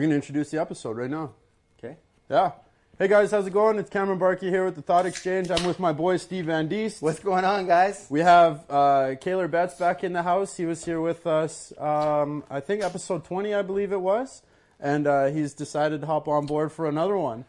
[0.00, 1.32] I'm going to introduce the episode right now.
[1.78, 1.94] Okay.
[2.30, 2.52] Yeah.
[2.98, 3.78] Hey guys, how's it going?
[3.78, 5.50] It's Cameron Barkey here with the Thought Exchange.
[5.50, 7.02] I'm with my boy Steve Van Diest.
[7.02, 8.06] What's going on, guys?
[8.08, 10.56] We have uh, Kaylor Betts back in the house.
[10.56, 14.40] He was here with us, um, I think episode 20, I believe it was.
[14.80, 17.44] And uh, he's decided to hop on board for another one.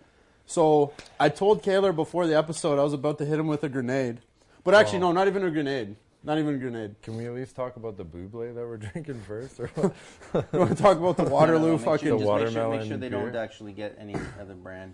[0.46, 0.92] So
[1.22, 4.18] I told Kaylor before the episode I was about to hit him with a grenade.
[4.66, 5.04] But actually, Oh.
[5.04, 5.96] no, not even a grenade.
[6.24, 6.96] Not even a grenade.
[7.02, 9.60] Can we at least talk about the bubly that we're drinking first?
[9.60, 9.96] Or what?
[10.54, 12.10] You want to talk about the Waterloo Make sure- fucking.
[12.10, 14.94] The just make sure, make sure they don't actually get any other brand.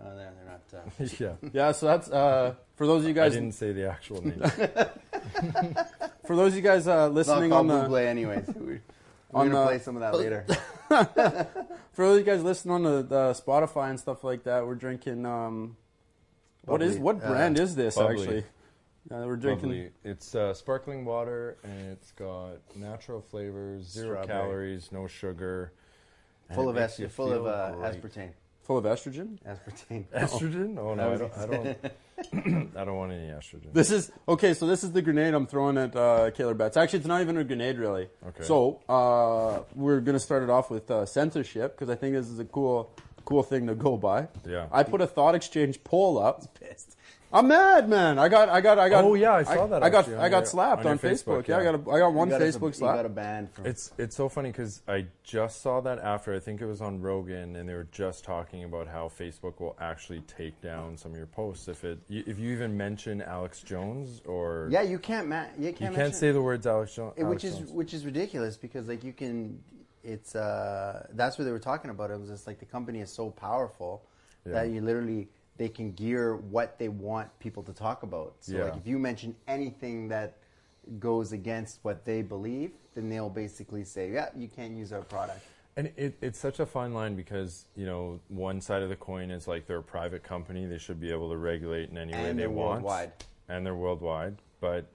[0.00, 0.84] Uh, they're, they're not.
[1.00, 1.04] Uh,
[1.42, 1.50] yeah.
[1.52, 3.32] Yeah, so that's uh, for those of you guys.
[3.32, 4.40] I didn't say the actual name.
[6.26, 7.82] For those of you guys uh, it's not listening called on the.
[7.82, 8.46] Bubly anyways.
[8.56, 8.80] We're,
[9.30, 10.46] we're gonna the- play some of that later.
[10.88, 14.76] For those of you guys listening on the, the Spotify and stuff like that, we're
[14.76, 15.26] drinking.
[15.26, 15.76] Um,
[16.64, 17.02] what is Bubbly.
[17.02, 18.20] what Uh, brand is this Bubbly.
[18.22, 18.44] actually?
[19.10, 19.68] Yeah, we're drinking.
[19.70, 19.90] Bubbly.
[20.04, 24.26] It's uh, sparkling water and it's got natural flavors, zero Strawberry.
[24.26, 25.72] calories, no sugar.
[26.48, 28.02] and full it of makes es- you full of feel uh, great.
[28.02, 28.30] aspartame.
[28.64, 29.38] Full of estrogen.
[29.46, 30.04] Aspartame.
[30.14, 30.78] Estrogen?
[30.78, 31.32] Oh no, I don't.
[31.38, 32.76] I don't.
[32.76, 33.72] I don't want any estrogen.
[33.72, 34.52] This is okay.
[34.52, 36.76] So this is the grenade I'm throwing at uh, Kaylor Betts.
[36.76, 38.08] Actually, it's not even a grenade, really.
[38.26, 38.44] Okay.
[38.44, 42.40] So uh, we're gonna start it off with uh, censorship because I think this is
[42.40, 42.92] a cool,
[43.24, 44.28] cool thing to go by.
[44.46, 44.66] Yeah.
[44.70, 46.42] I put a thought exchange poll up.
[46.60, 46.96] Pissed.
[47.30, 48.18] I'm mad, man.
[48.18, 49.04] I got, I got, I got.
[49.04, 50.98] Oh, yeah, I saw that I got, actually on I got your- slapped on on,
[50.98, 51.42] Facebook.
[51.42, 53.08] Facebook, Yeah, I got, a, I got one You got a- Facebook You got a
[53.10, 53.66] ban from.
[53.66, 57.02] It's it's so funny because I just saw that after I think it was on
[57.02, 61.18] Rogan and they were just talking about how Facebook will actually take down some of
[61.18, 65.28] your posts if it if you even mention Alex Jones or yeah, you can't.
[65.28, 65.80] Ma- you you can't.
[65.80, 67.72] You can't mention- say the words Alex, jo- It- which Alex is Jones.
[67.72, 69.62] which is ridiculous because like you can
[70.02, 73.10] it's uh that's what they were talking about it was just like the company is
[73.12, 74.02] so powerful
[74.46, 74.54] Yeah.
[74.54, 75.28] that you literally
[75.58, 79.34] they can gear what they want people to talk about so like if you mention
[79.46, 80.36] anything that
[80.98, 85.44] goes against what they believe then they'll basically say yeah you can't use our product
[85.76, 89.30] And it, it's such a fine line because you know one side of the coin
[89.30, 92.18] is like they're a private company; they should be able to regulate in any way
[92.18, 92.30] they want.
[92.30, 93.12] And they they're want, worldwide.
[93.48, 94.36] and they're worldwide.
[94.60, 94.86] But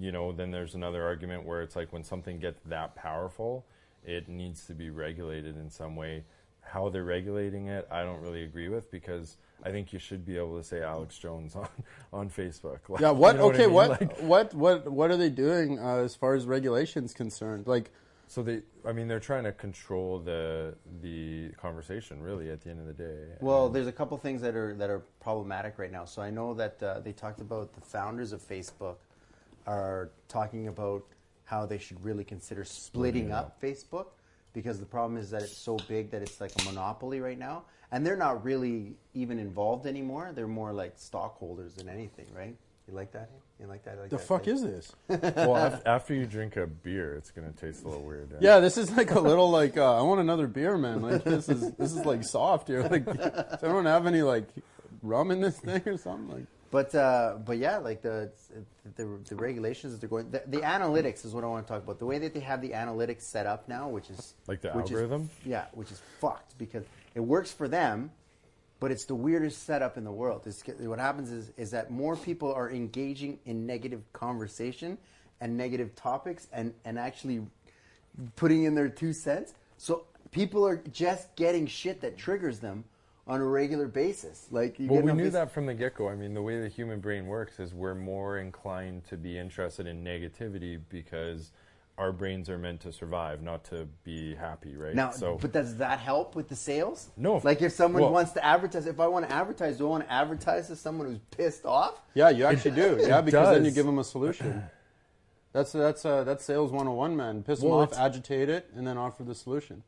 [0.00, 3.64] you know, then there's another argument where it's like when something gets that powerful,
[4.04, 6.24] it needs to be regulated in some way.
[6.64, 10.36] How they're regulating it, I don't really agree with because I think you should be
[10.36, 11.68] able to say Alex Jones on
[12.12, 12.80] on Facebook.
[12.88, 13.10] Like, Yeah.
[13.10, 13.34] What?
[13.36, 13.66] you know I okay.
[13.66, 13.74] mean?
[13.74, 14.54] What, Like, what?
[14.54, 14.90] What?
[14.92, 17.66] What are they doing uh, as far as regulations concerned?
[17.66, 17.90] Like,
[18.26, 22.22] so they, I mean, they're trying to control the the conversation.
[22.22, 23.24] Really, at the end of the day.
[23.40, 26.30] well And- there's a couple things that are that are problematic right now so i
[26.30, 28.96] know that uh, they talked about the founders of facebook
[29.66, 31.02] are talking about
[31.44, 34.06] how they should really consider splitting Splitting up Facebook
[34.54, 37.64] because the problem is that it's so big that it's like a monopoly right now,
[37.92, 40.32] and they're not really even involved anymore.
[40.34, 42.56] They're more like stockholders than anything, right?
[42.88, 43.30] You like that?
[43.60, 43.98] You like that?
[43.98, 44.54] Like the that fuck thing?
[44.54, 44.92] is this?
[45.08, 48.32] well, af- after you drink a beer, it's gonna taste a little weird.
[48.32, 48.42] right?
[48.42, 51.02] Yeah, this is like a little like uh, I want another beer, man.
[51.02, 52.82] Like this is this is like soft here.
[52.82, 54.46] Like, does anyone have any like
[55.02, 56.28] rum in this thing or something?
[56.36, 58.32] Like, But uh, but yeah, like the
[58.96, 61.84] the, the regulations that they're going, the, the analytics is what I want to talk
[61.84, 62.00] about.
[62.00, 64.86] The way that they have the analytics set up now, which is Like the which
[64.86, 65.30] is- algorithm?
[65.44, 66.84] yeah, which is fucked because
[67.14, 68.10] it works for them,
[68.80, 70.42] but it's the weirdest setup in the world.
[70.46, 74.98] It's, what happens is is that more people are engaging in negative conversation
[75.40, 77.46] and negative topics and and actually
[78.34, 79.54] putting in their two cents.
[79.78, 82.82] So people are just getting shit that triggers them
[83.26, 84.46] on a regular basis.
[84.50, 86.08] Like you Well, we knew that from the get go.
[86.08, 89.86] I mean, the way the human brain works is we're more inclined to be interested
[89.86, 91.52] in negativity because
[91.96, 94.94] our brains are meant to survive, not to be happy, right?
[94.94, 97.08] Now, so but does that help with the sales?
[97.16, 97.40] No.
[97.42, 100.04] Like if someone Well- wants to advertise, if I want to advertise, do I want
[100.04, 102.02] to advertise to someone who's pissed off?
[102.14, 102.98] yeah, you actually do.
[103.06, 104.64] Yeah, because then you give them a solution.
[105.52, 107.44] That's that's uh, that's sales 101, man.
[107.44, 109.84] Piss them off, agitate it, and then offer the solution.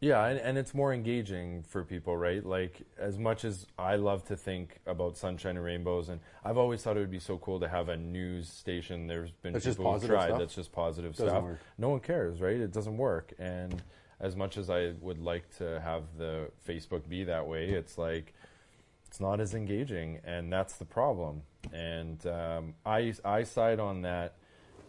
[0.00, 2.44] Yeah, and, and it's more engaging for people, right?
[2.44, 6.82] Like, as much as I love to think about sunshine and rainbows, and I've always
[6.82, 9.06] thought it would be so cool to have a news station.
[9.06, 10.38] There's been That's just people who've positive tried stuff?
[10.40, 11.42] that's just positive Doesn't stuff.
[11.44, 11.60] work.
[11.78, 12.56] No one cares, right?
[12.56, 13.32] It doesn't work.
[13.38, 13.82] And
[14.20, 18.34] as much as I would like to have the Facebook be that way, it's like
[19.06, 21.42] it's not as engaging, and that's the problem.
[21.72, 24.34] And um, I I side on that.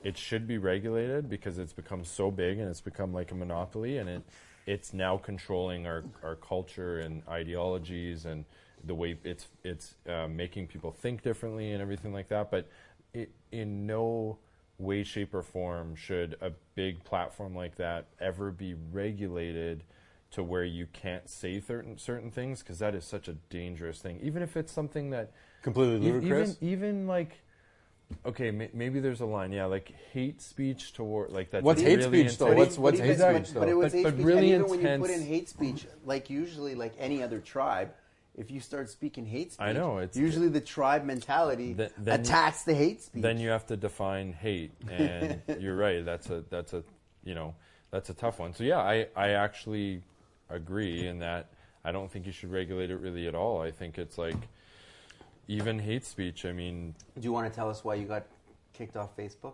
[0.04, 3.98] It should be regulated because it's become so big and it's become like a monopoly,
[3.98, 4.24] and it
[4.66, 8.46] it's now controlling our, our culture and ideologies and
[8.84, 12.52] the way it's it's uh, making people think differently and everything like that.
[12.52, 12.68] But
[13.14, 14.38] it, in no
[14.78, 19.84] way, shape, or form should a big platform like that ever be regulated
[20.32, 24.20] to where you can't say certain certain things because that is such a dangerous thing.
[24.22, 25.32] Even if it's something that
[25.62, 26.58] Completely e- ludicrous.
[26.62, 27.40] even even like
[28.26, 31.64] okay, may, maybe there's a line, yeah, like hate speech toward like that.
[31.64, 32.48] What's hate speech, though?
[32.48, 33.68] But What's- even- what's but hate even- speech, But, though?
[33.72, 34.26] it was But- hate but speech.
[34.26, 37.40] really and even when you put intense- in hate speech, like usually, like any other
[37.40, 37.94] tribe,
[38.38, 42.20] if you start speaking hate speech, I know, it's- usually the tribe mentality Th- then-
[42.20, 43.22] attacks the hate speech.
[43.22, 46.84] then you have to define hate and you're right that's a that's a
[47.24, 47.56] you know
[47.92, 50.02] that's a tough one so yeah i i actually
[50.50, 51.48] agree in that
[51.86, 54.36] i don't think you should regulate it really at all i think it's like
[55.48, 58.24] even hate speech i mean Do you want to tell us why you got
[58.74, 59.54] kicked off Facebook?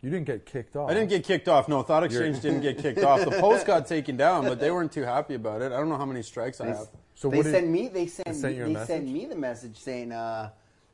[0.00, 1.68] you didn't get kicked off I didn't get kicked off.
[1.68, 3.24] No, Thought Exchange didn't get kicked off.
[3.24, 5.72] The post got taken down, but they weren't too happy about it.
[5.72, 6.86] I don't know how many strikes I have.
[7.16, 7.88] So they what did- sent me.
[7.88, 8.28] They sent.
[8.28, 8.86] they sent me, you a they message?
[8.88, 10.50] sent me the message saying, uh,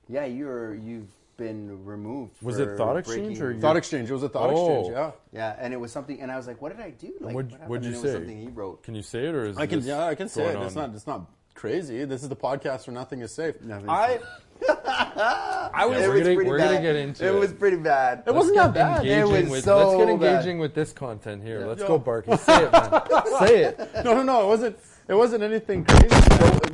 [0.09, 4.09] "Yeah, you're you've been removed." Was for it Thought Exchange breaking- or you- Thought Exchange.
[4.09, 4.79] It was a Thought Oh.
[4.79, 4.95] Exchange.
[4.97, 5.11] Yeah.
[5.35, 7.51] Yeah, and it was something, and I was like, "What did I do?" Like, what'd,
[7.53, 8.83] what what'd you And it say was something he wrote.
[8.85, 9.81] can you say it or is I can.
[9.81, 10.67] this Yeah, I can say going it.
[10.67, 10.97] It's on- not.
[10.97, 12.05] It's not crazy.
[12.05, 13.61] This is the podcast where nothing is safe.
[13.63, 14.21] Nothing's I.
[15.75, 15.99] I was.
[15.99, 16.83] Yeah, It we're was gonna- pretty we're gonna bad.
[16.83, 17.35] get into it.
[17.35, 17.39] it.
[17.39, 18.23] was pretty bad.
[18.27, 19.07] It wasn't that bad.
[19.07, 20.33] It was with, so let's get bad.
[20.37, 24.23] engaging with this content here let's go Barkey say it man say it No, no,
[24.23, 24.43] no.
[24.45, 24.79] It wasn't.
[25.07, 26.09] It wasn't anything crazy.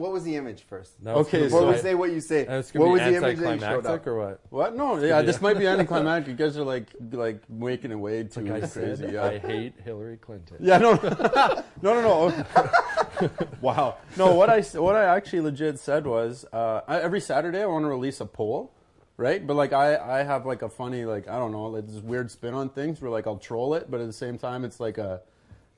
[0.00, 1.02] What, what was the image first?
[1.04, 2.44] That Okay, gonna so What be- was say what you say?
[2.44, 4.06] What gonna was the image that you showed up?
[4.06, 4.76] or what What?
[4.76, 4.96] No.
[5.02, 6.28] Yeah, be- this might be anticlimactic.
[6.28, 8.96] You guys are like like making it way too like I crazy.
[8.96, 9.24] said, yeah.
[9.24, 10.56] I hate Hillary Clinton.
[10.60, 10.94] Yeah, no,
[11.82, 12.44] no, no, no.
[13.60, 13.96] wow.
[14.16, 17.84] No, what I what I actually legit said was uh, I, every Saturday I want
[17.84, 18.72] to release a poll,
[19.16, 19.44] right?
[19.46, 22.30] But like I I have like a funny like I don't know like this weird
[22.30, 24.98] spin on things where like I'll troll it, but at the same time it's like
[24.98, 25.20] a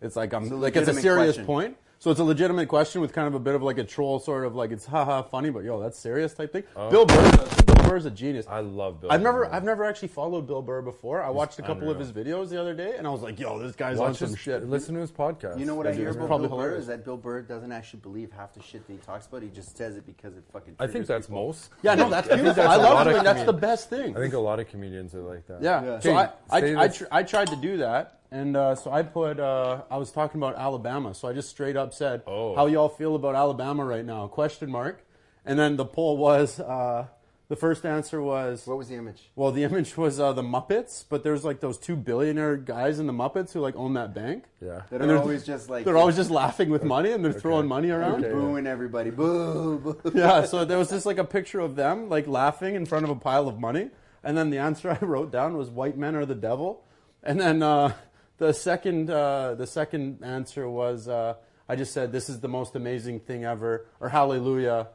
[0.00, 1.46] it's like I'm It's like it's a serious question.
[1.46, 1.76] point.
[2.02, 4.44] So it's a legitimate question with kind of a bit of like a troll sort
[4.44, 6.64] of like it's haha funny, but yo that's serious type thing.
[6.74, 6.90] Oh.
[6.90, 8.46] Bill Burr, Burr's a genius.
[8.48, 9.12] I love Bill.
[9.12, 9.52] I've never, Burr.
[9.54, 11.22] I've never actually followed Bill Burr before.
[11.22, 13.58] I watched a couple of his videos the other day, and I was like, "Yo,
[13.58, 15.58] this guy's on some his, shit." Listen to his podcast.
[15.58, 18.32] You know what I hear about Bill Burr is that Bill Burr doesn't actually believe
[18.32, 19.42] half the shit that he talks about.
[19.42, 20.76] He just says it because it fucking.
[20.78, 21.46] I think that's people.
[21.46, 21.70] most.
[21.82, 22.54] Yeah, no, that's beautiful.
[22.54, 23.24] that's I a love lot of doing.
[23.24, 24.16] That's the best thing.
[24.16, 25.62] I think a lot of comedians are like that.
[25.62, 25.84] yeah.
[25.84, 26.00] Yeah.
[26.00, 29.02] So Okay, I, I, I, tr- I tried to do that, and uh, so I
[29.02, 29.38] put.
[29.38, 32.54] Uh, I was talking about Alabama, so I just straight up said, Oh.
[32.54, 35.04] "How y'all feel about Alabama right now?" Question mark.
[35.44, 36.58] And then the poll was.
[36.60, 37.06] Uh,
[37.52, 38.66] the first answer was.
[38.66, 39.20] What was the image?
[39.36, 43.06] Well, the image was uh, the Muppets, but there's like those two billionaire guys in
[43.06, 44.44] the Muppets who like own that bank.
[44.62, 44.82] Yeah.
[44.88, 47.40] That And are they're- always just like They're always just laughing with money and they're
[47.44, 48.24] throwing money around.
[48.24, 48.32] Okay.
[48.32, 49.10] booing everybody.
[49.10, 50.12] Boo, boo.
[50.14, 53.10] Yeah, so there was just like a picture of them like laughing in front of
[53.10, 53.90] a pile of money,
[54.24, 56.84] and then the answer I wrote down was "white men are the devil,"
[57.22, 57.92] and then uh,
[58.38, 61.34] the second uh, the second answer was uh,
[61.68, 64.88] I just said this is the most amazing thing ever or Hallelujah,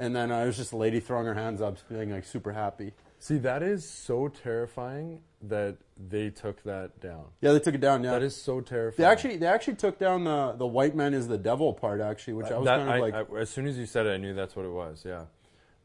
[0.00, 2.52] and then uh, it was just a lady throwing her hands up, being like super
[2.52, 2.92] happy.
[3.18, 5.76] See, that is so terrifying that
[6.08, 7.26] they took that down.
[7.42, 8.02] Yeah, they took it down.
[8.02, 8.96] Yeah, That is so terrifying.
[9.06, 12.32] They actually they actually took down the the white man is the devil part actually,
[12.32, 13.30] which I was that, kind of I, like.
[13.30, 15.04] I- as soon as you said it, I knew that's what it was.
[15.06, 15.24] Yeah,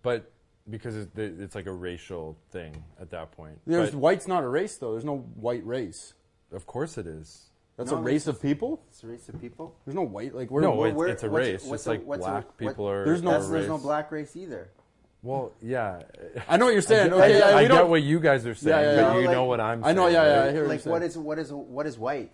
[0.01, 0.31] but
[0.69, 3.59] because it's, it's like a racial thing at that point.
[3.67, 4.93] There's But white's not a race though.
[4.93, 6.13] There's no white race.
[6.53, 7.49] of course it is.
[7.77, 8.81] That's No, a race of people.
[8.89, 9.75] It's a race of people.
[9.85, 11.63] There's no white like we're No, Well, it's, where- it's a what's- race.
[11.65, 13.05] what's Just a- like what's a- black what- people are.
[13.05, 13.83] There's no- are a That's, there's no race.
[13.83, 14.69] black race either.
[15.23, 16.03] Well, yeah.
[16.47, 17.11] I know what you're saying.
[17.11, 19.13] I, Okay, get- yeah, I we get what you guys are saying, Yeah, yeah, but
[19.15, 19.19] yeah.
[19.19, 21.07] you Like- know what I'm I know, yeah, yeah, I hear Like what what you're
[21.07, 22.31] is what is what is white?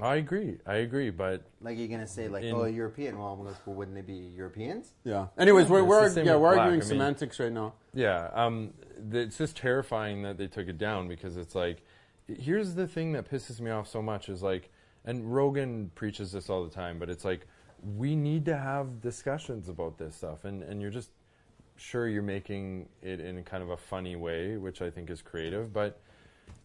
[0.00, 0.58] I agree.
[0.66, 3.18] I agree, but Like you're gonna say like In- oh European?
[3.18, 4.94] Well, I'm like, well, wouldn't they be Europeans?
[5.04, 5.26] Yeah.
[5.38, 7.74] Anyways, we're, we're yeah we're arguing semantics right now.
[7.94, 8.72] Yeah, um,
[9.12, 11.82] it's just terrifying that they took it down because it's like,
[12.38, 14.70] here's the thing that pisses me off so much is like,
[15.04, 17.46] and Rogan preaches this all the time, but it's like,
[17.96, 21.10] we need to have discussions about this stuff, and and you're just
[21.76, 25.72] sure you're making it in kind of a funny way, which I think is creative,
[25.72, 25.98] but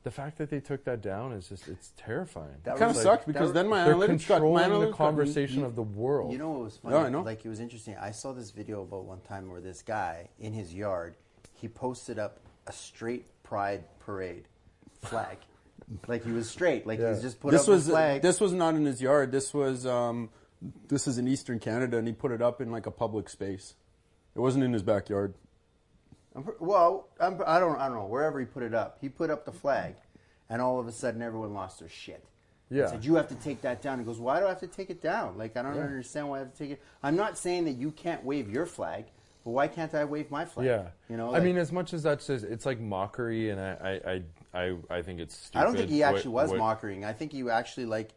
[0.03, 2.55] the fact that they took that down is just it's terrifying.
[2.63, 4.85] That Kind of was sucks because then my They're analytics got my controlling analytics the
[4.91, 6.31] got- conversation of the world.
[6.31, 6.95] You know what was funny?
[6.95, 7.21] Yeah, I know.
[7.23, 7.95] Like it was interesting.
[7.99, 11.15] I saw this video about one time where this guy in his yard,
[11.55, 14.45] he posted up a straight pride parade
[15.01, 15.39] flag.
[16.07, 16.85] Like he was straight.
[16.85, 17.13] Like Yeah.
[17.13, 18.21] he's just put This up was a flag.
[18.21, 19.31] this was not in his yard.
[19.31, 20.29] This was um,
[20.87, 23.75] this is in Eastern Canada, and he put it up in like a public space.
[24.35, 25.33] It wasn't in his backyard.
[26.35, 28.05] I'm well, I'm, I don't, I don't know.
[28.05, 29.95] Wherever he put it up, he put up the flag,
[30.49, 32.23] and all of a sudden, everyone lost their shit.
[32.69, 32.87] He Yeah.
[32.87, 34.89] said, "You have to take that down." He goes, "Why do I have to take
[34.89, 35.37] it down?
[35.37, 37.91] Like I don't understand why I have to take it." I'm not saying that you
[37.91, 39.05] can't wave your flag,
[39.43, 40.67] but why can't I wave my flag?
[40.67, 41.33] Yeah, you know.
[41.33, 43.71] I mean, as much as that's just, it's like mockery, and I,
[44.05, 44.21] I, I,
[44.53, 45.35] I, I think it's.
[45.35, 45.59] Stupid.
[45.59, 47.05] I don't think he actually what- was what- mocking.
[47.05, 48.09] I think he actually like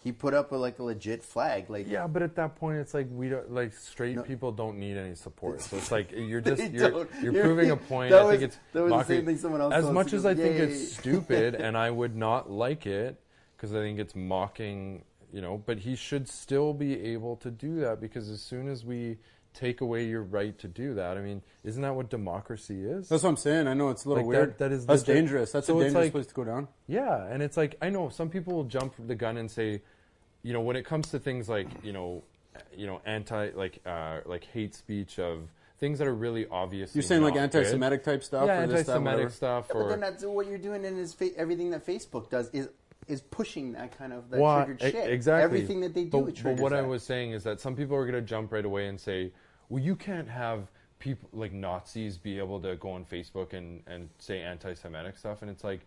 [0.00, 1.68] He put up a, like a legit flag.
[1.70, 4.22] Like Yeah, but at that point, it's like we don't like straight No.
[4.22, 5.60] people don't need any support.
[5.60, 7.10] So it's like you're just you're, don't.
[7.22, 8.10] you're You're- proving a point.
[8.10, 10.22] that I think it's that was the same thing someone else As told much as
[10.22, 13.20] goes, I think it's stupid, and I would not like it
[13.56, 15.04] because I think it's mocking.
[15.30, 18.84] You know, but he should still be able to do that because as soon as
[18.86, 19.18] we
[19.58, 23.08] take away your right to do that, I mean, isn't that what democracy is?
[23.08, 23.66] That's what I'm saying.
[23.66, 24.58] I know it's a little Like, that- weird.
[24.58, 25.14] that is That's legit.
[25.16, 25.52] dangerous.
[25.52, 26.68] That's So a dangerous like- place to go down.
[26.86, 29.82] Yeah, and it's like I know some people will jump the gun and say,
[30.42, 32.22] you know, when it comes to things like you know,
[32.76, 35.48] you know, anti like uh, like hate speech of
[35.80, 36.94] things that are really obvious.
[36.94, 39.30] You're saying like anti-Semitic type stuff, yeah, or this, that, anti-Semitic whatever.
[39.30, 42.48] stuff, Yeah, but then that's what you're doing in his fa- everything that Facebook does
[42.52, 42.68] is
[43.06, 45.10] is pushing that kind of that Well, triggered shit.
[45.10, 45.42] Exactly.
[45.44, 47.74] Everything that they do, But, it but triggers what I was saying is that some
[47.74, 49.32] people are going to jump right away and say,
[49.68, 54.08] "Well, you can't have people like Nazis be able to go on Facebook and and
[54.18, 55.80] say anti-Semitic stuff," and it's like.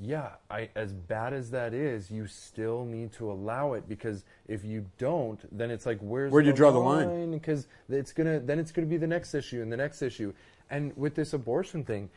[0.00, 4.64] Yeah, I, as bad as that is, you still need to allow it because if
[4.64, 7.30] you don't, then it's like where's Where do you draw the line?
[7.30, 10.32] Because it's gonna then it's gonna be the next issue and the next issue,
[10.70, 12.08] and with this abortion thing,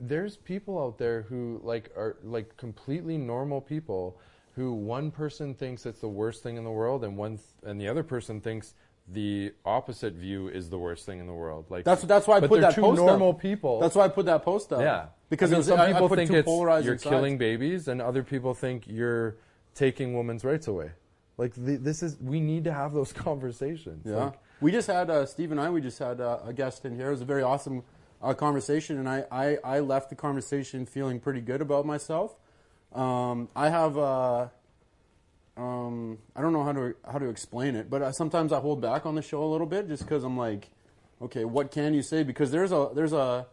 [0.00, 4.16] there's people out there who like are like completely normal people
[4.54, 7.78] who one person thinks it's the worst thing in the world and one th- and
[7.78, 8.74] the other person thinks
[9.08, 11.66] the opposite view is the worst thing in the world.
[11.68, 13.40] Like That's that's why I put that two post normal up.
[13.40, 13.80] people.
[13.80, 14.80] That's why I put that post up.
[14.80, 17.02] yeah, because I mean, some I, I people put think it's you're sides.
[17.04, 19.36] killing babies, and other people think you're
[19.74, 20.90] taking women's rights away.
[21.38, 24.04] Like the, this is we need to have those conversations.
[24.04, 25.70] Yeah, Like, we just had uh, Steve and I.
[25.70, 27.08] We just had uh, a guest in here.
[27.08, 27.84] It was a very awesome
[28.22, 32.34] uh, conversation, and I, I, I left the conversation feeling pretty good about myself.
[32.94, 34.48] Um, I have uh,
[35.56, 38.80] um, I don't know how to how to explain it, but uh, sometimes I hold
[38.80, 40.70] back on the show a little bit just because I'm like,
[41.22, 42.22] okay, what can you say?
[42.22, 43.46] Because there's a there's a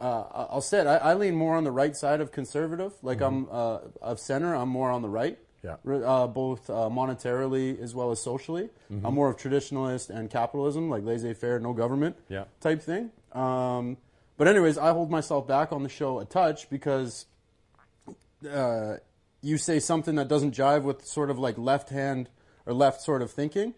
[0.00, 0.86] uh, I'll say it.
[0.86, 2.92] I, I lean more on the right side of conservative.
[3.02, 4.54] Like I'm uh, of center.
[4.54, 5.38] I'm more on the right.
[5.64, 5.76] Yeah.
[5.90, 8.68] Uh, both uh, monetarily as well as socially.
[9.02, 12.44] I'm more of traditionalist and capitalism, like laissez-faire, no government Yeah.
[12.60, 13.10] type thing.
[13.32, 13.96] Um,
[14.36, 17.26] but anyways, I hold myself back on the show a touch because
[18.48, 18.96] uh,
[19.42, 22.28] you say something that doesn't jive with sort of like left hand
[22.64, 23.74] or left sort of thinking,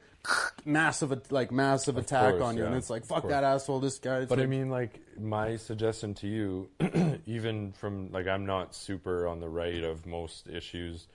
[0.64, 3.98] massive like massive attack course, on you, yeah, and it's like fuck that asshole, this
[3.98, 4.24] guy.
[4.24, 6.68] But I mean, like my suggestion to you,
[7.26, 11.06] even from like I'm not super on the right of most issues,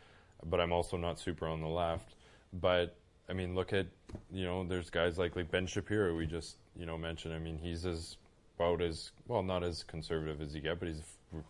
[0.45, 2.15] but I'm also not super on the left.
[2.53, 2.95] But
[3.29, 3.87] I mean, look at
[4.31, 6.15] you know, there's guys like like Ben Shapiro.
[6.15, 7.33] We just you know mentioned.
[7.33, 8.17] I mean, he's as
[8.57, 11.01] about as well, not as conservative as you get, but he's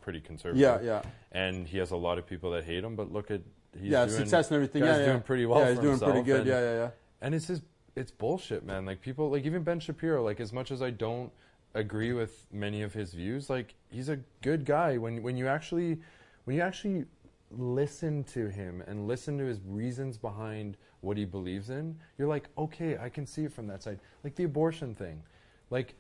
[0.01, 0.61] pretty conservative.
[0.61, 1.01] Yeah, yeah.
[1.31, 3.41] And he has a lot of people that hate him, but look at
[3.73, 4.83] he's yeah, doing, success and everything.
[4.83, 5.05] Yeah, yeah.
[5.05, 5.59] doing pretty well.
[5.59, 6.41] Yeah, he's doing pretty good.
[6.41, 6.89] and- Yeah, yeah, yeah.
[7.21, 7.63] and it's just
[7.95, 8.85] it's bullshit, man.
[8.85, 10.23] Like people, like even Ben Shapiro.
[10.23, 11.31] Like as much as I don't
[11.73, 14.97] agree with many of his views, like he's a good guy.
[14.97, 15.99] When when you actually
[16.45, 17.05] when you actually
[17.51, 22.49] listen to him and listen to his reasons behind what he believes in, you're like,
[22.57, 23.99] okay, I can see it from that side.
[24.23, 25.21] Like the abortion thing,
[25.69, 25.95] like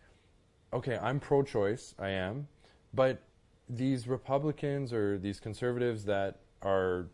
[0.73, 2.47] okay, I'm pro-choice, I am,
[2.95, 3.21] but
[3.69, 7.07] these Republicans or these conservatives that are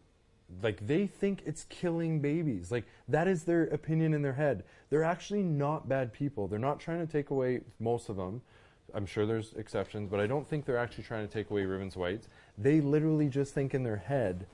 [0.63, 2.71] like they think it's killing babies.
[2.71, 4.63] Like that is their opinion in their head.
[4.89, 6.47] They're actually not bad people.
[6.47, 8.41] They're not trying to take away most of them.
[8.95, 11.95] I'm sure there's exceptions, but I don't think they're actually trying to take away women's
[11.95, 12.27] rights.
[12.57, 14.47] They literally just think in their head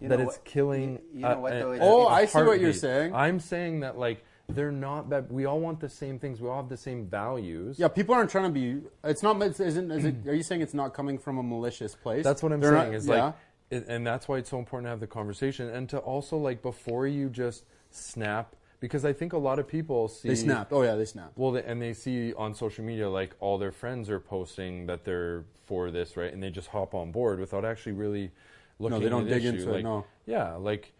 [0.00, 0.92] You that know it's what- killing.
[0.92, 3.12] you- you know what, a- though, a- it's- Oh, I see what you're saying.
[3.12, 5.30] I'm saying that like they're not bad.
[5.30, 6.40] We all want the same things.
[6.40, 7.78] We all have the same values.
[7.78, 8.80] Yeah, people aren't trying to be.
[9.04, 9.40] It's not.
[9.42, 9.90] It's, isn't.
[9.90, 12.24] Is it, are you saying it's not coming from a malicious place?
[12.24, 12.92] That's what I'm They're saying.
[12.92, 13.24] not- is yeah.
[13.24, 13.34] like,
[13.70, 16.62] it, and that's why it's so important to have the conversation and to also like
[16.62, 20.68] before you just snap because I think a lot of people see they snap.
[20.72, 21.32] Oh yeah, they snap.
[21.36, 25.04] Well, they, and they see on social media like all their friends are posting that
[25.04, 26.32] they're for this, right?
[26.32, 28.30] And they just hop on board without actually really
[28.78, 28.98] looking.
[28.98, 29.56] No, they don't the dig issue.
[29.56, 30.04] into it, no.
[30.26, 30.92] Yeah, like,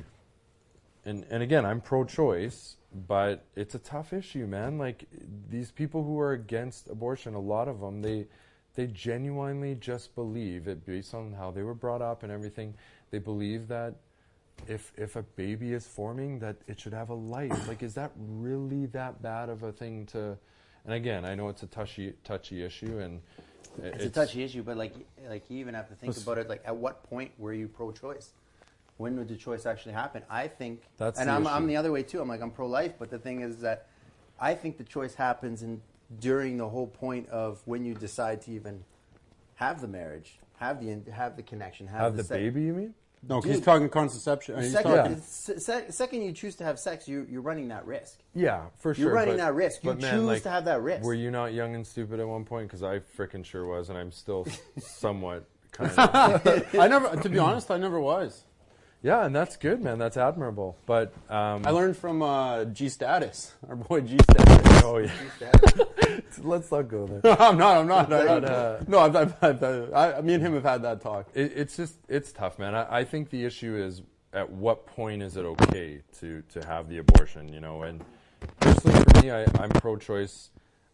[1.04, 2.76] and and again, I'm pro-choice,
[3.06, 4.78] but it's a tough issue, man.
[4.78, 5.06] Like
[5.50, 8.26] these people who are against abortion, a lot of them, they
[8.74, 12.74] they genuinely just believe it based on how they were brought up and everything.
[13.10, 13.94] They believe that
[14.66, 17.68] if if a baby is forming, that it should have a life.
[17.68, 20.38] like, is that really that bad of a thing to?
[20.84, 23.20] And again, I know it's a touchy touchy issue, and
[23.82, 24.94] it- It's, a touchy issue, but like
[25.28, 26.48] like you even have to think about it.
[26.48, 28.32] Like, at what point were you pro-choice?
[28.98, 30.22] When would the choice actually happen?
[30.30, 32.20] I think, That's and the I'm, I'm the other way too.
[32.20, 33.88] I'm like I'm pro-life, but the thing is that
[34.40, 35.82] I think the choice happens in
[36.20, 38.84] during the whole point of when you decide to even
[39.56, 42.38] have the marriage, have the have the connection, have, have the sex.
[42.38, 42.62] baby.
[42.62, 42.94] You mean?
[43.28, 44.60] No, 'cause he's talking contraception.
[44.62, 47.84] He's Second, talking, se- se- second you choose to have sex, you, you're running that
[47.84, 48.20] risk.
[48.34, 49.06] Yeah, for sure.
[49.06, 49.82] You're running but- that risk.
[49.82, 51.02] You but man, choose like, to have that risk.
[51.02, 52.68] Were you not young and stupid at one point?
[52.68, 54.46] Because I frickin' sure was, and I'm still
[54.78, 56.74] somewhat kind of.
[56.78, 57.16] I never.
[57.16, 58.44] To be honest, I never was.
[59.02, 59.98] Yeah, and that's good, man.
[59.98, 60.76] That's admirable.
[60.86, 64.82] But um, I learned from uh, G Status, our boy G Status.
[64.82, 65.52] oh yeah,
[66.42, 67.20] let's not go there.
[67.40, 67.76] I'm not.
[67.78, 68.12] I'm not.
[68.12, 71.28] I, But, uh, no, I've, I've, I've, I, me and him have had that talk.
[71.34, 72.74] It, it's just it's tough, man.
[72.74, 76.88] I, I think the issue is at what point is it okay to to have
[76.88, 77.48] the abortion?
[77.52, 78.02] You know, and
[78.60, 80.50] personally for me, I, I'm pro-choice.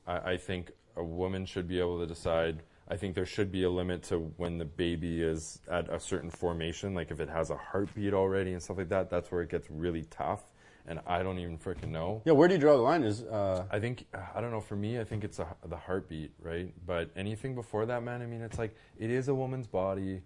[0.07, 2.63] I, I think a woman should be able to decide.
[2.93, 6.29] I think there should be a limit to when the baby is at a certain
[6.29, 6.93] formation.
[6.95, 9.71] Like if it has a heartbeat already and stuff like that, that's where it gets
[9.71, 10.43] really tough.
[10.85, 12.21] And I don't even freaking know.
[12.27, 13.03] Yeah, where do you draw the line?
[13.03, 14.61] Is uh, I think I don't know.
[14.61, 16.71] For me, I think it's a, the heartbeat, right?
[16.85, 18.21] But anything before that, man.
[18.21, 20.21] I mean, it's like it is a woman's body,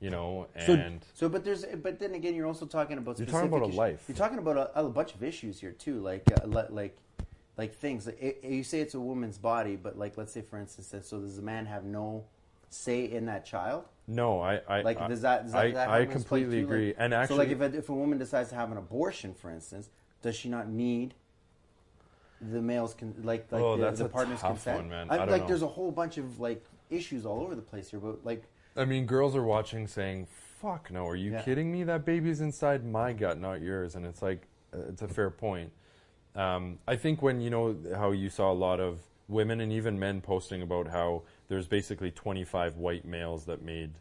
[0.00, 3.18] you know, and So, but there's, but then again, you're also talking about.
[3.18, 3.78] You're talking about specific a issues.
[3.78, 4.04] life.
[4.08, 6.98] You're talking about a, a bunch of issues here too, like, uh, like,
[7.56, 8.06] like things.
[8.06, 11.04] Like, it, you say it's a woman's body, but like, let's say for instance, that-
[11.06, 12.24] so does the man have no
[12.68, 13.84] say in that child?
[14.08, 15.44] no, I, I Like, does that?
[15.44, 16.88] Does that, I, that I happen completely agree.
[16.88, 19.34] Like- and so, actually, like, if a, if a woman decides to have an abortion,
[19.34, 19.88] for instance,
[20.22, 21.14] does she not need?
[22.40, 24.76] The male's can like like Oh, the, that's the a partner's tough consent.
[24.76, 25.10] one, man.
[25.10, 25.48] I, I like know.
[25.48, 28.44] there's a whole bunch of like issues all over the place here, but like
[28.76, 30.26] I mean, girls are watching, saying,
[30.60, 31.40] "Fuck no, are you Yeah.
[31.42, 31.82] kidding me?
[31.84, 35.72] That baby's inside my gut, not yours." And it's like, uh, it's a fair point.
[36.36, 39.98] Um, I think when you know how you saw a lot of women and even
[39.98, 43.92] men posting about how there's basically 25 white males that made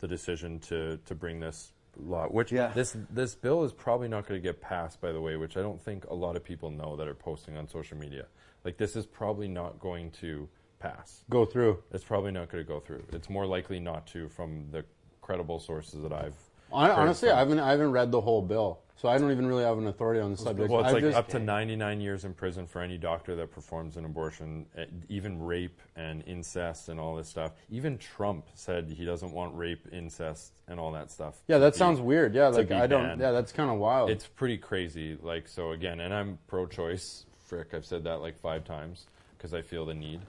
[0.00, 2.68] the decision to to bring this law, which Yeah.
[2.74, 5.62] this this bill is probably not going to get passed, by the way, which I
[5.62, 8.26] don't think a lot of people know that are posting on social media.
[8.64, 11.24] Like this is probably not going to pass.
[11.30, 11.82] go through?
[11.92, 13.04] It's probably not going to go through.
[13.12, 14.84] It's more likely not to from the
[15.22, 16.36] credible sources that I've.
[16.70, 17.30] Hon- Honestly.
[17.30, 19.86] I haven't I haven't read the whole bill, so I don't even really have an
[19.86, 20.70] authority on the subject.
[20.70, 23.50] Well, it's I've like just- up to 99 years in prison for any doctor that
[23.52, 27.52] performs an abortion, eh, even rape and incest and all this stuff.
[27.70, 31.42] Even Trump said he doesn't want rape, incest, and all that stuff.
[31.46, 32.34] yeah, that be- sounds weird.
[32.34, 33.04] Yeah, like I don't.
[33.04, 33.20] banned.
[33.20, 34.10] Yeah, that's kind of wild.
[34.10, 35.16] It's pretty crazy.
[35.22, 37.26] Like so again, and I'm pro-choice.
[37.46, 40.20] Frick, I've said that like five times because I feel the need.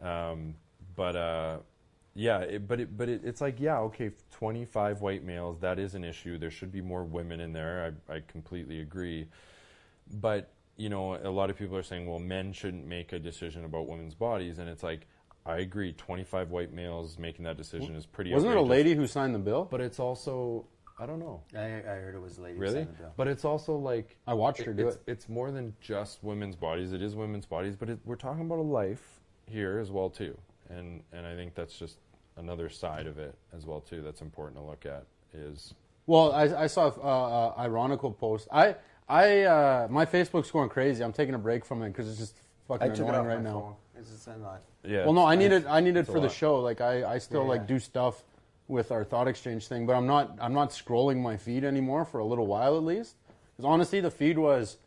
[0.00, 0.54] Um,
[0.96, 1.58] but uh,
[2.14, 5.60] yeah, it, but it, but it, it's like yeah, okay, 25 white males.
[5.60, 6.38] That is an issue.
[6.38, 7.94] There should be more women in there.
[8.08, 9.28] I, I completely agree.
[10.12, 13.64] But you know, a lot of people are saying, well, men shouldn't make a decision
[13.64, 15.06] about women's bodies, and it's like.
[15.46, 15.94] I agree.
[15.94, 18.30] Twenty-five white males making that decision is pretty.
[18.30, 19.66] Wasn't it a lady who signed the bill?
[19.70, 20.66] But it's also,
[20.98, 21.40] I don't know.
[21.56, 22.56] I, I heard it was a lady.
[22.56, 22.74] who Really?
[22.74, 23.12] signed the bill.
[23.16, 25.02] But it's also like I watched her do it's, it.
[25.06, 26.92] It's more than just women's bodies.
[26.92, 30.36] It is women's bodies, but it, we're talking about a life here as well too,
[30.70, 31.96] and and I think that's just
[32.36, 34.02] another side of it as well too.
[34.02, 35.04] That's important to look at.
[35.34, 35.74] Is
[36.06, 38.48] Well, I, I saw a uh, ironical post.
[38.52, 38.76] I
[39.08, 41.02] I uh, my Facebook's going crazy.
[41.04, 42.36] I'm taking a break from it because it's just
[42.68, 43.60] fucking I took it annoying off right my now.
[43.60, 43.74] phone.
[43.98, 44.60] It's just in line.
[44.84, 45.04] yeah.
[45.04, 45.66] Well, no, I need it.
[45.68, 46.34] I need it It's a for the lot.
[46.34, 46.56] show.
[46.60, 47.66] Like I, I still Yeah, like yeah.
[47.66, 48.22] do stuff
[48.68, 50.36] with our thought exchange thing, but I'm not.
[50.40, 53.16] I'm not scrolling my feed anymore for a little while at least.
[53.56, 54.78] Because honestly, the feed was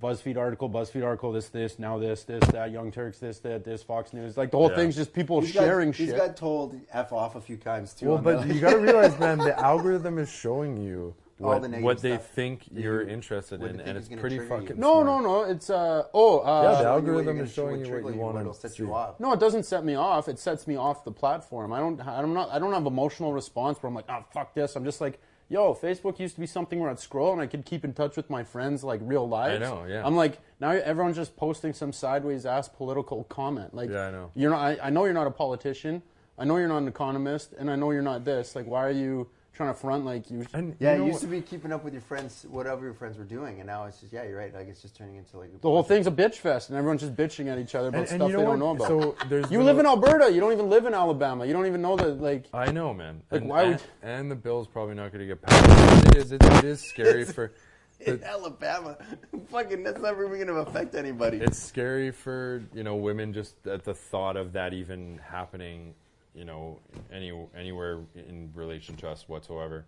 [0.00, 3.82] BuzzFeed article, BuzzFeed article, this, this, now this, this, that, Young Turks, this, that, this,
[3.82, 4.36] Fox News.
[4.36, 4.76] Like the whole Yeah.
[4.76, 6.06] thing's just people He's sharing got, shit.
[6.08, 8.08] He's got told f off a few times too.
[8.08, 11.48] well, on but the- you got to realize, man, the algorithm is showing you All
[11.50, 13.86] what, the negative what they stuff think that you're you- interested what in, they and
[13.92, 14.60] think it's gonna pretty trigger you.
[14.62, 14.80] fucking.
[14.80, 15.06] no, smart.
[15.06, 15.42] no, no.
[15.50, 17.86] It's uh oh uh, Yeah, the Showing you what algorithm you're is gonna- showing you
[17.86, 19.20] trigger what you what'll want set to you off.
[19.20, 20.28] No, it doesn't set me off.
[20.28, 21.72] It sets me off the platform.
[21.72, 22.00] I don't.
[22.06, 22.50] I'm not.
[22.50, 24.76] I don't have emotional response where I'm like, oh fuck this.
[24.76, 27.66] I'm just like, yo, Facebook used to be something where I'd scroll and I could
[27.66, 29.62] keep in touch with my friends like real lives.
[29.62, 30.06] I know, yeah.
[30.06, 33.74] I'm like now everyone's just posting some sideways ass political comment.
[33.74, 34.30] Like, Yeah, I know.
[34.34, 34.60] You're not.
[34.60, 36.02] I, I know you're not a politician.
[36.38, 38.56] I know you're not an economist, and I know you're not this.
[38.56, 40.46] Like, why are you trying to front like you?
[40.52, 42.94] And Yeah, you know it used to be keeping up with your friends, whatever your
[42.94, 44.54] friends were doing, and now it's just yeah, you're right.
[44.54, 47.16] Like it's just turning into like the whole thing's a bitch fest, and everyone's just
[47.16, 48.88] bitching at each other about And- and stuff you know they don't know about.
[48.88, 50.32] So there's you been live in Alberta.
[50.32, 51.44] You don't even live in Alabama.
[51.46, 52.20] You don't even know that.
[52.20, 53.22] Like, I know, man.
[53.30, 56.08] Like, and, why would- and, and the bill's probably not going to get passed.
[56.08, 56.32] It is.
[56.32, 57.52] It, it is scary for.
[58.00, 58.96] in Alabama.
[59.50, 61.38] Fucking, that's never even gonna affect anybody.
[61.38, 65.94] It's scary for you know women just at the thought of that even happening,
[66.34, 66.78] you know,
[67.12, 69.84] any anywhere in relation to us whatsoever.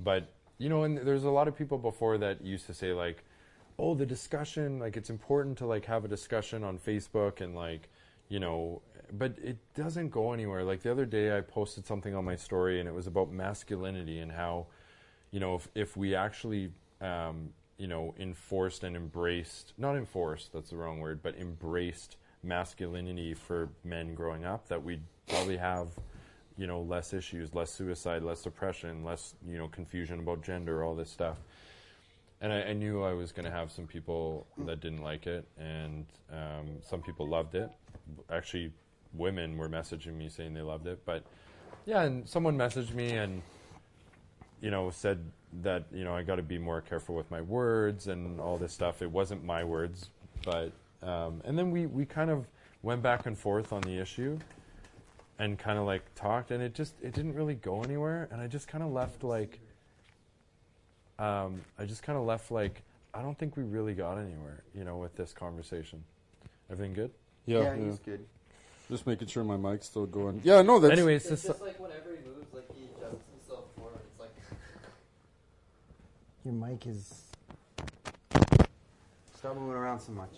[0.00, 3.24] But you know, and there's a lot of people before that used to say like,
[3.78, 7.88] oh, the discussion, like it's important to like have a discussion on Facebook and like,
[8.28, 10.64] you know, but it doesn't go anywhere.
[10.64, 14.20] Like the other day, I posted something on my story and it was about masculinity
[14.20, 14.66] and how,
[15.30, 17.50] you know, if if we actually um,
[17.82, 23.70] you know, enforced and embraced, not enforced, that's the wrong word, but embraced masculinity for
[23.82, 25.88] men growing up, that we'd probably have,
[26.56, 30.94] you know, less issues, less suicide, less depression, less, you know, confusion about gender, all
[30.94, 31.38] this stuff.
[32.40, 35.46] And I, I knew I was going to have some people that didn't like it,
[35.58, 37.70] and um, some people loved it.
[38.30, 38.72] Actually,
[39.14, 41.22] women were messaging me saying they loved it, but
[41.86, 43.42] yeah, and someone messaged me and
[44.62, 45.18] you know, said
[45.60, 48.72] that you know I got to be more careful with my words and all this
[48.72, 49.02] stuff.
[49.02, 50.08] It wasn't my words,
[50.44, 52.46] but um, and then we we kind of
[52.82, 54.38] went back and forth on the issue,
[55.38, 58.46] and kind of like talked, and it just it didn't really go anywhere, and I
[58.46, 59.58] just kind of left like.
[61.18, 62.82] Um, I just kind of left like
[63.14, 66.02] I don't think we really got anywhere, you know, with this conversation.
[66.70, 67.10] Everything good?
[67.46, 67.84] Yeah, yeah, yeah.
[67.84, 68.24] he's good.
[68.90, 70.40] Just making sure my mic's still going.
[70.44, 70.92] Yeah, no, that's.
[70.92, 74.00] Anyway, It's it's just just like whenever he moves, like he jumps himself forward.
[74.10, 74.30] It's like
[76.44, 77.22] Your mic is.
[79.36, 80.30] Stop moving around so much.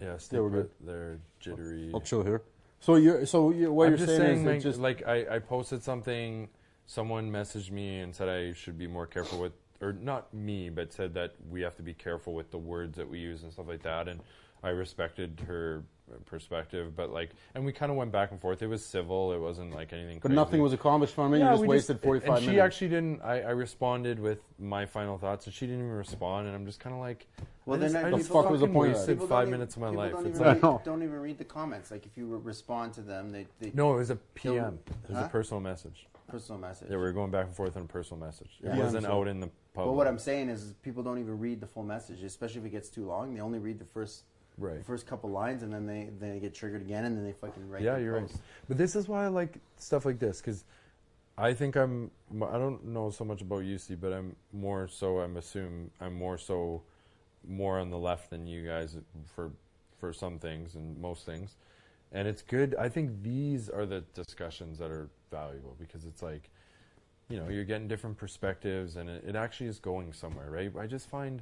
[0.00, 1.90] yeah, stick we're with They're jittery.
[1.94, 2.42] I'll chill here.
[2.80, 5.36] So you're so you, what I'm you're just saying, saying, is like, just like I,
[5.36, 6.48] I posted something.
[6.86, 10.92] Someone messaged me and said I should be more careful with, or not me, but
[10.92, 13.68] said that we have to be careful with the words that we use and stuff
[13.68, 14.08] like that.
[14.08, 14.20] And
[14.62, 15.84] I respected her
[16.26, 18.62] perspective, but like, and we kind of went back and forth.
[18.62, 19.32] It was civil.
[19.32, 20.16] It wasn't like anything.
[20.16, 20.34] but crazy.
[20.34, 21.38] nothing was accomplished from it.
[21.38, 22.54] Yeah, you just we wasted forty five and minutes.
[22.56, 23.22] she actually didn't.
[23.22, 26.46] I, I responded with my final thoughts, and she didn't even respond.
[26.46, 27.26] And I'm just kind of like,
[27.66, 29.08] Well, then I- I the fuck was the point of that?
[29.08, 30.12] wasted five don't even- minutes of my life.
[30.12, 31.90] Don't even, I read, don't even read the comments.
[31.90, 34.78] Like if you respond to them, they, they no, it was a PM.
[35.04, 35.24] It was Huh?
[35.24, 36.06] a personal message.
[36.28, 36.88] personal message.
[36.90, 38.50] Yeah, we were going back and forth on a personal message.
[38.62, 38.78] It Yeah.
[38.78, 39.12] wasn't Yeah.
[39.12, 39.90] out in the public.
[39.90, 42.70] but what I'm saying is, people don't even read the full message, especially if it
[42.70, 43.34] gets too long.
[43.34, 44.22] They only read the first
[44.60, 44.78] right.
[44.78, 47.32] the first couple lines, and then they then they get triggered again, and then they
[47.32, 47.82] fucking write.
[47.82, 48.32] Yeah, you're right.
[48.68, 50.64] But this is why I like stuff like this because
[51.36, 52.10] I think I'm.
[52.42, 55.20] I don't know so much about UC, but I'm more so.
[55.20, 56.82] I'm assume I'm more so
[57.46, 58.96] more on the left than you guys
[59.34, 59.50] for
[59.98, 61.56] for some things and most things.
[62.12, 62.74] And it's good.
[62.78, 66.50] I think these are the discussions that are valuable because it's like,
[67.28, 70.72] you know, you're getting different perspectives and it, it actually is going somewhere, right?
[70.76, 71.40] I just find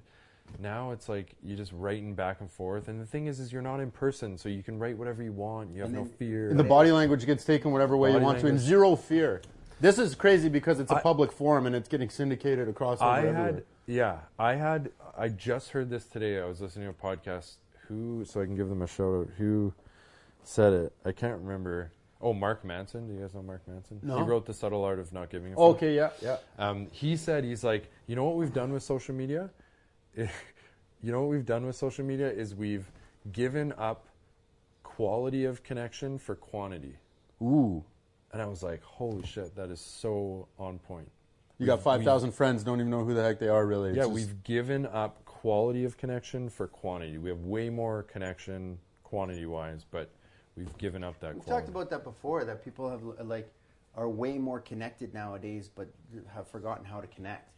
[0.59, 2.89] now it's like you're just writing back and forth.
[2.89, 5.33] And the thing is, is you're not in person, so you can write whatever you
[5.33, 5.75] want.
[5.75, 6.53] You have no fear.
[6.55, 8.69] the body language gets taken whatever way you Body want to, and language.
[8.69, 9.43] zero fear.
[9.81, 12.99] This is crazy because it's a I- public forum and it's getting syndicated across.
[12.99, 13.63] The I over had, everywhere.
[13.87, 16.41] yeah, I had, I just heard this today.
[16.41, 17.55] I was listening to a podcast.
[17.87, 19.29] Who, so I can give them a shout out.
[19.39, 19.73] Who
[20.43, 20.93] said it?
[21.05, 21.93] I can't remember.
[22.21, 23.07] Oh, Mark Manson.
[23.07, 24.01] Do you guys know Mark Manson?
[24.03, 24.17] No.
[24.17, 25.65] He wrote The Subtle Art of Not Giving a Fuck.
[25.77, 26.39] Okay, yeah, yeah.
[26.59, 29.49] Um, he said he's like, you know what we've done with social media?
[30.17, 30.27] you
[31.03, 32.91] know what we've done with social media is we've
[33.33, 34.07] given up
[34.83, 36.97] quality of connection for quantity.
[37.43, 37.85] Ooh,
[38.33, 41.09] And I was like, holy shit, that is so on point.
[41.59, 43.65] you got We've- five thousand friends, don't even know who the heck they are.
[43.67, 47.19] Really, It's yeah, just- we've given up quality of connection for quantity.
[47.19, 50.11] We have way more connection quantity wise, but
[50.57, 51.67] we've given up that We've quality.
[51.67, 52.45] talked about that before.
[52.45, 53.49] That people have like
[53.97, 55.89] are way more connected nowadays, but
[56.35, 57.51] have forgotten how to connect.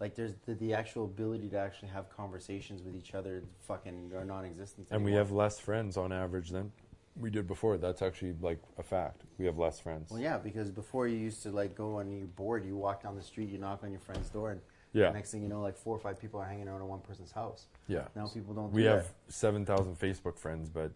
[0.00, 3.42] Like there's the, the actual ability to actually have conversations with each other.
[3.66, 4.88] Fucking are non-existent.
[4.90, 5.24] and we anymore.
[5.24, 6.70] have less friends on average than
[7.18, 7.78] we did before.
[7.78, 9.22] That's actually like a fact.
[9.38, 10.10] We have less friends.
[10.10, 13.16] Well, yeah, because before you used to like go and you're bored, you walk down
[13.16, 14.60] the street, you knock on your friend's door, and
[14.92, 15.12] Yeah.
[15.12, 17.32] next thing you know, like four or five people are hanging out in one person's
[17.32, 17.66] house.
[17.88, 18.08] Yeah.
[18.14, 18.70] Now people don't.
[18.72, 19.32] We do have that.
[19.32, 20.92] 7,000 Facebook friends, but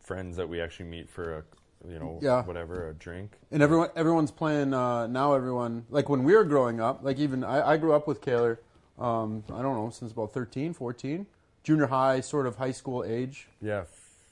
[0.00, 1.44] friends that we actually meet for a,
[1.86, 2.42] you know, Yeah.
[2.44, 3.32] whatever, a drink.
[3.50, 5.34] And everyone, everyone's playing uh, now.
[5.34, 8.58] Everyone, like when we were growing up, like even I, I grew up with Kaylor.
[8.98, 11.26] Um, I don't know since about 13, 14,
[11.62, 13.46] junior high, sort of high school age.
[13.62, 13.84] Yeah,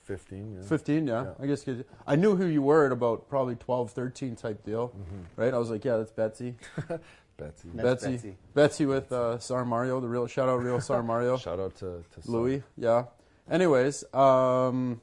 [0.04, 0.56] 15.
[0.60, 0.62] Yeah.
[0.68, 1.22] 15, yeah.
[1.22, 1.30] Yeah.
[1.40, 4.88] I guess 'cause I knew who you were at about probably 12, 13 type deal,
[4.88, 5.40] Mm-hmm.
[5.40, 5.54] right?
[5.54, 6.56] I was like, yeah, that's Betsy.
[7.36, 7.68] Betsy.
[7.74, 8.10] That's Betsy.
[8.16, 8.36] Betsy.
[8.54, 11.36] Betsy with uh, Sar Mario, the real shout out, real Sar Mario.
[11.46, 13.04] Shout out to, to Louis, yeah.
[13.50, 15.00] Anyways, um,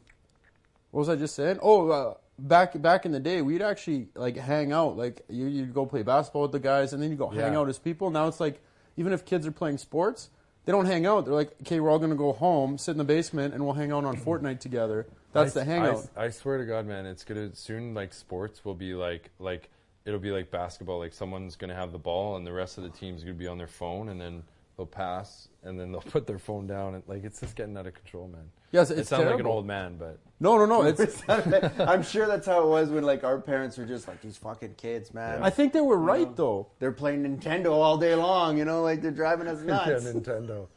[0.92, 1.60] what was I just saying?
[1.62, 4.98] Oh, uh, back back in the day, we'd actually like hang out.
[4.98, 7.60] Like you, you'd go play basketball with the guys, and then you go hang Yeah.
[7.60, 8.10] out as people.
[8.10, 8.62] Now it's like
[8.98, 10.30] even if kids are playing sports,
[10.66, 11.26] they don't hang out.
[11.26, 13.92] They're like, okay, we're all gonna go home, sit in the basement, and we'll hang
[13.92, 15.08] out on Fortnite together.
[15.32, 16.08] That's the hangout.
[16.16, 17.94] I, I swear to God, man, it's gonna soon.
[17.94, 19.70] Like sports will be like like
[20.06, 21.00] it'll be like basketball.
[21.00, 23.58] Like someone's gonna have the ball, and the rest of the team's gonna be on
[23.58, 24.44] their phone, and then
[24.78, 27.88] they'll pass, and then they'll put their phone down, and like it's just getting out
[27.88, 28.50] of control, man.
[28.74, 30.82] Yes, it it's sounds like an old man, but no, no, no.
[30.88, 31.22] It's.
[31.30, 34.74] I'm sure that's how it was when like our parents were just like these fucking
[34.76, 35.44] kids, man.
[35.44, 36.68] I think they were right though.
[36.80, 40.06] They're playing Nintendo all day long, you know, like they're driving us nuts.
[40.06, 40.68] Nintendo.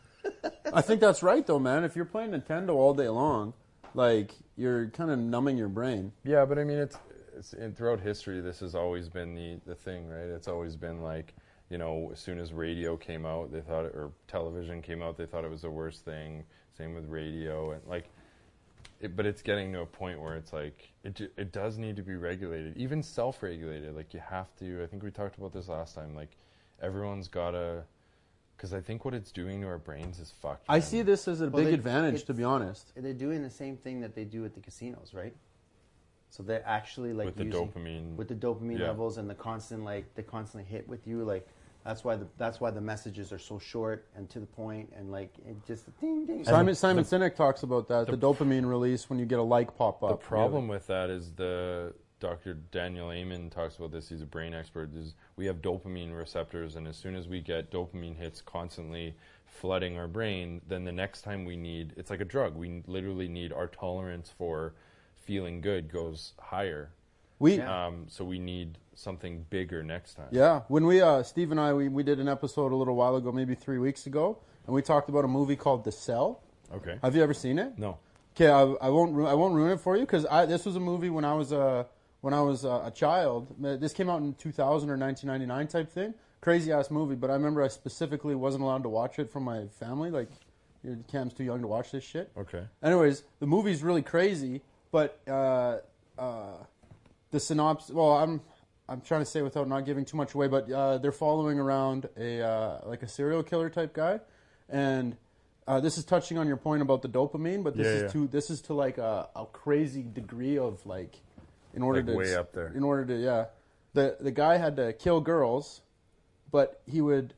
[0.72, 1.84] I think that's right though, man.
[1.84, 3.54] If you're playing Nintendo all day long,
[3.94, 6.12] like you're kind of numbing your brain.
[6.22, 6.98] Yeah, but I mean, it's,
[7.34, 8.42] it's in, throughout history.
[8.42, 10.28] This has always been the the thing, right?
[10.28, 11.34] It's always been like,
[11.70, 15.16] you know, as soon as radio came out, they thought, it, or television came out,
[15.16, 16.44] they thought it was the worst thing.
[16.76, 18.08] Same with radio, and like,
[19.00, 22.02] it, but it's getting to a point where it's like it it does need to
[22.02, 23.94] be regulated, even self-regulated.
[23.94, 24.82] Like you have to.
[24.82, 26.14] I think we talked about this last time.
[26.14, 26.30] Like
[26.82, 27.84] everyone's gotta.
[28.56, 30.64] Because I think what it's doing to our brains is fucked.
[30.66, 30.82] I man.
[30.82, 32.90] see this as a Well, big advantage, to be honest.
[32.96, 35.34] They're doing the same thing that they do at the casinos, right?
[36.30, 38.16] So they're actually like with the using, dopamine.
[38.16, 38.88] with the dopamine Yeah.
[38.88, 41.46] levels and the constant like the constantly hit with you like
[41.86, 45.12] That's why the that's why the messages are so short and to the point and
[45.12, 46.44] like it just ding ding.
[46.44, 48.08] Simon Simon Sinek talks about that.
[48.08, 50.10] The, dopamine release when you get a like pop up.
[50.20, 52.54] The problem with that is the Dr.
[52.54, 54.08] Daniel Amen talks about this.
[54.08, 54.96] He's a brain expert.
[54.96, 59.14] Is we have dopamine receptors, and as soon as we get dopamine hits constantly
[59.46, 62.56] flooding our brain, then the next time we need it's like a drug.
[62.56, 64.74] We literally need our tolerance for
[65.14, 66.90] feeling good goes higher.
[67.38, 70.28] We Um, so we need something bigger next time.
[70.30, 73.16] Yeah, when we uh, Steve and I we, we did an episode a little while
[73.16, 76.40] ago, maybe three weeks ago, and we talked about a movie called The Cell.
[76.74, 76.98] Okay.
[77.02, 77.78] Have you ever seen it?
[77.78, 77.98] No.
[78.34, 80.80] Okay, I, I won't ru- I won't ruin it for you because this was a
[80.80, 81.86] movie when I was a
[82.20, 83.54] when I was a, a child.
[83.64, 86.14] Uh, This came out in 2000 or 1999 type thing.
[86.40, 89.66] Crazy ass movie, but I remember I specifically wasn't allowed to watch it from my
[89.80, 90.10] family.
[90.10, 90.28] Like,
[90.82, 92.30] your Cam's too young to watch this shit.
[92.36, 92.62] Okay.
[92.82, 94.60] Anyways, the movie's really crazy,
[94.92, 95.78] but uh,
[96.18, 96.54] uh,
[97.36, 97.90] the synopsis.
[97.94, 98.40] Well, I'm
[98.88, 102.08] I'm trying to say without not giving too much away, but uh, they're following around
[102.16, 104.20] a uh, like a serial killer type guy,
[104.70, 105.16] and
[105.68, 108.08] uh, this is touching on your point about the dopamine, but this Yeah, is yeah.
[108.12, 111.20] to this is to like a, a crazy degree of like
[111.74, 112.72] in order Like to way up there.
[112.74, 113.44] In order to yeah,
[113.92, 115.82] the the guy had to kill girls,
[116.50, 117.34] but he would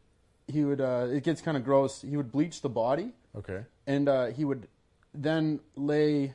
[0.47, 2.03] he would uh, it gets kind of gross.
[2.03, 3.65] He would bleach the body Okay.
[3.87, 4.69] and uh, he would
[5.15, 6.35] then lay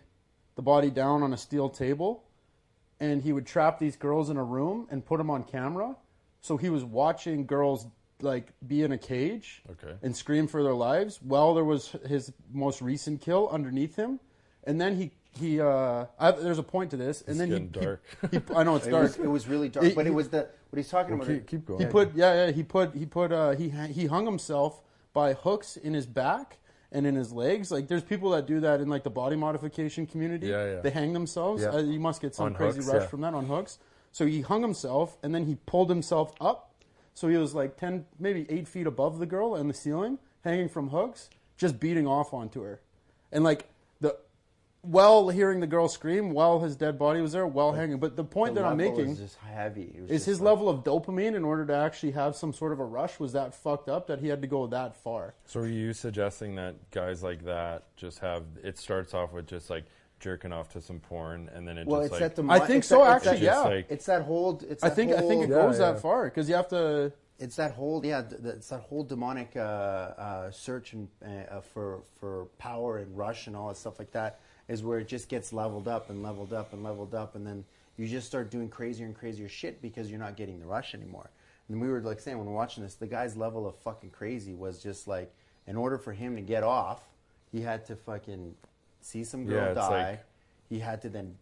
[0.56, 2.24] the body down on a steel table
[3.04, 5.90] and he would trap these girls in a room and put them on camera
[6.42, 7.80] so he was watching girls
[8.22, 9.96] like be in a cage Okay.
[10.04, 12.32] and scream for their lives while there was his
[12.66, 14.20] most recent kill underneath him
[14.64, 15.12] and then he
[15.42, 18.02] he uh I, there's a point to this and It's then he, getting he- dark.
[18.32, 20.30] he, i know it's It dark was, it was really dark, It- but it was
[20.30, 21.34] the what he's talking Well, about.
[21.40, 21.80] keep, keep going.
[21.82, 23.68] he put yeah, yeah he put he put uh he
[24.00, 24.82] he hung himself
[25.14, 26.58] by hooks in his back
[26.94, 27.72] and in his legs.
[27.72, 30.48] Like there's people that do that in like the body modification community.
[30.48, 30.82] Yeah, yeah.
[30.82, 31.64] They hang themselves.
[31.64, 31.70] Yeah.
[31.70, 33.08] Uh, you must get some On crazy hooks, rush yeah.
[33.08, 33.80] from that on hooks.
[34.12, 36.70] So he hung himself and then he pulled himself up.
[37.16, 40.70] So he was like ten, maybe eight feet above the girl and the ceiling, hanging
[40.70, 42.82] from hooks, just beating off onto her,
[43.32, 43.68] and like
[44.84, 44.90] the.
[44.90, 47.98] While hearing the girl scream, while his dead body was there, while hanging.
[48.00, 49.94] But the point the that I'm making is just heavy.
[49.96, 52.54] It was is just his like- level of dopamine in order to actually have some
[52.54, 55.34] sort of a rush was that fucked up that he had to go that far
[55.46, 59.70] So are you suggesting that guys like that just have it starts off with just
[59.70, 59.86] like
[60.20, 62.80] jerking off to some porn and then it Well, just it's like that I think
[62.80, 63.60] it's so, that- actually, that- yeah.
[63.60, 64.62] like It's that whole.
[64.70, 66.00] It's i that think i think it whole- goes Yeah, that yeah.
[66.02, 68.22] far because you have to It's that whole yeah.
[68.22, 73.18] th- th- It's that whole demonic uh, uh, search and uh, for for power and
[73.18, 76.24] rush and all that stuff like that is where it just gets leveled up and
[76.24, 77.66] leveled up and leveled up, and then
[77.98, 81.30] you just start doing crazier and crazier shit because you're not getting the rush anymore.
[81.70, 84.54] And we were like saying when we're watching this, the guy's level of fucking crazy
[84.54, 85.32] was just like
[85.68, 87.02] in order for him to get off,
[87.52, 88.56] he had to fucking
[89.02, 90.10] see some girl Yeah, die.
[90.12, 90.26] like-
[90.70, 91.36] he had to then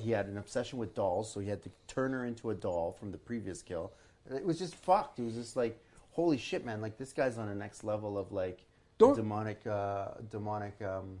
[0.00, 2.92] he had an obsession with dolls, so he had to turn her into a doll
[2.98, 3.92] from the previous kill.
[4.26, 5.18] And It was just fucked.
[5.18, 5.78] It was just like,
[6.12, 6.80] holy shit, man!
[6.80, 8.64] Like this guy's on a next level of like
[8.96, 10.80] Don't- demonic, uh, demonic.
[10.80, 11.18] Um,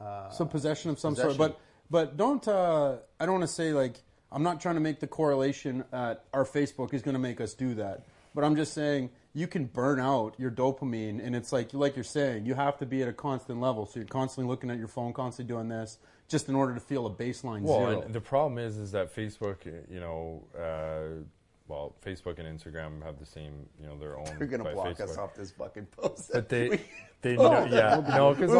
[0.00, 1.36] uh, some possession of some possession.
[1.36, 3.96] sort but but don't uh i don't want to say like
[4.32, 7.54] i'm not trying to make the correlation at our facebook is going to make us
[7.54, 11.72] do that but i'm just saying you can burn out your dopamine and it's like
[11.74, 14.70] like you're saying you have to be at a constant level so you're constantly looking
[14.70, 18.04] at your phone constantly doing this just in order to feel a baseline well zero
[18.08, 21.22] the problem is is that Facebook you know uh,
[21.68, 25.00] well Facebook and Instagram have the same you know their own They're gonna by block
[25.00, 26.30] us off this fucking post.
[26.32, 26.80] but they We-
[27.22, 28.50] they know, yeah no because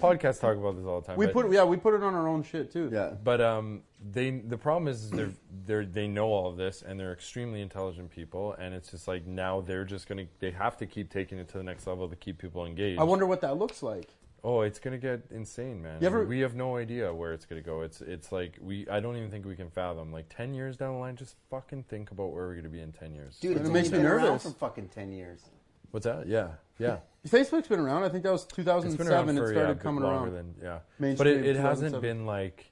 [0.00, 2.14] podcasts talk about this all the time we but- put yeah we put it on
[2.14, 3.10] our own shit too yeah.
[3.22, 5.32] But um, they the problem is, is they're,
[5.66, 9.26] they're they know all of this and they're extremely intelligent people and it's just like
[9.26, 12.16] now they're just gonna they have to keep taking it to the next level to
[12.16, 13.00] keep people engaged.
[13.00, 14.08] i wonder what that looks like
[14.44, 16.00] oh, it's gonna get insane, man.
[16.00, 17.80] You ever- we have no idea where it's gonna go.
[17.80, 20.12] It's it's like we I don't even think we can fathom.
[20.12, 22.92] Like ten years down the line, just fucking think about where we're gonna be in
[22.92, 23.38] ten years.
[23.40, 24.44] Dude, It makes me nervous.
[24.44, 25.40] for fucking ten years.
[25.90, 26.26] What's that?
[26.28, 26.98] Yeah, yeah.
[27.26, 29.70] facebook's been around i think that was It's been around 2007 for it yeah, started
[29.70, 32.70] a bit coming longer around Than, yeah, but it, it hasn't been like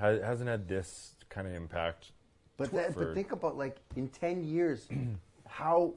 [0.00, 2.12] ha- hasn't had this kind of impact.
[2.56, 4.88] But tw- that, but think about like in ten years,
[5.46, 5.94] how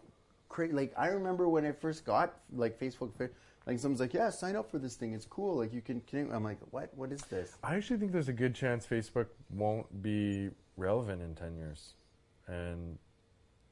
[0.50, 0.74] crazy.
[0.74, 3.12] Like I remember when I first got like Facebook.
[3.68, 5.14] Fa- Like someone's like, "Yeah, sign up for this thing.
[5.14, 5.58] It's cool.
[5.58, 6.90] Like you can." connect." I'm like, "What?
[6.96, 11.36] What is this?" I actually think there's a good chance Facebook won't be relevant in
[11.36, 11.94] 10 years.
[12.48, 12.98] And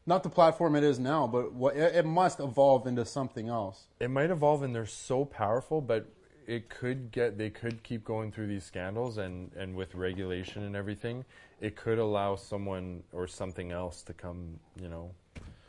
[0.06, 3.88] not the platform it is now but what it, it must evolve into something else
[4.00, 6.08] it might evolve and they're so powerful, but
[6.48, 10.76] it could get, they could keep going through these scandals and, and with regulation and
[10.76, 11.26] everything,
[11.60, 15.12] it could allow someone or something else to come, you know.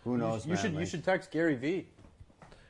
[0.05, 0.47] Who knows?
[0.47, 0.63] you man?
[0.63, 1.87] should you should text Gary V.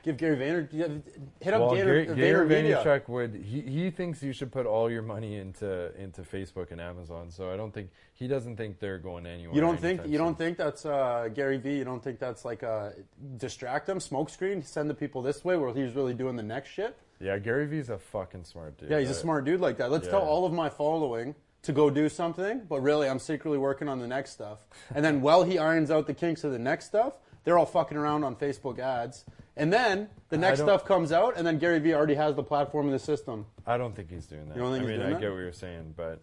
[0.07, 1.01] give Gary Vayner
[1.41, 2.49] hit up well, Gary, Gary, Gary.
[2.49, 6.79] Vaynerchuk would he, he thinks you should put all your money into into Facebook and
[6.79, 7.29] Amazon.
[7.29, 9.53] So I don't think he doesn't think they're going anywhere.
[9.53, 10.17] You don't think you soon.
[10.17, 11.77] don't think that's uh, Gary V?
[11.77, 12.93] You don't think that's like a
[13.37, 16.97] distract them, smokescreen, send the people this way where he's really doing the next shit?
[17.19, 18.89] Yeah, Gary V's a fucking smart dude.
[18.89, 19.91] Yeah, he's a I- smart dude like that.
[19.91, 23.89] Let's tell all of my following to go do something, but really I'm secretly working
[23.89, 24.59] on the next stuff.
[24.95, 27.97] And then while he irons out the kinks of the next stuff, they're all fucking
[27.97, 29.25] around on Facebook ads.
[29.57, 32.85] And then the next stuff comes out, and then Gary Vee already has the platform
[32.85, 33.45] in the system.
[33.65, 34.55] I don't think he's doing that.
[34.55, 35.21] You don't think I he's mean, doing I that?
[35.21, 36.21] get what you're saying, but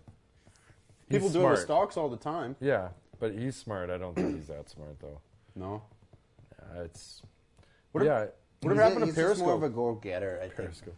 [1.08, 1.52] People he's do it smart.
[1.52, 2.56] with stocks all the time.
[2.60, 3.90] Yeah, but he's smart.
[3.90, 5.20] I don't think he's that smart though.
[5.56, 5.82] No.
[6.60, 7.22] Uh, it's
[7.92, 8.26] What yeah,
[8.60, 10.54] Whatever He's- happened to he's just more of a go-getter, I think.
[10.56, 10.94] Periscope.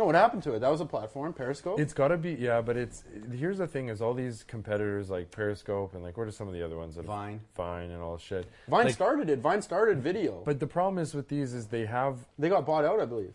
[0.00, 0.60] No, what happened to it?
[0.60, 1.78] That was a platform, Periscope.
[1.78, 5.30] It's got to be yeah, but it's here's the thing: is all these competitors like
[5.30, 6.94] Periscope and like what are some of the other ones?
[6.94, 7.42] That Vine.
[7.54, 8.46] Vine, and all this shit.
[8.66, 9.40] Vine Like, started it.
[9.40, 10.40] Vine started video.
[10.42, 13.34] But the problem is with these is they have they got bought out, I believe.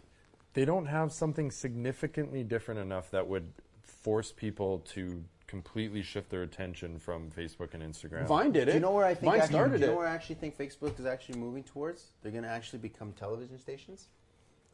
[0.54, 6.42] they don't have something significantly different enough that would force people to completely shift their
[6.42, 8.26] attention from Facebook and Instagram.
[8.26, 8.72] Vine did it.
[8.72, 9.98] Do you know where I think Vine actually, started do you know it?
[9.98, 12.08] where I actually think Facebook is actually moving towards?
[12.24, 14.08] They're going to actually become television stations.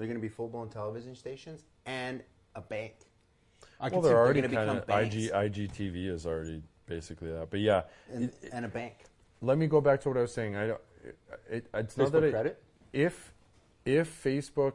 [0.02, 2.24] They're going to be full-blown television stations and
[2.56, 2.94] a bank.
[3.80, 5.30] I well, they're already gonna kind of IG.
[5.30, 7.52] IGTV is already basically that.
[7.52, 8.96] But yeah, And, and a bank.
[9.42, 10.56] let me go back to what I was saying.
[10.56, 10.82] I don't.
[11.52, 12.64] It, it's not that Facebook it, credit.
[12.94, 13.34] if
[13.86, 14.74] if Facebook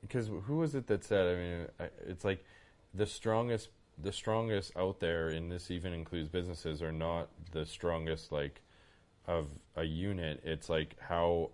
[0.00, 2.42] because who was it that said I mean it's like
[2.94, 3.68] the strongest
[4.02, 8.62] the strongest out there and this even includes businesses are not the strongest like
[9.26, 11.50] of a unit it's like how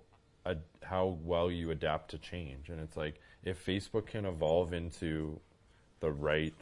[0.53, 5.39] a, how well you adapt to change and it's like if Facebook can evolve into
[6.01, 6.55] the right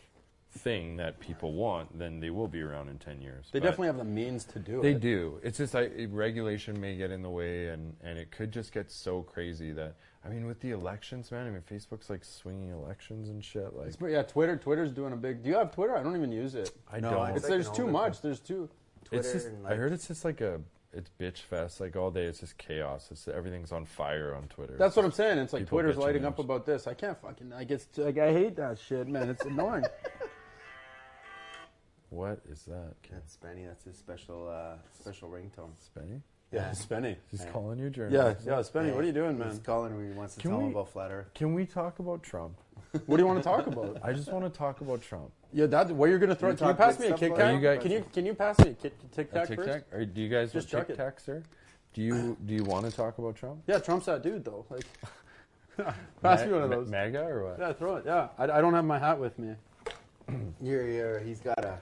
[0.51, 3.89] thing that people want then they will be around in 10 years They But- definitely
[3.89, 4.95] have the means to do they it.
[4.95, 5.41] They do.
[5.43, 8.91] It's just like regulation may get in the way, and and it could just get
[8.91, 9.95] so crazy that
[10.25, 11.47] I mean, with the elections, man.
[11.47, 13.77] I mean, Facebook's like swinging elections and shit.
[13.77, 14.57] Like, It's- yeah, Twitter.
[14.57, 15.43] Twitter's doing a big.
[15.45, 15.97] Do you have Twitter?
[15.97, 16.73] I don't even use it.
[16.91, 17.37] I No, don't.
[17.37, 18.23] It's, there's too much.
[18.23, 18.69] There's too.
[19.03, 19.47] it's Twitter just.
[19.47, 20.61] and, I heard it's just like a.
[20.97, 21.81] It's bitch fest.
[21.81, 23.09] Like all day, it's just chaos.
[23.11, 24.77] It's everything's on fire on Twitter.
[24.79, 25.39] That's what I'm saying.
[25.39, 26.45] It's like People Twitter's bitching lighting up shit.
[26.47, 26.87] about this.
[26.87, 27.53] I can't fucking.
[27.53, 27.87] I get.
[27.99, 29.29] Like, I hate that shit, man.
[29.31, 29.85] It's annoying.
[32.11, 32.95] What is that?
[33.11, 33.67] That's Spenny.
[33.67, 35.71] That's his special uh, special ringtone.
[35.83, 36.21] Spenny?
[36.53, 37.17] yeah, Spenny.
[37.31, 37.51] He's Yeah.
[37.51, 38.15] calling you, Jeremy.
[38.15, 38.95] Yeah, yeah, Spenny.
[38.95, 39.61] What are you doing, He's man?
[39.61, 41.35] calling and he wants to Can tell him we- about Flat Earth.
[41.35, 42.59] Can we talk about Trump?
[43.07, 43.99] What do you want to talk about?
[44.05, 45.33] I just want to talk about Trump.
[45.53, 45.91] Yeah, that.
[45.91, 46.51] What you're gonna throw?
[46.51, 47.55] You Can you pass me a stuff Kit Kat?
[47.55, 49.71] You guys- Can you can you pass me a Kit Tic A Tac Tic first?
[49.71, 49.83] Tac?
[49.93, 51.43] Or do you guys Just want chuck Tic Tac, sir?
[51.95, 53.61] Do you do you want to talk about Trump?
[53.67, 54.67] Yeah, Trump's that dude though.
[54.69, 54.85] Like,
[56.23, 56.89] pass me Ma- one of ma- those.
[56.91, 57.59] MAGA or what?
[57.59, 58.05] Yeah, throw it.
[58.07, 59.55] Yeah, I, I don't have my hat with me.
[60.61, 61.79] You're, you're, he's got to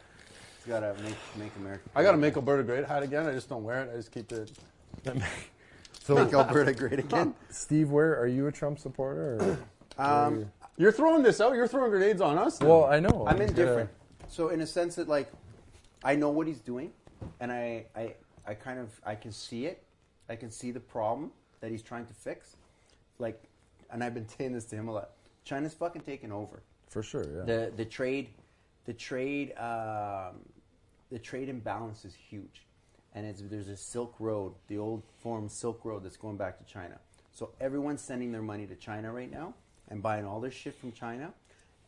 [0.59, 1.83] he's got to make make America.
[1.97, 3.27] I got to make Alberta great hat again.
[3.27, 3.91] I just don't wear it.
[3.93, 4.53] I just keep it.
[6.03, 7.35] So, make Alberta great again.
[7.49, 9.59] Steve, where are you a Trump supporter?
[9.99, 11.55] Or Um, You're throwing this out.
[11.55, 12.61] You're throwing grenades on us.
[12.61, 12.67] now.
[12.69, 13.25] well, I know.
[13.29, 13.45] I'm Yeah.
[13.49, 13.91] indifferent.
[14.29, 15.31] So in a sense that like,
[16.03, 16.93] I know what he's doing,
[17.41, 18.15] and I, I,
[18.47, 19.83] I kind of I can see it.
[20.29, 22.57] I can see the problem that he's trying to fix.
[23.19, 23.41] Like,
[23.91, 25.11] and I've been saying this to him a lot.
[25.45, 26.63] China's fucking taking over.
[26.89, 27.25] for sure.
[27.25, 27.45] Yeah.
[27.45, 28.31] The the trade,
[28.87, 30.41] the trade, um,
[31.11, 32.67] the trade imbalance is huge,
[33.15, 36.65] and it's, there's a Silk Road, the old form Silk Road that's going back to
[36.65, 36.99] China.
[37.33, 39.55] So everyone's sending their money to China right now
[39.89, 41.33] and buying all this shit from China.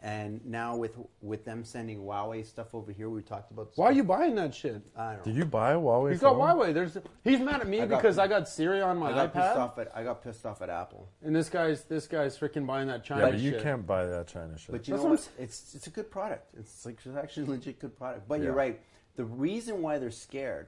[0.03, 3.71] And now with with them sending Huawei stuff over here, we talked about.
[3.71, 4.83] this Why are you buying that shit?
[4.95, 5.25] I don't know.
[5.25, 6.11] Did you buy a Huawei?
[6.11, 6.59] He's got phone?
[6.59, 6.75] Huawei.
[6.75, 9.33] There's he's mad at me I got- because I got Siri on my I got
[9.33, 11.09] pissed iPad, off at I got pissed off at Apple.
[11.23, 13.63] and this guy's this guy's freaking buying that China Yeah, but you shit.
[13.63, 14.71] can't buy that China shit.
[14.71, 15.31] But you That's know what what?
[15.39, 16.53] It's it's a good product.
[16.59, 18.29] It's like it's actually a legit good product.
[18.29, 18.45] But Yeah.
[18.47, 18.79] you're right.
[19.17, 20.67] The reason why they're scared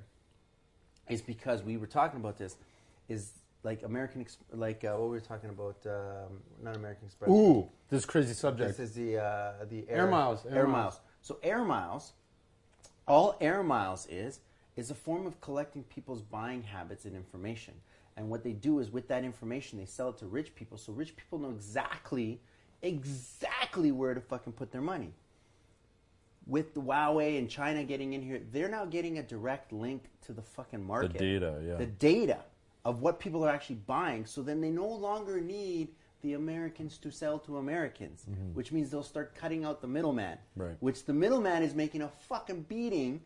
[1.07, 2.57] is because we were talking about this.
[3.11, 5.77] Is like American, Ex- like uh, what we were talking about.
[5.87, 7.31] Um, not American Express.
[7.31, 8.77] Ooh, this crazy subject.
[8.77, 10.95] This is the uh, the Air miles, Air, air miles.
[10.95, 11.01] miles.
[11.23, 12.13] So air miles,
[13.07, 14.41] all air miles is
[14.77, 17.75] is a form of collecting people's buying habits and information.
[18.17, 20.93] And what they do is with that information, they sell it to rich people, so
[20.93, 22.41] rich people know exactly,
[22.83, 25.13] exactly where to fucking put their money.
[26.47, 30.33] With the Huawei and China getting in here, they're now getting a direct link to
[30.33, 31.13] the fucking market.
[31.13, 31.75] The data, yeah.
[31.77, 32.39] The data
[32.89, 34.25] of what people are actually buying.
[34.25, 35.89] So then they no longer need
[36.23, 38.55] the Americans to sell to Americans, mm-hmm.
[38.55, 40.39] which means they'll start cutting out the middleman.
[40.57, 40.75] Right.
[40.81, 43.21] Which the middleman is making a fucking beating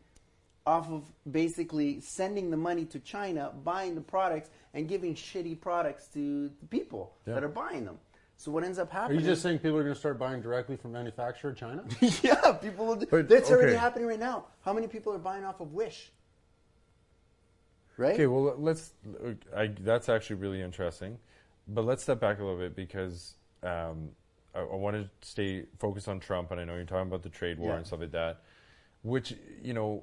[0.67, 6.09] off of basically sending the money to China, buying the products, and giving shitty products
[6.09, 7.35] to the people Yeah.
[7.35, 7.99] that are buying them.
[8.37, 9.19] So what ends up happening?
[9.19, 11.85] Are you just saying people are going to start buying directly from manufacturer China?
[12.23, 13.07] yeah, people will do.
[13.09, 14.47] But, That's already happening right now.
[14.65, 16.11] How many people are buying off of Wish?
[17.97, 18.15] Right?
[18.15, 18.93] Okay, well let's.
[19.57, 21.19] I, that's actually really interesting.
[21.69, 24.11] but let's step back a little bit because um,
[24.55, 27.29] I, I want to stay focused on Trump, and I know you're talking about the
[27.29, 27.77] trade war Yeah.
[27.79, 28.41] and stuff like that,
[29.03, 30.03] which you know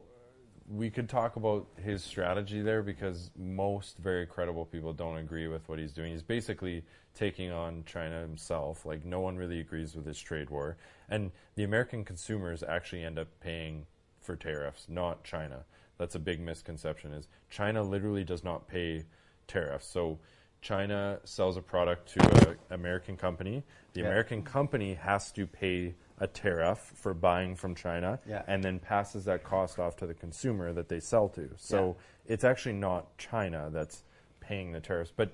[0.71, 5.67] we could talk about his strategy there because most very credible people don't agree with
[5.67, 6.11] what he's doing.
[6.11, 6.83] He's basically
[7.15, 8.85] taking on China himself.
[8.85, 10.77] Like no one really agrees with his trade war,
[11.09, 13.87] and the American consumers actually end up paying
[14.21, 15.65] for tariffs, not China.
[15.99, 17.11] That's a big misconception.
[17.13, 19.03] Is China literally does not pay
[19.47, 19.85] tariffs.
[19.87, 20.17] So
[20.61, 23.63] China sells a product to an American company.
[23.93, 24.07] The Yeah.
[24.07, 28.43] American company has to pay a tariff for buying from China Yeah.
[28.47, 31.49] and then passes that cost off to the consumer that they sell to.
[31.57, 34.03] So it's actually not China that's
[34.39, 35.33] paying the tariffs, but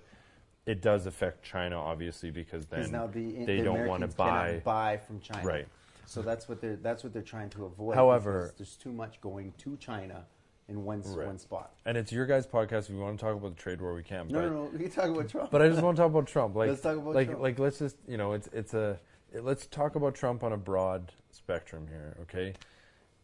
[0.65, 4.61] it does affect China obviously because then the, they the don't want to buy.
[4.65, 5.45] buy from China.
[5.47, 5.67] Right.
[6.07, 7.95] So that's what they're that's what they're trying to avoid.
[7.95, 10.25] However- there's too much going to China
[10.67, 11.27] in one Right.
[11.27, 11.73] one spot.
[11.85, 12.83] And it's your guys' podcast.
[12.85, 14.27] If you want to talk about the trade war, we can.
[14.27, 14.63] No, but, no, no.
[14.73, 15.51] We can talk about Trump.
[15.51, 16.55] but I just want to talk about Trump.
[16.55, 17.41] Like, Let's talk about like, Trump.
[17.41, 18.99] like, let's just you know, it's it's a
[19.33, 22.53] let's talk about Trump on a broad spectrum here, okay?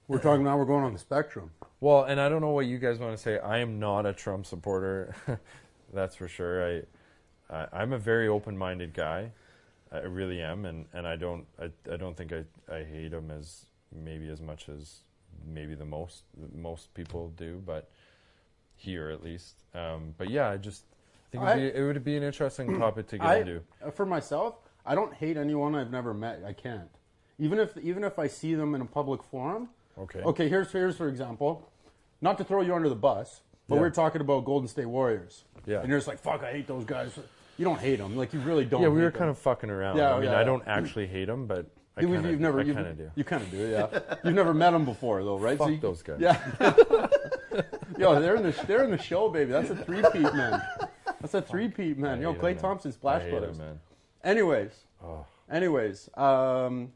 [0.08, 0.58] We're talking now.
[0.58, 1.52] We're going on the spectrum.
[1.80, 3.40] Well, and I don't know what you guys want to say.
[3.40, 5.16] I am not a Trump supporter,
[5.94, 6.82] that's for sure.
[7.50, 9.32] I, I I'm a very open-minded guy.
[9.92, 13.32] I really am, and, and I don't I, I don't think I, I hate him
[13.32, 15.00] as maybe as much as
[15.48, 16.24] maybe the most
[16.56, 17.90] most people do, but
[18.76, 19.56] here at least.
[19.76, 20.84] Um, but yeah, I just
[21.32, 23.62] think I- it'd be, it would be an interesting topic to get I, into.
[23.94, 24.56] for myself,
[24.86, 26.44] I don't hate anyone I've never met.
[26.46, 26.90] I can't.
[27.40, 29.70] Even if even if I see them in a public forum.
[29.98, 30.20] Okay.
[30.20, 30.50] Okay.
[30.50, 31.70] Here's here's for example,
[32.22, 33.82] not to throw you under the bus, but Yeah.
[33.82, 35.44] we are talking about Golden State Warriors.
[35.66, 35.80] Yeah.
[35.80, 37.18] And you're just like, fuck, I hate those guys.
[37.58, 38.82] You don't hate them, like you really don't.
[38.82, 39.20] Yeah, we were them.
[39.20, 39.98] kind of fucking around.
[39.98, 41.68] Yeah, I mean, yeah, I don't actually hate them, but
[41.98, 43.12] I You- you've never, I you've, do.
[43.16, 44.00] You kind of do, yeah.
[44.24, 45.58] you've never met them before, though, right?
[45.58, 46.20] Fuck you- those guys.
[46.20, 46.38] Yeah.
[47.98, 49.52] Yo, they're in the they're in the show, baby.
[49.52, 50.62] That's a three peat, man.
[51.20, 52.20] That's a three peat, man.
[52.20, 52.58] I Yo, Klay him.
[52.58, 53.58] Thompson, Splash Brothers.
[53.60, 53.80] him, man.
[54.24, 54.72] Anyways,
[55.04, 55.26] Oh.
[55.52, 56.94] anyways, um,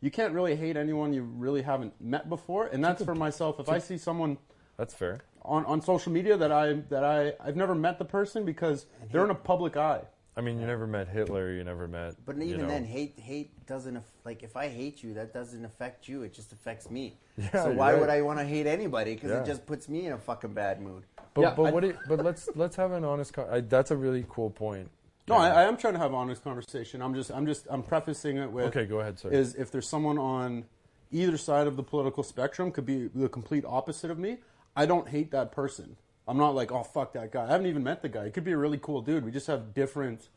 [0.00, 3.60] you can't really hate anyone you really haven't met before, and that's for myself.
[3.60, 4.38] If I see someone
[4.78, 5.20] That's fair.
[5.42, 9.24] on, on social media that I that I I've never met the person because they're
[9.24, 10.02] in a public eye.
[10.36, 11.52] I mean, you never met Hitler.
[11.52, 12.14] You never met.
[12.24, 15.32] But you even know- then, hate hate doesn't aff- like if I hate you, that
[15.34, 16.22] doesn't affect you.
[16.22, 17.16] It just affects me.
[17.36, 18.00] Yeah, so why right.
[18.00, 19.14] would I want to hate anybody?
[19.14, 19.40] Because Yeah.
[19.40, 21.04] it just puts me in a fucking bad mood.
[21.34, 21.84] But Yeah, but I- what?
[21.84, 23.32] It, but let's let's have an honest.
[23.32, 24.90] Con- I, that's a really cool point.
[25.26, 25.54] No, Yeah.
[25.54, 27.02] I, I am trying to have an honest conversation.
[27.02, 29.30] I'm just I'm just I'm prefacing it with Okay, go ahead, sir.
[29.30, 30.64] is if there's someone on
[31.10, 34.38] either side of the political spectrum could be the complete opposite of me,
[34.76, 35.96] I don't hate that person.
[36.30, 37.44] I'm not like, oh fuck that guy.
[37.44, 38.24] I haven't even met the guy.
[38.26, 39.24] He could be a really cool dude.
[39.24, 40.28] We just have different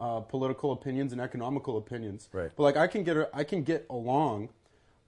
[0.00, 2.30] uh, political opinions and economical opinions.
[2.32, 2.50] Right.
[2.56, 4.48] But like I can get I can get along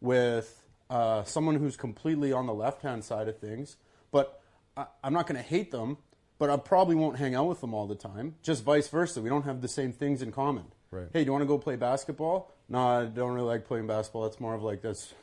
[0.03, 3.77] with uh, someone who's completely on the left hand side of things,
[4.13, 4.43] but
[4.77, 5.97] I, I'm not going to hate them.
[6.37, 8.35] But I probably won't hang out with them all the time.
[8.43, 9.23] Just vice versa.
[9.23, 10.65] We don't have the same things in common.
[10.91, 11.07] Right.
[11.13, 12.53] Hey, do you want to go play basketball?
[12.69, 14.25] No, I don't really like playing basketball.
[14.25, 15.15] That's more of like this.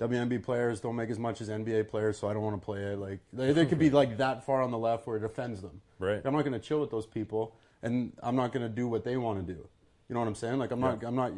[0.00, 2.80] WNBA players don't make as much as NBA players, so I don't want to play
[2.80, 2.98] it.
[2.98, 5.82] Like they, they could be like that far on the left where it offends them.
[5.98, 6.22] Right.
[6.24, 9.04] I'm not going to chill with those people, and I'm not going to do what
[9.04, 9.60] they want to do.
[10.08, 10.58] You know what I'm saying?
[10.58, 11.02] Like I'm not.
[11.02, 11.08] Yeah.
[11.08, 11.32] I'm not.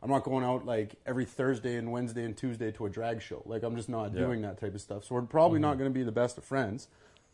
[0.00, 3.42] I'm not going out like every Thursday and Wednesday and Tuesday to a drag show.
[3.44, 4.08] Like I'm just not Yeah.
[4.10, 4.18] Mm-hmm.
[4.20, 5.04] doing that type of stuff.
[5.04, 6.86] So we're probably not going to be the best of friends,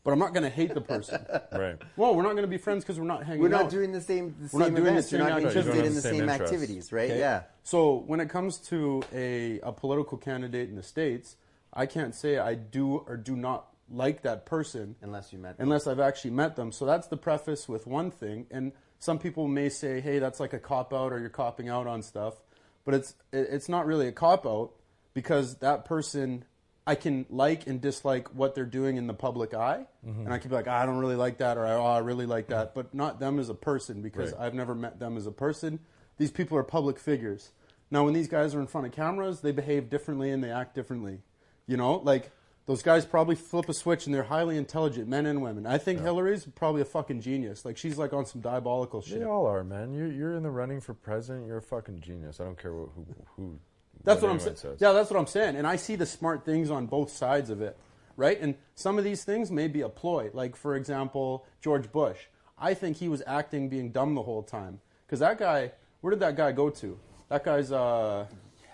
[0.04, 1.24] but I'm not going to hate the person.
[1.52, 1.76] right.
[1.96, 3.42] well, we're not going to be friends because we're not hanging out.
[3.42, 3.70] We're not out.
[3.70, 5.56] doing the same the We're not same doing the same You're not activities.
[5.56, 7.10] interested You don't in the the same same activities, right?
[7.10, 7.18] Okay?
[7.18, 7.42] Yeah.
[7.62, 11.36] So when it comes to a, a political candidate in the states,
[11.72, 15.56] I can't say I do or do not like that person Unless you met.
[15.58, 15.64] them.
[15.66, 16.70] unless I've actually met them.
[16.72, 18.46] So that's the preface with one thing.
[18.50, 21.86] And some people may say, "Hey, that's like a cop out, or you're copping out
[21.86, 22.34] on stuff,"
[22.84, 24.72] but it's it, it's not really a cop out
[25.14, 26.44] because that person.
[26.86, 30.50] I can like and dislike what they're doing in the public eye, and I can
[30.50, 32.92] be like, "Ah, I don't really like that, or oh, I really like that, but
[32.94, 34.42] not them as a person because Right.
[34.42, 35.78] I've never met them as a person.
[36.18, 37.52] These people are public figures.
[37.90, 40.74] Now, when these guys are in front of cameras, they behave differently and they act
[40.74, 41.22] differently.
[41.66, 42.30] You know, like
[42.66, 45.66] those guys probably flip a switch and they're highly intelligent, men and women.
[45.66, 47.64] I think Hillary's probably a fucking genius.
[47.64, 49.20] Like she's like on some diabolical shit.
[49.20, 49.94] They all are, man.
[49.94, 51.46] You're you're in the running for president.
[51.46, 52.40] You're a fucking genius.
[52.40, 52.90] I don't care who
[53.36, 53.58] who.
[54.04, 54.56] That's what I'm saying.
[54.56, 54.78] says.
[54.80, 55.56] Yeah, that's what I'm saying.
[55.56, 57.76] And I see the smart things on both sides of it,
[58.16, 58.38] right?
[58.40, 60.30] And some of these things may be a ploy.
[60.32, 62.18] Like for example, George Bush.
[62.58, 65.72] I think he was acting being dumb the whole time because that guy.
[66.00, 66.98] Where did that guy go to?
[67.30, 67.72] That guy's.
[67.72, 68.26] uh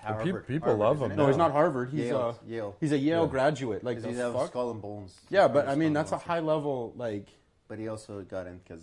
[0.02, 1.16] Harvard- people Harvard, love him?
[1.16, 1.90] No, he's not Harvard.
[1.90, 2.74] He's Yale, uh, Yale.
[2.80, 3.28] He's a Yale Yeah.
[3.30, 3.84] graduate.
[3.84, 4.46] Like Because the he's a fuck?
[4.48, 5.14] skull and bones.
[5.28, 7.28] Yeah, but I mean that's a high level like.
[7.68, 8.82] But he also got in because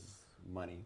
[0.53, 0.85] money.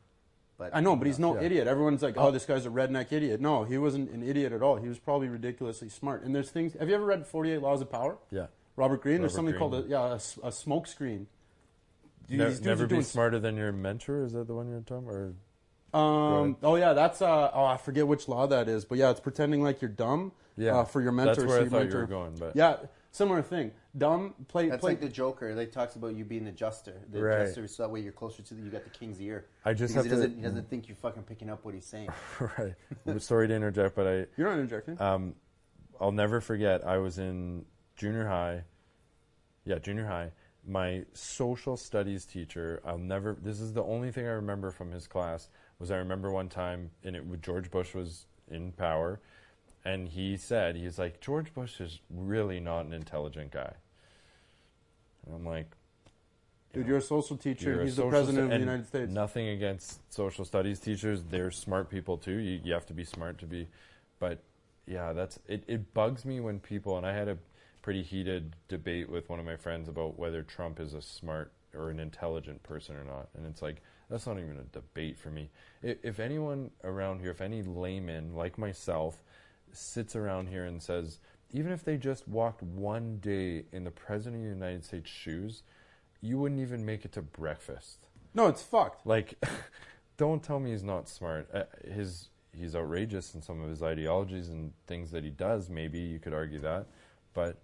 [0.62, 1.42] But I know, but he's no Yeah.
[1.48, 1.68] idiot.
[1.68, 4.76] Everyone's like, "Oh, this guy's a redneck idiot." No, he wasn't an idiot at all.
[4.76, 6.22] He was probably ridiculously smart.
[6.24, 6.74] And there's things.
[6.74, 8.18] Have you ever read Forty Eight Laws of Power?
[8.30, 8.46] Yeah.
[8.76, 9.22] Robert Greene.
[9.22, 9.72] There's something Greene.
[9.72, 11.26] called a yeah a, a smoke screen.
[12.30, 14.24] Ne- dudes never are be smarter than your mentor.
[14.24, 15.10] Is that the one you're talking?
[15.10, 15.34] Or
[16.00, 19.20] Um, oh yeah, that's uh, oh I forget which law that is, but yeah, it's
[19.20, 20.32] pretending like you're dumb.
[20.58, 20.80] Yeah.
[20.80, 21.36] uh, for your mentor.
[21.36, 22.78] That's where so I thought you mentor- were going, but- yeah,
[23.12, 23.72] similar thing.
[23.98, 24.92] Dumb play That's play.
[24.94, 25.54] like the Joker.
[25.54, 26.94] They talks about you being the juster.
[27.12, 27.46] The Right.
[27.46, 28.62] juster, so that way you're closer to the.
[28.62, 29.46] You got the king's ear.
[29.66, 30.36] I just because he have to- doesn't.
[30.38, 32.10] He doesn't think you're fucking picking up what he's saying.
[32.58, 32.74] right.
[33.22, 35.00] Sorry to interject, but I you're not interjecting.
[35.02, 35.36] um,
[36.00, 36.86] I'll never forget.
[36.88, 38.64] I was in junior high.
[39.66, 40.32] Yeah, junior high.
[40.66, 42.82] My social studies teacher.
[42.86, 43.36] I'll never.
[43.42, 45.50] This is the only thing I remember from his class.
[45.80, 49.20] Was I remember one time, and it George Bush was in power,
[49.84, 53.74] and he said he's like George Bush is really not an intelligent guy.
[55.26, 55.72] And I'm like,
[56.74, 57.72] Dude, you're a social teacher.
[57.72, 59.12] You're He's the president stu- of the United States.
[59.12, 62.38] Nothing against social studies teachers; they're smart people too.
[62.38, 63.68] You, you have to be smart to be,
[64.20, 64.40] but
[64.88, 65.64] yeah, that's it.
[65.68, 67.38] It bugs me when people and I had a
[67.82, 71.90] pretty heated debate with one of my friends about whether Trump is a smart or
[71.90, 75.50] an intelligent person or not, and it's like that's not even a debate for me.
[75.82, 79.24] If, if anyone around here, if any layman like myself,
[79.74, 81.20] sits around here and says,
[81.52, 85.64] even if they just walked one day in the president of the United States' shoes,
[86.22, 88.08] you wouldn't even make it to breakfast.
[88.34, 89.06] No, it's fucked.
[89.06, 89.44] Like,
[90.18, 91.50] don't tell me he's not smart.
[91.54, 95.70] Uh, his he's outrageous in some of his ideologies and things that he does.
[95.70, 96.88] Maybe you could argue that,
[97.34, 97.58] but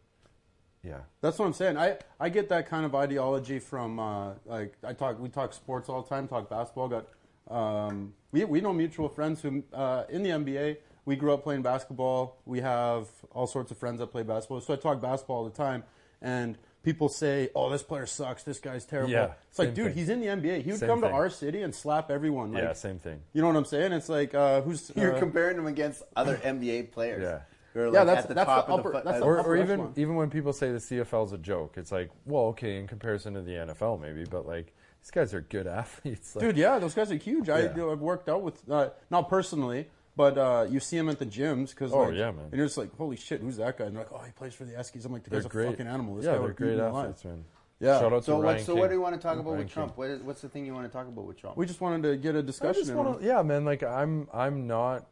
[0.84, 1.78] yeah, That's what I'm saying.
[1.78, 5.90] I, I get that kind of ideology from uh, like I talk we talk sports
[5.90, 6.28] all the time.
[6.28, 6.88] Talk basketball.
[6.88, 7.08] Got
[7.50, 10.78] um, we we know mutual friends who uh, in the NBA.
[11.08, 12.38] We grew up playing basketball.
[12.46, 14.60] We have all sorts of friends that play basketball.
[14.62, 15.84] So I talk basketball all the time,
[16.22, 18.44] and people say, "Oh, this player sucks.
[18.44, 19.96] This guy's terrible." Yeah, it's like, dude, thing.
[19.96, 20.64] he's in the NBA.
[20.64, 21.10] He would Same come thing.
[21.10, 22.52] to our city and slap everyone.
[22.52, 23.22] Like, yeah, same thing.
[23.32, 23.94] You know what I'm saying?
[23.94, 27.24] It's like uh, who's You're uh, comparing him against other NBA players.
[27.24, 27.40] Yeah.
[27.74, 28.98] Who are Yeah, that's- at the that's top the upper- the.
[29.00, 29.94] fu- that's the Or, upper or even echelon.
[29.96, 33.42] even when people say the CFL's a joke, it's like, well, okay, in comparison to
[33.42, 36.36] the NFL, maybe, but like these guys are good athletes.
[36.36, 37.48] Like, Dude, yeah, those guys are huge.
[37.50, 37.72] I, Yeah.
[37.72, 39.88] you know, I've worked out with, uh, not personally,
[40.18, 41.74] but uh, you see him at the gyms.
[41.76, 42.46] Cause, Oh, like, yeah, man.
[42.52, 43.86] And you're just like, holy shit, who's that guy?
[43.86, 45.06] And they're like, oh, he plays for the Eskies.
[45.06, 45.70] I'm like, the they're guy's a great.
[45.70, 46.16] fucking animal.
[46.16, 46.96] This yeah, guy they're would eat great me alive.
[47.06, 47.46] athletes, man.
[47.80, 48.00] Yeah.
[48.00, 48.46] Shout out So to what?
[48.54, 48.80] Ryan So King.
[48.82, 49.98] what do you want to talk about Ryan with Trump?
[49.98, 51.56] What is, what's the thing you want to talk about with Trump?
[51.56, 53.64] We just wanted to get a discussion just wanna, yeah, man.
[53.66, 55.06] Like I'm, I'm not.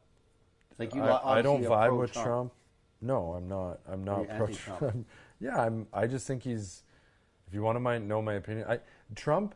[0.79, 2.51] like you, I, I don't vibe with Trump.
[3.01, 3.79] No, I'm not.
[3.87, 4.79] I'm not pro anti-Trump.
[4.79, 5.07] Trump.
[5.39, 5.87] yeah, I'm.
[5.93, 6.81] I just think he's.
[7.47, 8.79] If you want to my, know my opinion, I
[9.13, 9.53] Trump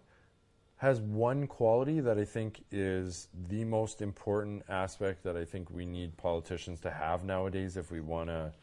[0.80, 5.86] has one quality that I think is the most important aspect that I think we
[5.86, 8.54] need politicians to have nowadays if we want to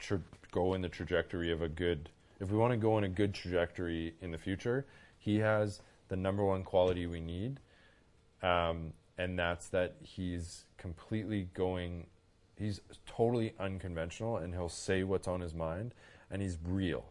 [0.00, 2.10] tra- go in the trajectory of a good.
[2.40, 4.86] If we want to go in a good trajectory in the future,
[5.18, 7.60] he has the number one quality we need,
[8.42, 12.06] um, and that's that he's completely going.
[12.58, 15.94] He's totally unconventional, and he'll say what's on his mind,
[16.28, 17.04] and he's real.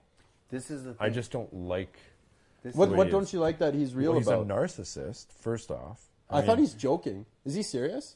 [0.49, 0.93] This is the.
[0.93, 1.07] Thing.
[1.07, 1.97] I just don't like.
[2.63, 4.41] This What, is, way what don't you like that he's real well, he's about?
[4.43, 5.27] a narcissist.
[5.39, 5.99] First off,
[6.29, 7.25] I, thought mean, he's joking.
[7.43, 8.15] Is he serious?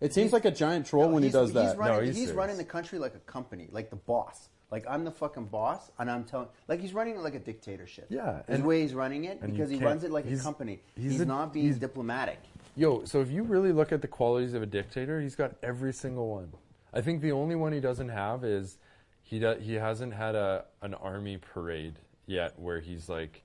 [0.00, 1.78] It seems like a giant troll No, when he he's- does he's that.
[1.78, 4.48] Running, No, he's he's running the country like a company, like the boss.
[4.70, 8.06] Like I'm the fucking boss, and I'm telling, like he's running it like a dictatorship.
[8.10, 10.80] Yeah, his and- way he's running it because he runs it like a company.
[10.96, 12.38] he's He's, a- not being he's- diplomatic.
[12.74, 15.94] Yo, so if you really look at the qualities of a dictator, he's got every
[15.94, 16.52] single one.
[16.92, 18.76] I think the only one he doesn't have is
[19.22, 21.94] he do, he hasn't had a an army parade
[22.26, 23.42] yet where he's like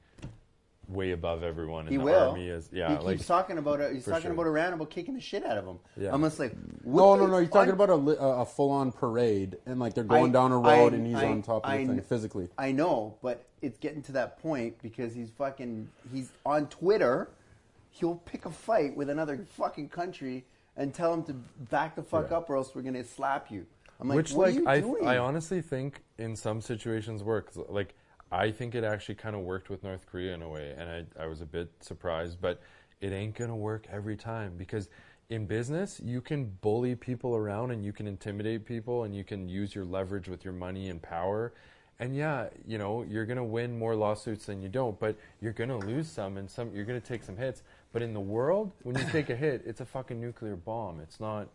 [0.91, 1.81] way above everyone.
[1.81, 2.29] And He the will.
[2.29, 3.93] Army is yeah, he yeah, keeps talking about it.
[3.93, 4.31] He's talking sure.
[4.33, 5.79] about Iran about kicking the shit out of him.
[5.97, 6.13] Yeah.
[6.13, 6.53] I'm just like,
[6.85, 7.37] No, no, no.
[7.37, 10.51] You're talking about a, li- a a full-on parade, and like they're going I- down
[10.51, 12.49] a road, I- and he's I- on top of I- the thing physically.
[12.57, 15.87] I know, but it's getting to that point because he's fucking.
[16.13, 17.29] He's on Twitter.
[17.91, 20.45] He'll pick a fight with another fucking country
[20.77, 21.33] and tell him to
[21.69, 22.37] back the fuck Yeah.
[22.37, 23.65] up, or else we're gonna slap you.
[23.99, 25.07] I'm like, which what like are you I doing?
[25.07, 27.57] I honestly think in some situations works.
[27.69, 27.93] Like
[28.31, 31.23] I think it actually kind of worked with North Korea in a way, and I
[31.23, 32.61] I was a bit surprised, but
[33.01, 34.87] it ain't gonna work every time because
[35.29, 39.47] in business you can bully people around and you can intimidate people and you can
[39.49, 41.53] use your leverage with your money and power.
[41.99, 45.77] And yeah, you know, you're gonna win more lawsuits than you don't, but you're gonna
[45.77, 47.63] lose some and some you're gonna take some hits.
[47.91, 50.99] But in the world, when you take a hit, it's a fucking nuclear bomb.
[50.99, 51.49] It's not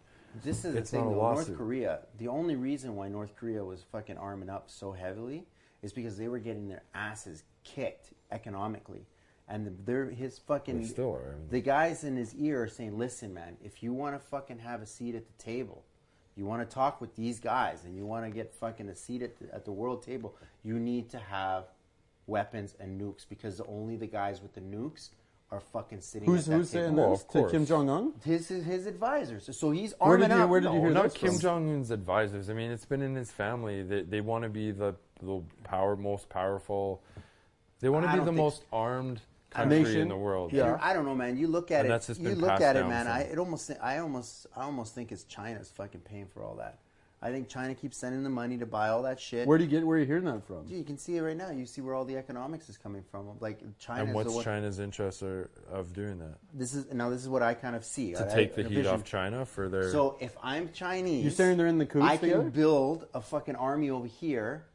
[0.44, 1.04] This is the thing.
[1.04, 1.56] North.
[1.56, 2.00] Korea.
[2.18, 5.46] The only reason why North Korea was fucking arming up so heavily
[5.82, 9.06] is because they were getting their asses kicked economically,
[9.48, 10.80] and the, they're his fucking.
[10.82, 11.48] They still are, I mean.
[11.50, 14.82] The guys in his ear are saying, "Listen, man, if you want to fucking have
[14.82, 15.84] a seat at the table."
[16.38, 19.22] You want to talk with these guys, and you want to get fucking a seat
[19.22, 20.36] at the, at the world table.
[20.62, 21.64] You need to have
[22.26, 25.10] weapons and nukes because only the guys with the nukes
[25.50, 26.28] are fucking sitting.
[26.28, 26.84] Who's at that who's table.
[26.84, 27.52] saying this of to course.
[27.52, 28.12] Kim Jong Un?
[28.24, 29.48] His his advisors.
[29.56, 30.50] So he's Where arming did you- up.
[30.50, 31.38] where did you No, hear not this Kim?
[31.38, 32.50] Jong Un's advisors.
[32.50, 33.82] I mean, it's been in his family.
[33.82, 37.02] They they want to be the the power most powerful.
[37.80, 40.00] They want I to be the most armed country Nation.
[40.02, 40.52] in the world.
[40.52, 40.78] Yeah.
[40.80, 41.36] I don't know, man.
[41.36, 41.88] You look at And it.
[41.90, 43.06] that's just you look at it, man.
[43.06, 46.78] I it almost I almost I almost think it's China's fucking paying for all that.
[47.22, 49.48] I think China keeps sending the money to buy all that shit.
[49.48, 49.86] Where do you get?
[49.86, 50.66] Where are you hearing that from?
[50.66, 51.50] Dude, you can see it right now.
[51.50, 53.26] You see where all the economics is coming from.
[53.40, 54.04] Like China.
[54.04, 56.34] And what's the one, China's interest are, of doing that?
[56.52, 57.08] This is now.
[57.08, 58.12] This is what I kind of see.
[58.12, 58.92] To I- take the a heat vision.
[58.92, 59.90] off China for their.
[59.90, 63.56] So if I'm Chinese, You're saying they're in the coops I can build a fucking
[63.56, 64.66] army over here,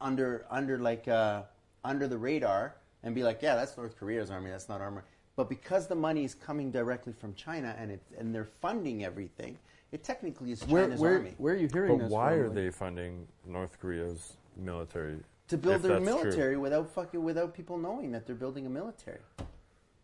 [0.00, 1.42] under under like uh,
[1.84, 4.50] under the radar, and be like, yeah, that's North Korea's army.
[4.50, 5.04] That's not armor.
[5.36, 9.58] But because the money is coming directly from China and it and they're funding everything,
[9.92, 12.40] it technically is Where, China's where, army where are you hearing but this why from?
[12.40, 15.18] are Like- they funding North Korea's military?
[15.48, 16.22] to build if their that's true?
[16.24, 19.20] military without fucking without people knowing that they're building a military.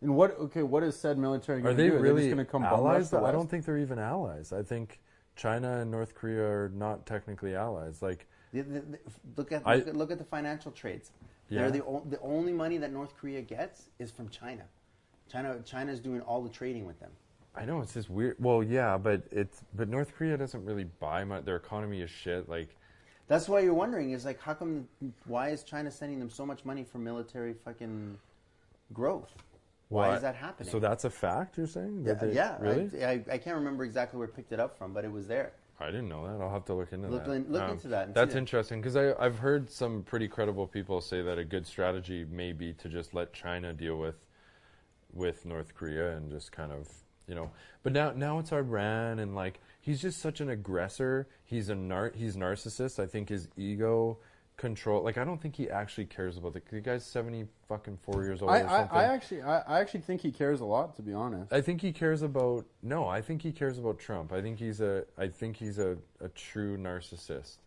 [0.01, 0.37] And what?
[0.39, 1.59] Okay, what is said military?
[1.59, 1.97] Are gonna they do?
[1.97, 3.09] really just going to come allies?
[3.09, 3.25] the though?
[3.25, 4.51] I don't think they're even allies.
[4.53, 4.99] I think
[5.35, 8.01] China and North Korea are not technically allies.
[8.01, 8.99] Like, The, the, the,
[9.35, 11.11] look at I- look at look at the financial trades.
[11.49, 11.61] Yeah.
[11.63, 14.63] They're the o- the only money that North Korea gets is from China.
[15.29, 17.11] China China's doing all the trading with them.
[17.55, 18.37] I know it's just weird.
[18.39, 21.45] Well, yeah, but it's but North Korea doesn't really buy much.
[21.45, 22.47] Their economy is shit.
[22.47, 22.69] Like,
[23.27, 24.87] That's why you're wondering is like how come
[25.25, 28.17] why is China sending them so much money for military fucking
[28.93, 29.33] growth?
[29.89, 30.71] Why why- is that happening?
[30.71, 32.03] So that's a fact you're saying?
[32.05, 32.57] yeah, they- yeah.
[32.59, 33.03] Really?
[33.03, 35.27] I, I, I can't remember exactly where I picked it up from, but it was
[35.27, 35.53] there.
[35.83, 36.41] I didn't know that.
[36.41, 37.31] I'll have to look into Look that.
[37.31, 38.39] Um, in- look into that That's that.
[38.39, 42.73] interesting because I've heard some pretty credible people say that a good strategy may be
[42.73, 44.15] to just let China deal with
[45.13, 46.87] with North Korea and just kind of
[47.27, 47.51] you know.
[47.83, 51.27] But now now it's Iran and like he's just such an aggressor.
[51.43, 52.99] He's a nar- he's narcissist.
[53.01, 54.17] I think his ego
[54.57, 55.03] control.
[55.03, 58.41] Like I don't think he actually cares about the, the guy's seventy fucking four years
[58.41, 58.87] old I, or I.
[58.91, 60.95] I actually, I, I actually think he cares a lot.
[60.97, 63.07] To be honest, I think he cares about no.
[63.07, 64.31] I think he cares about Trump.
[64.31, 65.05] I think he's a.
[65.17, 67.57] I think he's a, a true narcissist,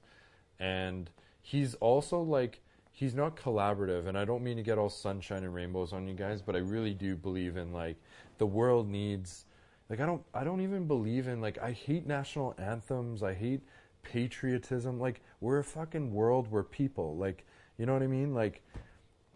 [0.59, 1.11] and
[1.43, 2.61] he's also like
[2.93, 4.07] he's not collaborative.
[4.07, 6.61] And I don't mean to get all sunshine and rainbows on you guys, but I
[6.61, 7.97] really do believe in like
[8.39, 9.45] the world needs.
[9.89, 10.23] Like I don't.
[10.33, 13.23] I don't even believe in like I hate national anthems.
[13.23, 13.63] I hate
[14.11, 14.99] patriotism.
[15.01, 16.49] Like we're a fucking world.
[16.51, 17.17] We're people.
[17.17, 17.45] Like
[17.79, 18.35] you know what I mean.
[18.35, 18.63] Like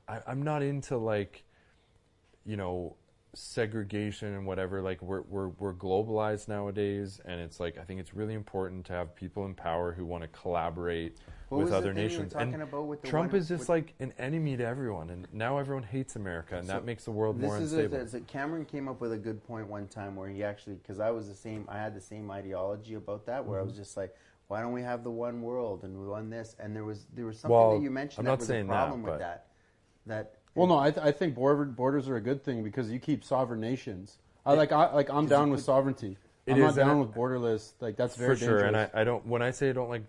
[0.08, 1.44] I, I'm not into like
[2.46, 2.96] you know
[3.32, 8.12] segregation and whatever like we're we're we're globalized nowadays and it's like I think it's
[8.12, 11.16] really important to have people in power who want to collaborate
[11.48, 13.46] What with other thing you were nations talking and about with the Trump one- is
[13.46, 17.12] just like an enemy to everyone and now everyone hates America and that makes the
[17.12, 17.88] world more a, unstable.
[17.98, 20.98] there's a- Cameron came up with a good point one time where he actually because
[20.98, 23.68] I was the same I had the same ideology about that where I Mm-hmm.
[23.68, 24.12] was just like
[24.50, 27.24] why don't we have the one world and we won this and there was there
[27.24, 29.18] was something Well, that you mentioned I'm that not was saying a that, problem with
[29.20, 29.46] that
[30.06, 32.98] that well, no, I, th- I think border, borders are a good thing because you
[32.98, 34.18] keep sovereign nations.
[34.44, 36.16] I like, I like, I'm down with sovereignty.
[36.46, 37.74] It I'm is, not down and with borderless.
[37.78, 38.90] Like that's very for sure and I.
[38.92, 40.02] I don't when I say I don't like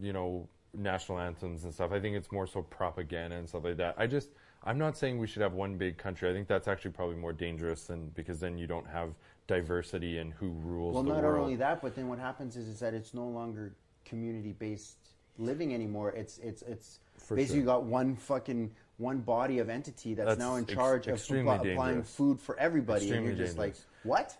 [0.00, 3.76] you know national anthems and stuff I think it's more so propaganda and stuff like
[3.76, 4.30] that I just
[4.64, 7.32] I'm not saying we should have one big country I think that's actually probably more
[7.32, 9.10] dangerous than because then you don't have
[9.46, 12.66] diversity in who rules well the not world only that but then what happens is,
[12.66, 14.96] is that it's no longer community based
[15.38, 17.60] living anymore it's it's it's For basically sure.
[17.62, 21.14] you got one fucking one body of entity that's, That's now in ex- charge of
[21.14, 22.14] extremely supply- applying dangerous.
[22.14, 23.84] food for everybody Extremely and you're just dangerous.
[24.04, 24.36] like what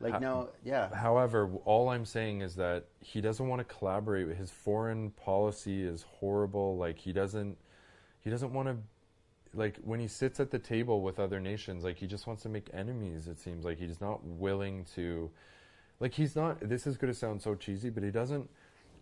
[0.00, 4.36] like Ha- no yeah However, all I'm saying is that he doesn't want to collaborate.
[4.36, 6.76] His foreign policy is horrible.
[6.76, 7.56] Like he doesn't,
[8.20, 8.76] he doesn't want to,
[9.56, 12.48] like when he sits at the table with other nations, like he just wants to
[12.48, 13.28] make enemies.
[13.28, 15.30] It seems like he's not willing to,
[16.00, 16.58] like he's not.
[16.60, 18.50] This is going to sound so cheesy, but he doesn't,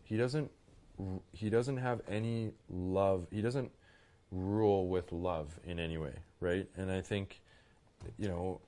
[0.05, 0.51] he doesn't,
[1.33, 3.27] he doesn't have any love.
[3.31, 3.71] He doesn't
[4.31, 6.69] rule with love in any way, right?
[6.77, 7.41] And I think,
[8.19, 8.61] you know.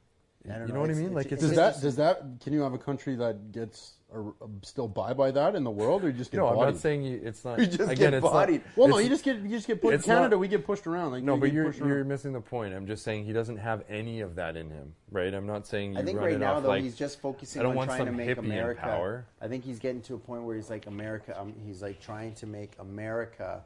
[0.47, 1.14] I don't you know, know, what I mean?
[1.14, 4.34] Like it's does it's, that does that can you have a country that gets or
[4.62, 7.03] still buy by that in the world or you just get no, I'm not saying
[7.03, 7.59] you, it's not.
[7.64, 8.62] You just again, get it's not- bodied.
[8.76, 9.95] well, no, you just get you just get put.
[9.95, 11.12] it's Canada, not- we get pushed around.
[11.12, 12.74] Like No, you but you're you're missing the point.
[12.74, 15.32] I'm just saying he doesn't have any of that in him, right?
[15.32, 17.20] I'm not saying you I think run right it now off though like he's just
[17.20, 18.82] focusing on trying some to make America.
[18.82, 19.24] power.
[19.40, 21.40] I think he's getting to a point where he's like America.
[21.40, 23.62] Um, he's like trying to make America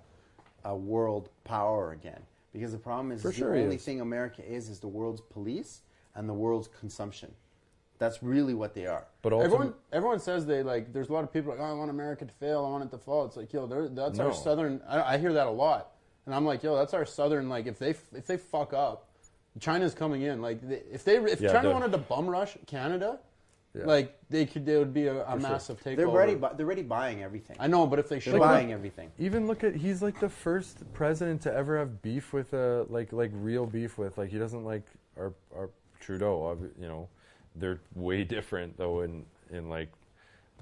[0.65, 2.21] a world power again.
[2.53, 3.85] Because the problem is, For the sure he only is.
[3.85, 5.81] thing America is is the world's police
[6.19, 7.33] and the world's consumption.
[7.99, 9.07] That's really what they are.
[9.23, 10.93] but Everyone, everyone says they like.
[10.93, 12.65] There's a lot of people like, oh, I want America to fail.
[12.65, 13.25] I want it to fall.
[13.25, 14.27] It's like, yo, they're- that's No.
[14.27, 14.81] our southern.
[14.87, 15.93] I, I hear that a lot,
[16.27, 17.49] and I'm like, yo, that's our southern.
[17.49, 19.09] Like, if they if they fuck up,
[19.61, 20.41] China's coming in.
[20.43, 23.19] Like, they, if they if Yeah, China wanted to bum rush Canada,
[23.75, 23.85] Yeah.
[23.87, 25.41] like they could, they would be a, a sure.
[25.41, 25.97] massive takeover.
[25.97, 27.57] They're already bu- they're already buying everything.
[27.59, 29.11] I know, but if they They're should, buying everything.
[29.19, 33.13] even look at he's like the first president to ever have beef with a like
[33.13, 34.85] like real beef with like he doesn't like
[35.19, 35.71] our our
[36.01, 36.47] Trudeau.
[36.47, 37.09] ob- You know,
[37.57, 39.89] they're way different though in in like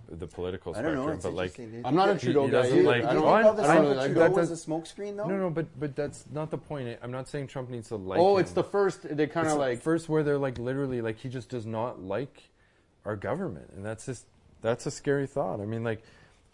[0.09, 1.13] the political I don't spectrum, know.
[1.15, 1.85] It's but like.
[1.85, 2.63] I'm not a Trudeau he guy.
[2.63, 2.87] doesn't either.
[2.87, 3.23] like- I you don't.
[3.23, 5.27] Think I- all the I don't- with I- Trudeau that was a smokescreen, though?
[5.27, 6.99] no, no, but but that's not the point.
[7.03, 8.21] I'm not saying Trump needs to like.
[8.21, 8.41] oh, him.
[8.43, 9.03] it's the first.
[9.17, 9.83] They kind of like.
[9.83, 12.45] first where they're like literally like he just does not like
[13.05, 14.27] our government, and that's just
[14.63, 15.61] that's a scary thought.
[15.61, 16.03] I mean, like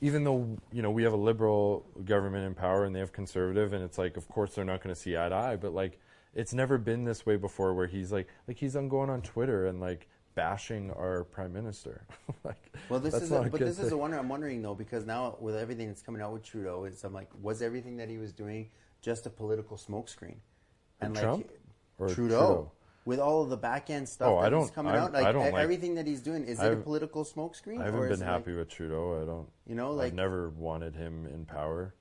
[0.00, 3.74] even though you know we have a liberal government in power and they have conservative,
[3.74, 5.98] and it's like of course they're not going to see eye to eye, but like
[6.34, 9.66] it's never been this way before where he's like like he's on going on Twitter
[9.66, 12.06] and like bashing our prime minister.
[12.44, 13.92] like Well, this that's is, a, but this is thing.
[13.92, 14.16] a wonder.
[14.18, 17.28] I'm wondering though, because now with everything that's coming out with Trudeau, it's I'm like,
[17.42, 18.70] was everything that he was doing
[19.02, 20.36] just a political smokescreen?
[21.02, 21.50] And like Trump?
[21.98, 22.72] Or Trudeau, Trudeau?
[23.04, 25.12] with all of the back end stuff Oh, I that he's don't- coming I'm- out,
[25.12, 27.80] like, I like- everything that he's doing, is it a I've- political smokescreen?
[27.82, 29.20] I haven't is been happy Like, with Trudeau.
[29.20, 29.48] I don't.
[29.66, 31.92] you know, like I've never wanted him in power.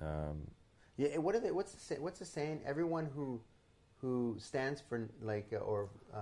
[0.00, 0.48] Um,
[0.96, 1.50] Yeah, what are they?
[1.50, 2.60] What's the say, what's the saying?
[2.66, 3.40] Everyone who
[4.00, 6.18] who stands for like uh, or uh,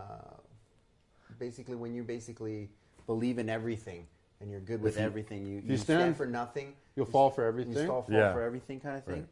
[1.38, 2.68] basically when you basically
[3.06, 4.06] believe in everything
[4.40, 6.74] and you're good with you- everything, you, you you stand, stand- for nothing.
[6.96, 7.86] You'll you fall s- for You everything.
[7.86, 8.32] fall, fall Yeah.
[8.32, 9.14] for everything kind of thing.
[9.16, 9.28] Right.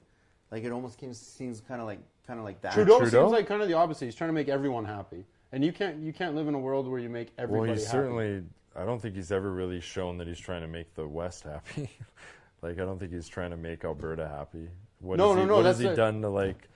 [0.50, 2.72] Like it almost seems seems kind of like kind of like that.
[2.74, 3.22] Trudeau, Trudeau?
[3.24, 4.04] seems like kind of the opposite.
[4.04, 6.86] He's trying to make everyone happy, and you can't you can't live in a world
[6.88, 7.96] where you make well, everybody he's happy.
[7.98, 8.42] certainly.
[8.74, 11.90] I don't think he's ever really shown that he's trying to make the West happy.
[12.62, 14.68] like I don't think he's trying to make Alberta happy.
[15.02, 15.96] What No, has no, he, no, What has he it.
[15.96, 16.68] done to like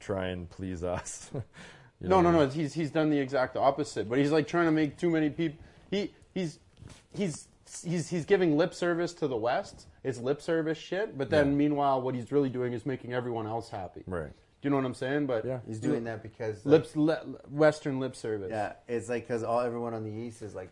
[0.00, 1.30] try and please us?
[2.00, 2.48] You No, no, no.
[2.48, 4.08] He's he's done the exact opposite.
[4.08, 5.56] But he's like trying to make too many people.
[5.88, 6.58] He he's
[7.14, 7.46] he's
[7.84, 9.86] he's he's giving lip service to the West.
[10.02, 11.16] It's lip service shit.
[11.16, 11.54] But then Yeah.
[11.54, 14.02] meanwhile, what he's really doing is making everyone else happy.
[14.08, 14.26] Right.
[14.32, 14.32] Do
[14.66, 15.26] you know what I'm saying?
[15.26, 15.60] But Yeah.
[15.64, 17.18] He's doing that because like, lips le,
[17.48, 18.50] Western lip service.
[18.50, 20.70] Yeah, it's like because all everyone on the east is like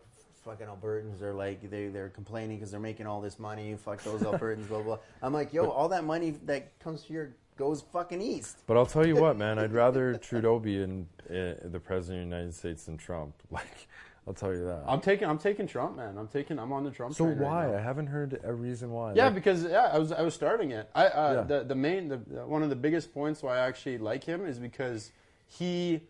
[0.51, 3.77] fucking Albertans are like they they're complaining because they're making all this money.
[3.77, 4.99] Fuck those Albertans, blah blah.
[5.23, 8.59] I'm like, yo, all that money that comes here goes fucking east.
[8.67, 9.59] But I'll tell you what, man.
[9.59, 13.35] I'd rather Trudeau be in, uh the president of the United States than Trump.
[13.51, 13.89] Like,
[14.27, 14.85] I'll tell you that.
[14.87, 16.17] I'm taking I'm taking Trump, man.
[16.19, 17.15] I'm taking I'm on the Trump.
[17.15, 17.67] so train right why?
[17.67, 17.79] now.
[17.79, 19.15] I haven't heard a reason why.
[19.15, 20.89] Yeah, Like, because yeah, I was I was starting it.
[20.95, 21.43] I uh, Yeah.
[21.43, 24.45] the the main the, the- one of the biggest points why I actually like him
[24.47, 25.11] is because
[25.47, 26.01] he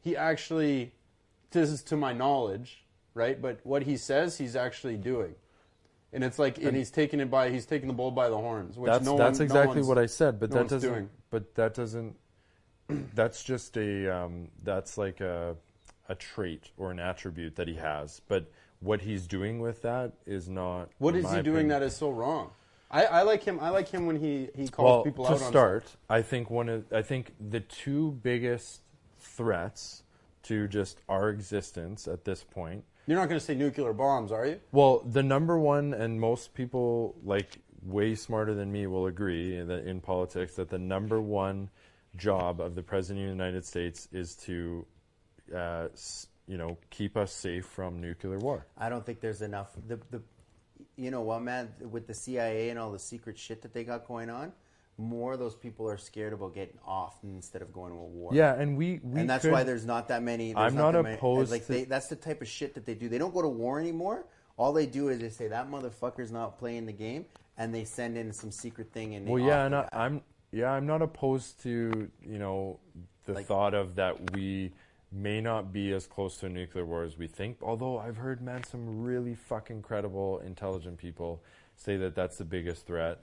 [0.00, 0.92] he actually
[1.52, 2.83] this is to my knowledge,
[3.14, 3.40] right?
[3.40, 5.34] But what he says, he's actually doing,
[6.12, 8.76] and it's like and he's taking it by he's taking the bull by the horns,
[8.76, 10.38] which that's no that's one, no exactly one's- what I said.
[10.38, 10.90] But no that doesn't.
[10.92, 11.10] doing.
[11.30, 12.16] But that doesn't.
[13.14, 14.14] That's just a.
[14.14, 15.56] Um, that's like a,
[16.10, 18.20] a trait or an attribute that he has.
[18.28, 18.50] But
[18.80, 20.90] what he's doing with that is not.
[20.98, 22.50] What is he doing opinion- that is so wrong?
[22.90, 23.58] I, I like him.
[23.60, 26.50] I like him when he he calls well, people to out on start, I think
[26.50, 28.82] one of I think the two biggest
[29.18, 30.02] threats
[30.44, 32.84] to just our existence at this point.
[33.06, 34.60] You're not going to say nuclear bombs, are you?
[34.72, 39.86] Well, the number one, and most people like way smarter than me will agree that
[39.86, 41.68] in politics that the number one
[42.16, 44.86] job of the president of the United States is to,
[45.54, 45.88] uh,
[46.46, 48.66] you know, keep us safe from nuclear war.
[48.78, 49.72] I don't think there's enough.
[49.86, 50.22] The the
[50.96, 51.72] you know what, man?
[51.80, 54.52] With the CIA and all the secret shit that they got going on,
[54.96, 58.30] more of those people are scared about getting off instead of going to a war.
[58.34, 60.54] Yeah, and we, we and that's could- why there's not that many.
[60.54, 63.08] I'm not many- opposed Like to- they, that's the type of shit that they do.
[63.08, 64.24] They don't go to war anymore.
[64.56, 67.24] All they do is they say that motherfucker's not playing the game,
[67.58, 69.14] and they send in some secret thing.
[69.16, 70.22] And Well, yeah, and I, I'm
[70.52, 72.78] yeah, I'm not opposed to you know
[73.26, 74.72] the Like- thought of that we
[75.10, 77.58] may not be as close to a nuclear war as we think.
[77.62, 81.42] Although I've heard man some really fucking credible, intelligent people
[81.76, 83.22] say that that's the biggest threat.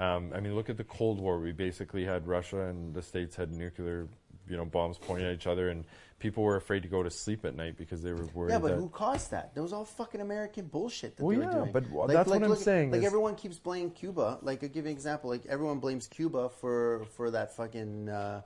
[0.00, 1.38] Um, I mean, look at the Cold War.
[1.38, 4.08] We basically had Russia and the states had nuclear,
[4.48, 5.84] you know, bombs pointing at each other, and
[6.18, 8.52] people were afraid to go to sleep at night because they were worried.
[8.52, 9.54] Yeah, but who caused that?
[9.54, 11.72] That was all fucking American bullshit that Well, they were yeah, doing.
[11.72, 14.38] but w- that's what I'm saying Like everyone keeps blaming Cuba.
[14.42, 15.28] Like I give you an example.
[15.28, 18.40] Like everyone blames Cuba for for that fucking uh,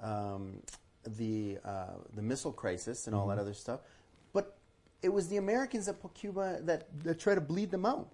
[0.00, 0.60] um,
[1.06, 3.36] the uh, the missile crisis and all Mm-hmm.
[3.36, 3.80] that other stuff.
[4.32, 4.56] But
[5.02, 8.08] it was the Americans that put Cuba that that tried to bleed them out.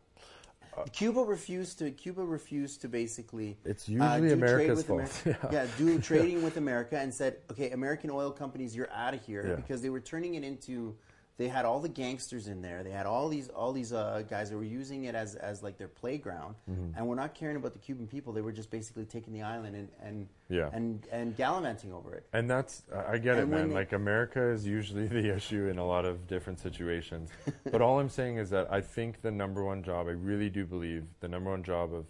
[0.93, 1.91] Cuba refused to.
[1.91, 3.57] Cuba refused to basically.
[3.65, 5.23] Uh, It's uh, usually do trade America's with fault.
[5.27, 9.25] Amer- yeah, do trading with America and said, okay, American oil companies, you're out of
[9.25, 9.55] here Yeah.
[9.57, 10.97] because they were turning it into.
[11.39, 12.83] They had all the gangsters in there.
[12.83, 15.79] They had all these all these uh, guys that were using it as, as like
[15.79, 16.97] their playground, Mm-hmm.
[16.97, 18.33] and we're not caring about the Cuban people.
[18.35, 20.69] They were just basically taking the island and and Yeah.
[20.73, 22.27] and, and gallivanting over it.
[22.35, 23.69] And that's I get it, And when man.
[23.71, 27.31] they- like America is usually the issue in a lot of different situations.
[27.71, 30.67] but all I'm saying is that I think the number one job, I really do
[30.67, 32.05] believe, the number one job of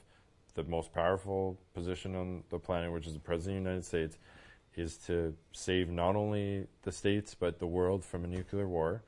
[0.54, 4.18] the most powerful position on the planet, which is the president of the United States,
[4.74, 9.02] is to save not only the states but the world from a nuclear war.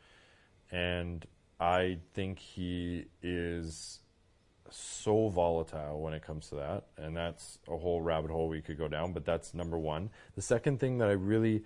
[0.70, 1.24] And
[1.60, 4.00] I think he is
[4.70, 8.78] so volatile when it comes to that, and that's a whole rabbit hole we could
[8.78, 9.12] go down.
[9.12, 10.10] But that's number one.
[10.34, 11.62] The second thing that I really,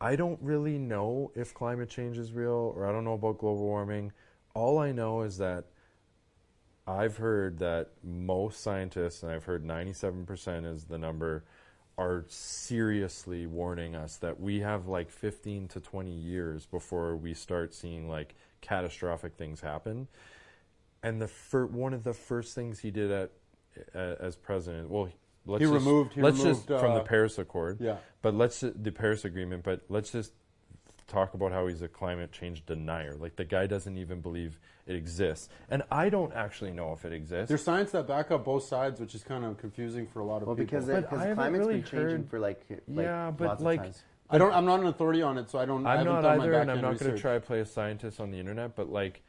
[0.00, 3.64] I don't really know if climate change is real, or I don't know about global
[3.64, 4.12] warming.
[4.54, 5.66] All I know is that
[6.86, 11.44] I've heard that most scientists, and I've heard 97% is the number,
[11.98, 17.74] are seriously warning us that we have like 15 to 20 years before we start
[17.74, 20.06] seeing like catastrophic things happen.
[21.02, 23.30] And the fir- one of the first things he did at
[23.94, 25.08] uh, as president, well,
[25.46, 27.96] let's He just, removed- he let's removed, just from the uh, Paris Accord, Yeah.
[28.22, 29.64] but let's the Paris Agreement.
[29.64, 30.32] But let's just
[31.08, 33.16] talk about how he's a climate change denier.
[33.18, 37.12] Like the guy doesn't even believe it exists, and I don't actually know if it
[37.12, 37.48] exists.
[37.48, 40.42] There's science that back up both sides, which is kind of confusing for a lot
[40.42, 40.78] of Well, people.
[40.78, 43.48] because But because I haven't climate's really been changing heard- for like, like Yeah, but
[43.48, 44.04] lots like- of times.
[44.30, 44.52] I don't.
[44.52, 45.86] I'm not an authority on it, so I don't.
[45.86, 47.60] I I'm haven't not done my either, and I'm not going to try to play
[47.60, 48.76] a scientist on the internet.
[48.76, 49.22] But like,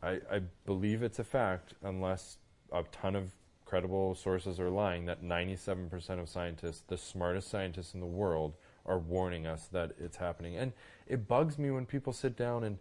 [0.00, 2.38] I, I believe it's a fact, unless
[2.72, 3.32] a ton of
[3.64, 5.06] credible sources are lying.
[5.06, 8.54] That 97% of scientists, the smartest scientists in the world,
[8.86, 10.56] are warning us that it's happening.
[10.56, 10.72] And
[11.06, 12.78] it bugs me when people sit down and,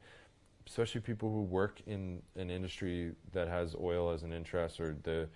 [0.68, 5.28] especially people who work in an industry that has oil as an interest or the,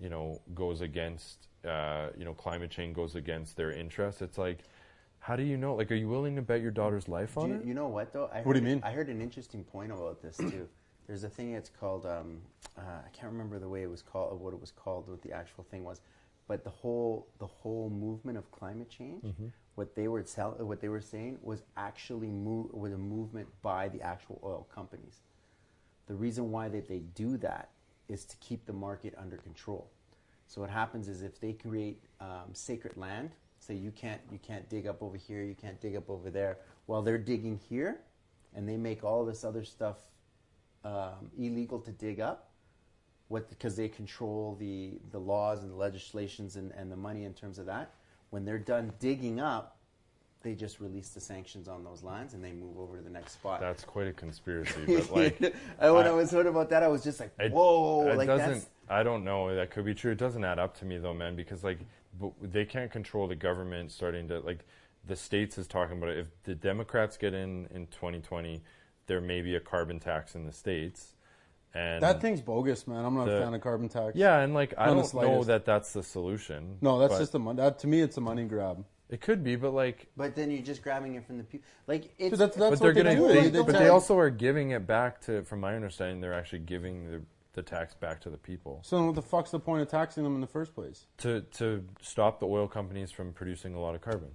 [0.00, 4.22] you know, goes against, uh, you know, climate change goes against their interests.
[4.22, 4.60] It's like.
[5.22, 5.74] How do you know?
[5.74, 7.64] Like, are you willing to bet your daughter's life Do on you, it?
[7.66, 8.30] you know what though?
[8.32, 8.80] I What do you mean?
[8.82, 10.66] I heard an interesting point about this too.
[11.06, 12.38] There's a thing that's called um,
[12.78, 15.32] uh, I can't remember the way it was called, what it was called, what the
[15.32, 16.00] actual thing was,
[16.48, 19.48] but the whole the whole movement of climate change, Mm-hmm.
[19.80, 20.22] What they were
[20.58, 25.20] what they were saying was actually move was a movement by the actual oil companies.
[26.06, 27.70] The reason why that they do that
[28.06, 29.90] is to keep the market under control.
[30.48, 34.68] So what happens is if they create um, sacred land, say you can't you can't
[34.68, 38.02] dig up over here, you can't dig up over there, while they're digging here,
[38.54, 39.96] and they make all this other stuff
[40.84, 42.50] um, illegal to dig up,
[43.28, 47.32] what because they control the the laws and the legislations and, and the money in
[47.32, 47.94] terms of that.
[48.30, 49.76] When they're done digging up,
[50.42, 53.32] they just release the sanctions on those lines and they move over to the next
[53.32, 53.60] spot.
[53.60, 57.04] That's quite a conspiracy, but like, when I, I- was heard about that, I was
[57.04, 58.66] just like, "Whoa!" it like doesn't.
[58.88, 59.54] I don't know.
[59.54, 60.12] That could be true.
[60.12, 61.36] It doesn't add up to me though, man.
[61.36, 61.78] Because like,
[62.40, 64.64] they can't control the government starting to like.
[65.06, 66.18] The states is talking about it.
[66.18, 68.62] If the Democrats get in in 2020,
[69.06, 71.14] there may be a carbon tax in the states,
[71.74, 73.04] and That thing's bogus, man.
[73.04, 74.16] I'm not The- a fan of carbon tax.
[74.16, 76.78] Yeah, and like I don't know that that's the solution.
[76.80, 78.00] No, that's just a mon- that to me.
[78.00, 78.84] It's a money grab.
[79.08, 81.66] It could be, but like, But then you're just grabbing it from the people.
[81.88, 83.28] Like it's But that's that's but they're what gonna.
[83.28, 85.42] They, They, they but they also are giving it back to.
[85.42, 88.80] From my understanding, they're actually giving the the tax back to the people.
[88.84, 91.06] So what the fuck's the point of taxing them in the first place?
[91.18, 94.30] to to stop the oil companies from producing a lot of carbon.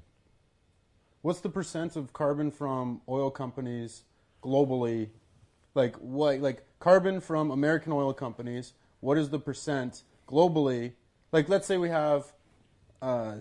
[1.21, 4.03] What's the percent of carbon from oil companies
[4.43, 5.09] globally?
[5.75, 6.39] Like what?
[6.39, 8.73] Like carbon from American oil companies.
[9.01, 10.93] What is the percent globally?
[11.31, 12.31] Like let's say we have.
[13.01, 13.35] Uh,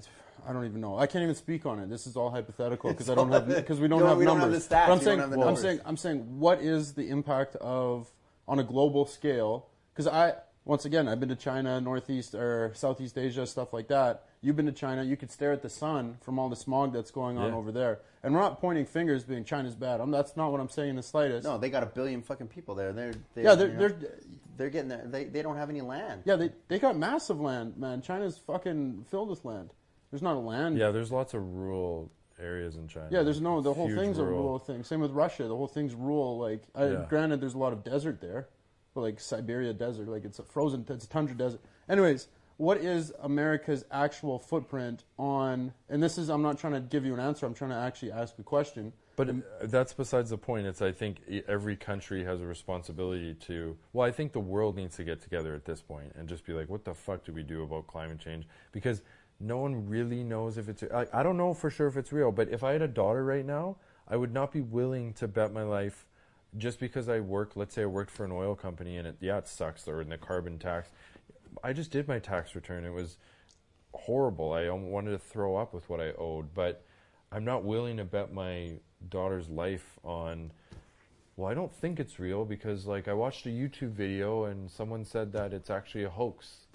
[0.46, 0.98] I don't even know.
[0.98, 1.88] I can't even speak on it.
[1.88, 4.38] This is all hypothetical because I don't have because we don't No, have we don't
[4.40, 4.66] have numbers.
[4.66, 4.88] the stats.
[4.88, 8.10] I'm saying have I'm saying I'm saying what is the impact of
[8.46, 9.68] on a global scale?
[9.94, 14.24] Because I once again I've been to China, Northeast or Southeast Asia, stuff like that.
[14.40, 15.02] You've been to China.
[15.02, 17.56] You could stare at the sun from all the smog that's going on Yeah.
[17.56, 18.00] over there.
[18.22, 20.00] And we're not pointing fingers, being China's bad.
[20.00, 21.44] I'm, that's not what I'm saying in the slightest.
[21.46, 22.92] no, they got a billion fucking people there.
[22.92, 24.10] They're, they're yeah, they're, you know, they're
[24.56, 25.04] they're getting there.
[25.06, 26.22] They they don't have any land.
[26.24, 28.00] yeah they they got massive land, man.
[28.02, 29.70] China's fucking filled with land.
[30.10, 30.78] There's not a land.
[30.78, 32.10] Yeah, there's lots of rural
[32.40, 33.08] areas in China.
[33.10, 33.60] Yeah, there's no.
[33.60, 34.84] The whole Huge thing's a rural thing.
[34.84, 35.42] Same with Russia.
[35.48, 36.38] The whole thing's rural.
[36.38, 37.06] Like, I, Yeah.
[37.08, 38.63] granted, there's a lot of desert there, but
[38.94, 41.60] like Siberia desert, like it's a frozen, it's a tundra desert.
[41.88, 45.72] Anyways, what is America's actual footprint on?
[45.88, 47.46] And this is, I'm not trying to give you an answer.
[47.46, 48.92] I'm trying to actually ask a question.
[49.16, 49.32] But uh,
[49.62, 50.66] that's besides the point.
[50.66, 53.76] It's I think every country has a responsibility to.
[53.92, 56.52] Well, I think the world needs to get together at this point and just be
[56.52, 58.46] like, what the fuck do we do about climate change?
[58.72, 59.02] Because
[59.38, 60.82] no one really knows if it's.
[60.82, 62.32] I, I don't know for sure if it's real.
[62.32, 63.76] But if I had a daughter right now,
[64.08, 66.06] I would not be willing to bet my life
[66.56, 67.52] just because I work.
[67.56, 70.08] Let's say I worked for an oil company and it yeah it sucks or in
[70.08, 70.88] the carbon tax.
[71.62, 72.84] I just did my tax return.
[72.84, 73.16] It was
[73.92, 74.52] horrible.
[74.52, 76.84] I wanted to throw up with what I owed, but
[77.32, 78.72] I'm not willing to bet my
[79.08, 80.50] daughter's life on.
[81.36, 85.04] Well, I don't think it's real because, like, I watched a YouTube video and someone
[85.04, 86.66] said that it's actually a hoax.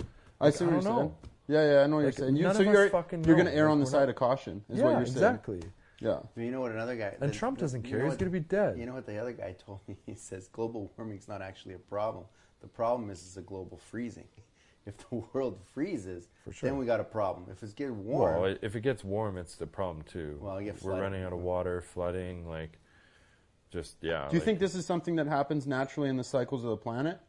[0.42, 1.14] I Like, see I what you're don't saying.
[1.48, 2.36] Yeah, yeah, I know what Like, you're saying.
[2.36, 4.00] You, none so of us you're fucking you're going to err on the we're side
[4.02, 4.62] not- of caution.
[4.70, 5.16] Is yeah, what you're saying.
[5.18, 5.62] exactly.
[6.02, 6.20] Yeah.
[6.36, 8.00] But you know what another guy And the- Trump the- doesn't you care.
[8.00, 8.78] know He's gonna be dead.
[8.78, 9.98] You know what the other guy told me?
[10.06, 12.26] He says global warming's not actually a problem.
[12.62, 14.28] The problem is it's a global freezing.
[14.86, 16.70] If the world freezes, For sure.
[16.70, 17.48] then we got a problem.
[17.52, 20.40] If it's getting warm, Well, if it gets warm, it's the problem too.
[20.42, 21.02] Well, you get We're flooding.
[21.02, 22.80] running out of water, flooding, like,
[23.70, 24.28] just yeah.
[24.30, 26.78] Do you like- think this is something that happens naturally in the cycles of the
[26.78, 27.20] planet?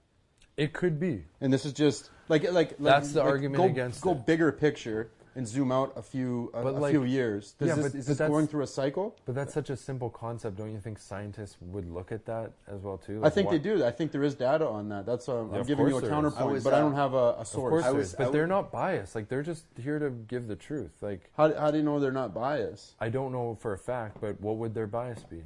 [0.57, 1.25] it could be?
[1.41, 4.25] And this is just like like, like That's the like, argument go, against Go it.
[4.27, 5.11] bigger picture,
[5.41, 7.53] and and zoom out a few a, But, a few years.
[7.59, 9.17] Does Yeah, this, but- is but this going through a cycle?
[9.25, 10.57] But that's such a simple concept.
[10.59, 13.23] Don't you think scientists would look at that as well too?
[13.25, 13.85] I think why- they do.
[13.85, 15.07] I think there is data on that.
[15.07, 16.15] That's um, Yeah, I'm giving you a course there is.
[16.15, 17.71] counterpoint, I was, but I uh, don't have a, a Of source.
[17.71, 19.15] course, I was- but I they're not biased.
[19.15, 20.93] Like they're just here to give the truth.
[21.01, 22.93] Like How, how do you know they're not biased?
[23.01, 25.43] I don't know for a fact, but what would their bias be?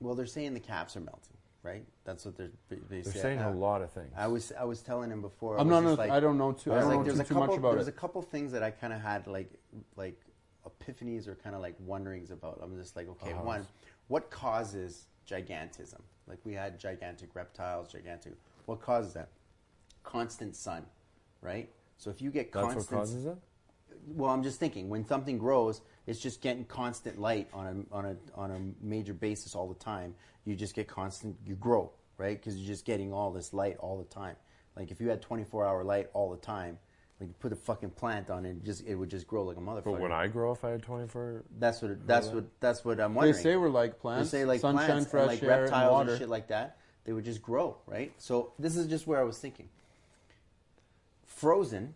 [0.00, 1.31] Well, they're saying the caps are melting,
[1.62, 1.84] right?
[2.04, 2.50] That's what they're.
[2.68, 3.20] They They're say.
[3.20, 4.12] saying Uh, a lot of things.
[4.16, 5.58] I was I was telling him before.
[5.58, 5.88] I I'm was not.
[5.90, 6.72] just a- like- I don't know too.
[6.72, 7.46] I I don't like, know there's too, a too couple.
[7.48, 7.94] much about there's it.
[7.94, 9.50] a couple things that I kind of had like
[9.96, 10.20] like
[10.66, 12.60] epiphanies or kind of like wonderings about.
[12.62, 13.42] I'm just like, okay, Uh-huh.
[13.42, 13.66] one,
[14.08, 16.00] what causes gigantism?
[16.26, 18.34] Like we had gigantic reptiles, gigantic.
[18.66, 19.28] What causes that?
[20.04, 20.84] Constant sun,
[21.40, 21.68] right?
[21.98, 23.36] So if you get That's what constant, causes it.
[24.06, 28.04] well, I'm just thinking when something grows, it's just getting constant light on a on
[28.06, 30.14] a on a major basis all the time.
[30.44, 31.36] You just get constant.
[31.46, 32.38] You grow, right?
[32.38, 34.36] Because you're just getting all this light all the time.
[34.76, 36.78] Like if you had 24 hour light all the time,
[37.20, 39.60] like you put a fucking plant on it, just it would just grow like a
[39.60, 39.84] motherfucker.
[39.84, 43.00] But when I grow, if I had 24, that's what it, that's what that's what
[43.00, 43.36] I'm wondering.
[43.36, 44.30] They say we're like plants.
[44.30, 44.40] They plants.
[44.42, 46.10] say like sunshine, plants fresh and like air, reptiles and water.
[46.10, 46.78] and shit like that.
[47.04, 48.12] They would just grow, right?
[48.18, 49.68] So this is just where I was thinking.
[51.26, 51.94] Frozen,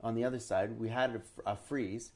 [0.00, 2.12] on the other side, we had a, a freeze.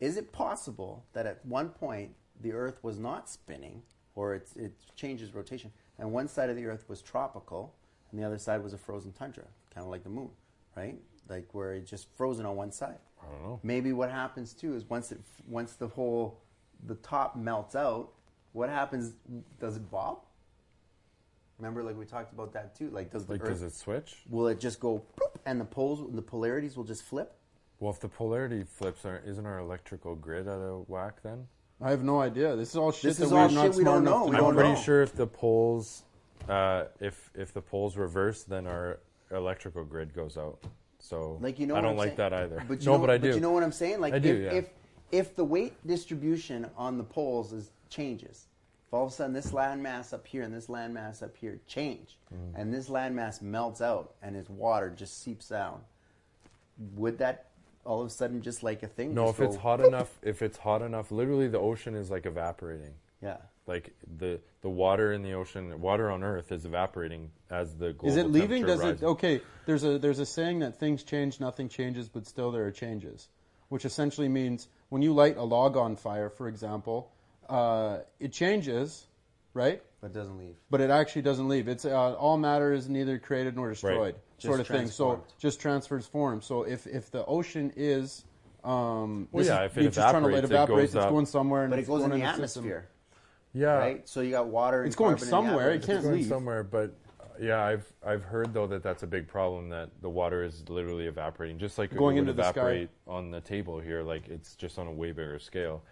[0.00, 3.82] Is it possible that at one point the Earth was not spinning,
[4.16, 7.72] or it, it changes rotation, and one side of the Earth was tropical,
[8.10, 10.30] and the other side was a frozen tundra, kind of like the moon,
[10.76, 10.96] right?
[11.28, 12.98] Like where it's just frozen on one side.
[13.22, 13.60] I don't know.
[13.62, 16.40] Maybe what happens too is once it once the whole
[16.86, 18.10] the top melts out,
[18.52, 19.12] what happens?
[19.60, 20.20] Does it bob?
[21.58, 22.90] Remember, like we talked about that too.
[22.90, 24.22] Like, does the Like, Earth does it switch?
[24.28, 27.34] will it just go boop, and the poles, the polarities will just flip?
[27.80, 31.46] Well, if the polarity flips, isn't our electrical grid out of whack then?
[31.80, 32.56] I have no idea.
[32.56, 34.14] This is all shit This that is we're all not shit we smart don't enough
[34.20, 34.24] know.
[34.26, 34.80] to We I'm don't pretty know.
[34.80, 36.02] sure if the poles,
[36.48, 38.98] uh, if if the poles reverse, then our
[39.30, 40.58] electrical grid goes out.
[40.98, 42.16] So Like you know, I what don't I'm like saying?
[42.18, 42.64] that either.
[42.66, 43.28] But you no, know, but I do.
[43.28, 44.00] you know what I'm saying?
[44.00, 44.58] Like I do, if, yeah.
[44.58, 44.68] if
[45.12, 48.46] if the weight distribution on the poles is changes,
[48.88, 52.16] if all of a sudden this landmass up here and this landmass up here change,
[52.34, 52.60] Mm.
[52.60, 55.80] and this landmass melts out and its water just seeps down,
[56.96, 57.50] would that
[57.86, 59.14] all of a sudden just like a thing?
[59.14, 62.94] no, if it's hot enough, if it's hot enough, literally the ocean is like evaporating.
[63.22, 63.38] yeah.
[63.66, 68.08] Like the the water in the ocean, water on Earth is evaporating as the global
[68.08, 68.64] Is it leaving?
[68.64, 69.02] Does it?
[69.02, 69.40] Okay.
[69.64, 73.28] There's a there's a saying that things change, nothing changes, but still there are changes,
[73.68, 77.10] which essentially means when you light a log on fire, for example,
[77.48, 79.06] uh, it changes,
[79.52, 79.82] right?
[80.06, 80.54] But it doesn't leave.
[80.70, 81.68] But it actually doesn't leave.
[81.68, 84.86] It's uh, all matter is neither created nor destroyed, Just sort of thing.
[84.88, 86.40] So just transfers form.
[86.42, 88.24] So if if the ocean is
[88.62, 90.78] um, Well, yeah, is- if it you're just trying to let evaporates, it it evaporate,
[90.78, 91.10] goes it's up.
[91.10, 92.64] going somewhere, and But it goes in the in system.
[92.64, 92.88] atmosphere,
[93.52, 94.08] Yeah, right?
[94.08, 94.80] So you got water.
[94.80, 95.70] And It's going carbon in the somewhere.
[95.72, 96.26] It can't going leave.
[96.26, 100.10] somewhere, but uh, yeah, I've I've heard though that that's a big problem that the
[100.10, 102.60] water is literally evaporating, just like Going it would into the sky.
[102.60, 104.02] evaporate on the table here.
[104.02, 105.82] Like it's just on a way bigger scale.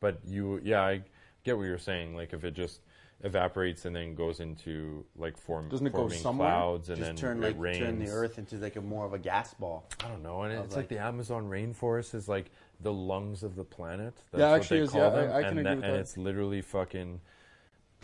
[0.00, 1.02] But you, yeah, I
[1.44, 2.14] get what you're saying.
[2.16, 2.80] Like if it just
[3.24, 6.48] evaporates and then goes into like form, Doesn't it go forming somewhere?
[6.50, 7.78] clouds and Just then turn it like rains.
[7.78, 9.88] turn the Earth into like a more of a gas ball.
[10.04, 12.50] I don't know, and of it's like, like- the Amazon rainforest is like
[12.80, 14.14] the lungs of the planet.
[14.30, 15.84] That's Yeah, what actually they is, call yeah, I- them, I can and, agree with
[15.84, 16.00] and that.
[16.00, 17.20] it's literally fucking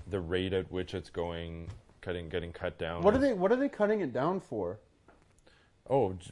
[0.09, 1.69] the rate at which it's going,
[2.01, 3.03] cutting, getting cut down.
[3.03, 3.33] What are is- they?
[3.35, 4.79] What are they cutting it down for?
[5.89, 6.31] Oh, j-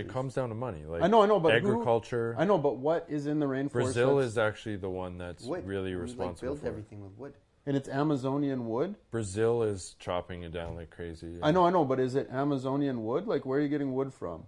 [0.00, 0.84] it comes down to money.
[0.86, 2.34] Like I know, I know, but who- agriculture.
[2.38, 3.70] I know, but what is in the rainforest?
[3.72, 5.66] Brazil that's- is actually the one that's Wood.
[5.66, 6.68] really We, responsible Like, build for it.
[6.70, 7.34] everything with wood.
[7.66, 8.94] And it's Amazonian wood.
[9.10, 11.38] Brazil is chopping it down like crazy.
[11.42, 13.26] I know, I know, but is it Amazonian wood?
[13.26, 14.44] Like, where are you getting wood from?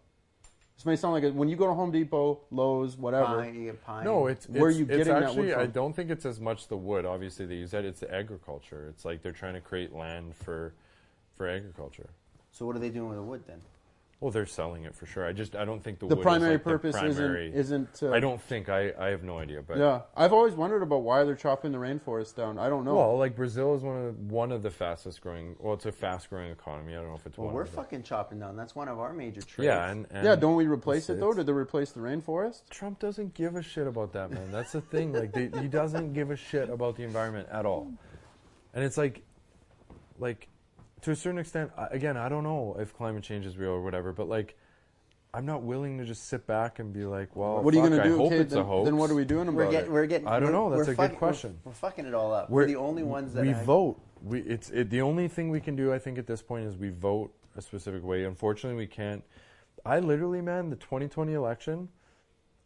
[0.76, 3.24] This may sound like a, when you go to Home Depot, Lowe's, whatever.
[3.42, 4.04] Pine, you get pine.
[4.04, 6.26] No, it's, Where are it's- you it's getting that actually, wood I don't think it's
[6.26, 7.06] as much the wood.
[7.06, 7.86] Obviously, they use that.
[7.86, 8.86] It's the agriculture.
[8.90, 10.74] It's like they're trying to create land for
[11.34, 12.10] for agriculture.
[12.52, 13.60] So what are they doing with the wood then?
[14.18, 15.26] Well, they're selling it for sure.
[15.26, 17.90] I just I don't think the, the wood primary is like purpose the primary, isn't
[17.92, 18.10] isn't.
[18.10, 21.02] Uh, I don't think I I have no idea, but Yeah, I've always wondered about
[21.02, 22.58] why they're chopping the rainforest down.
[22.58, 22.94] I don't know.
[22.94, 25.54] Well, like Brazil is one of the, one of the fastest growing.
[25.58, 26.94] Well, it's a fast growing economy.
[26.94, 27.48] I don't know if it's one.
[27.48, 27.54] Well, one.
[27.56, 28.56] we're of the- fucking chopping down.
[28.56, 29.66] That's one of our major trades.
[29.66, 31.34] Yeah, and, and yeah, don't we replace it though?
[31.34, 32.62] Did they replace the rainforest?
[32.70, 34.50] Trump doesn't give a shit about that, man.
[34.50, 35.12] That's the thing.
[35.12, 37.92] Like, they, he doesn't give a shit about the environment at all.
[38.72, 39.22] And it's like,
[40.18, 40.48] like,
[41.03, 44.12] to a certain extent, again, I don't know if climate change is real or whatever,
[44.12, 44.57] but like,
[45.34, 47.90] I'm not willing to just sit back and be like, well, what are you fuck,
[47.90, 48.16] going to I do?
[48.16, 48.84] hope Okay, it's then, a hoax.
[48.86, 49.70] then what are we doing about We're it?
[49.70, 50.28] getting, we're getting.
[50.28, 50.66] I don't know.
[50.68, 51.59] we're- That's we're a good question.
[51.64, 52.49] We're, we're fucking it all up.
[52.49, 54.01] We're, the only ones that we have- vote.
[54.24, 55.92] We it's it, the only thing we can do.
[55.92, 58.24] I think at this point is we vote a specific way.
[58.24, 59.22] Unfortunately, we can't.
[59.84, 61.90] I literally, man, the 2020 election,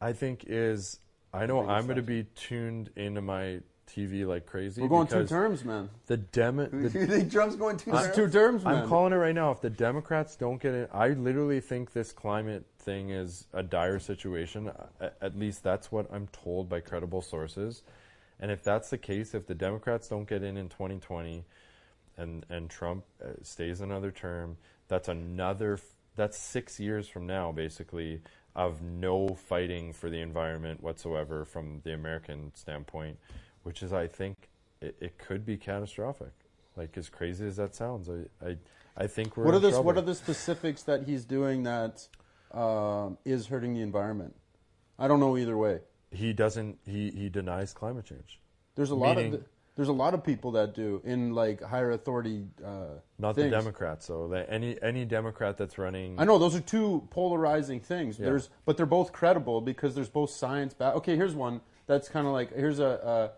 [0.01, 1.01] I think is.
[1.35, 3.61] I know I'm going to be tuned into my
[3.95, 4.83] TV like crazy.
[4.83, 5.91] We're going two terms, man.
[6.07, 8.15] The Demo- You think Trump's going two terms?
[8.15, 8.83] two terms, man.
[8.83, 9.51] I'm calling it right now.
[9.51, 13.99] If the Democrats don't get it, I literally think this climate thing is a dire
[13.99, 14.71] situation.
[15.21, 17.83] At least that's what I'm told by credible sources.
[18.39, 21.45] And if that's the case, if the Democrats don't get in in 2020,
[22.17, 24.57] and and Trump uh, stays another term,
[24.89, 25.79] that's another.
[26.17, 28.21] That's six years from now, basically,
[28.55, 33.19] of no fighting for the environment whatsoever from the American standpoint,
[33.63, 34.49] which is, I think,
[34.81, 36.33] it, it could be catastrophic.
[36.77, 38.57] Like as crazy as that sounds, I I,
[38.97, 39.85] I think we're What are the trouble.
[39.85, 42.07] what are the specifics that he's doing that
[42.53, 44.35] um, is hurting the environment?
[44.99, 45.81] I don't know either way.
[46.11, 48.41] he doesn't he he denies climate change.
[48.77, 49.45] There's a lot Meaning- of
[49.77, 52.45] there's a lot of people that do in like higher authority.
[52.63, 53.51] Uh, Not things.
[53.51, 54.31] the Democrats, though.
[54.33, 58.19] Any any Democrat that's running, I know those are two polarizing things.
[58.19, 58.27] Yeah.
[58.27, 60.95] There's, but they're both credible because there's both science back.
[60.97, 63.33] Okay, here's one that's kind of like here's a,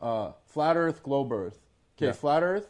[0.00, 1.58] a, a flat Earth, globe Earth.
[1.96, 2.12] Okay, Yeah.
[2.12, 2.68] flat Earth,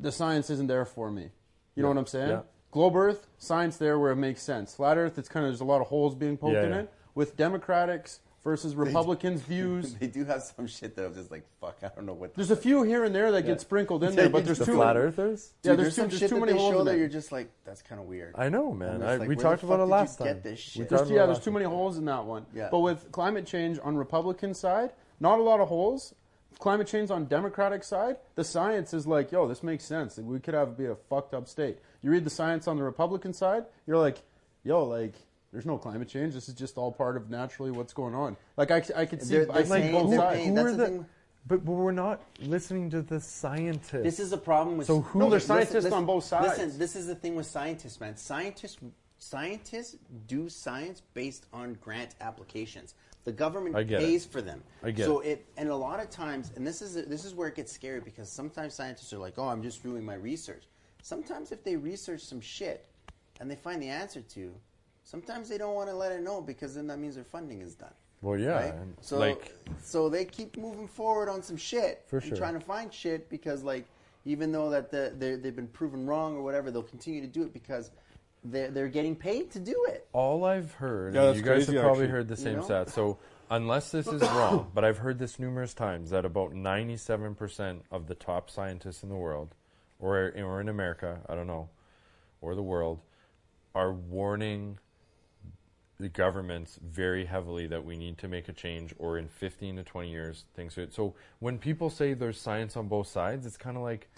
[0.00, 1.30] the science isn't there for me.
[1.74, 2.28] You know what I'm saying?
[2.30, 2.40] Yeah.
[2.70, 4.74] Globe Earth, science there where it makes sense.
[4.74, 6.92] Flat Earth, it's kind of there's a lot of holes being poked Yeah, in it.
[7.14, 11.76] With Democrats versus Republicans' views, They do have some shit that I'm just like, fuck,
[11.82, 12.34] I don't know what.
[12.34, 14.74] there's a few here and there that get sprinkled in there, but there's the too
[14.74, 15.52] flat earthers.
[15.62, 16.94] Yeah, Dude, there's, too, some there's shit too that many they holes show in that
[16.94, 16.98] it.
[16.98, 18.34] you're just like, that's kind of weird.
[18.36, 19.02] I know, man.
[19.02, 20.40] I, like, we talked about it did you last get time.
[20.42, 20.88] this shit?
[20.88, 22.46] There's, yeah, there's too many holes in that one.
[22.54, 22.68] Yeah.
[22.70, 24.90] But with climate change on Republican side,
[25.22, 26.14] not a lot of holes.
[26.58, 30.18] Climate change on Democratic side, the science is like, yo, this makes sense.
[30.18, 31.78] We could have be a fucked up state.
[32.02, 34.18] You read the science on the Republican side, you're like,
[34.62, 35.14] yo, like,
[35.52, 36.34] there's no climate change.
[36.34, 38.36] This is just all part of naturally what's going on.
[38.56, 40.36] Like, I, I could see, They're- I they're see both they're sides.
[40.38, 41.04] paying- Who are the the?
[41.46, 43.90] But, but we're not listening to the scientists.
[44.04, 44.86] This is a problem with.
[44.86, 46.58] So who- No, there's scientists listen- on both sides.
[46.58, 48.16] Listen, this is the thing with scientists, man.
[48.16, 48.78] Scientists,
[49.18, 49.96] scientists
[50.26, 52.94] do science based on grant applications.
[53.24, 54.04] The government get it.
[54.04, 54.62] pays for them.
[54.82, 55.44] I get so it.
[55.56, 58.28] and a lot of times, and this is this is where it gets scary because
[58.28, 60.64] sometimes scientists are like, "Oh, I'm just doing my research."
[61.02, 62.84] Sometimes if they research some shit
[63.40, 64.52] and they find the answer to,
[65.04, 67.74] sometimes they don't want to let it know because then that means their funding is
[67.74, 67.94] done.
[68.22, 68.74] Well, yeah, Right?
[69.00, 69.52] So, like-
[69.82, 72.36] so they keep moving forward on some shit For and sure.
[72.36, 73.84] trying to find shit because, like,
[74.24, 75.12] even though that the,
[75.42, 77.90] they've been proven wrong or whatever, they'll continue to do it because
[78.44, 80.06] they're, they're getting paid to do it.
[80.12, 82.12] all I've heard, Yeah, and you guys crazy, have probably actually.
[82.12, 82.62] heard the same know?
[82.64, 82.90] stat.
[82.90, 83.18] So,
[83.50, 88.14] unless this is wrong, but I've heard this numerous times that about 97% of the
[88.14, 89.54] top scientists in the world,
[89.98, 91.68] or, or in America, I don't know,
[92.40, 93.00] or the world,
[93.74, 94.78] are warning
[96.00, 99.82] the governments very heavily that we need to make a change, or in 15 to
[99.84, 100.76] 20 years, things.
[100.76, 104.08] Are, so, when people say there's science on both sides, it's kind of like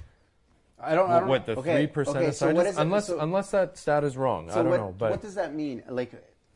[0.84, 1.62] I don't, I don't what the know.
[1.62, 4.50] three Okay, percent okay, so what is it- unless so- unless that stat is wrong.
[4.50, 5.82] I don't what, know, but what does that mean?
[5.88, 6.12] Like,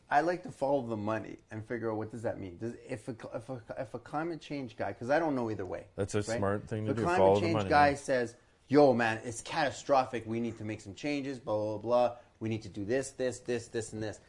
[0.09, 2.57] I like to follow the money and figure out what does that mean.
[2.59, 5.65] Does, if, a, if, a, if a climate change guy, because I don't know either
[5.65, 5.83] way.
[5.95, 7.97] That's a smart thing to the do, climate follow the change money, guy man.
[7.97, 8.35] says,
[8.69, 10.23] "Yo, man, it's catastrophic.
[10.25, 11.39] We need to make some changes.
[11.39, 12.15] Blah blah blah.
[12.39, 14.19] We need to do this, this, this, this, and this."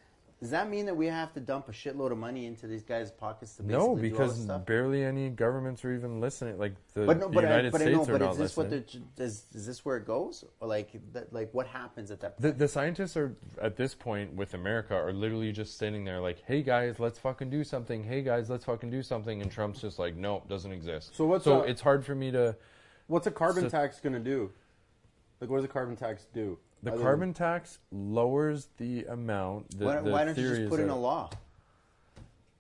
[0.41, 3.11] Does that mean that we have to dump a shitload of money into these guys'
[3.11, 4.65] pockets to basically No, do all because this stuff?
[4.65, 6.57] barely any governments are even listening.
[6.59, 8.15] Like the But no, but, I, United but I States know.
[8.15, 9.05] are But not is this what listening.
[9.17, 12.39] they're, is, is this where it goes, or like that, like what happens at that
[12.41, 12.59] point?
[12.59, 16.43] The, the scientists are at this point with America are literally just sitting there like,
[16.47, 18.03] "Hey guys, let's fucking do something.
[18.03, 21.45] Hey guys, let's fucking do something." And Trump's just like, "No, doesn't exist." So what's
[21.45, 22.57] so a- it's hard for me to.
[23.09, 24.51] What's a carbon So- tax going to do?
[25.41, 26.59] Like, what does a carbon tax do?
[26.83, 29.79] The Other carbon tax lowers the amount.
[29.79, 31.29] The, why, the why don't you just put in a law?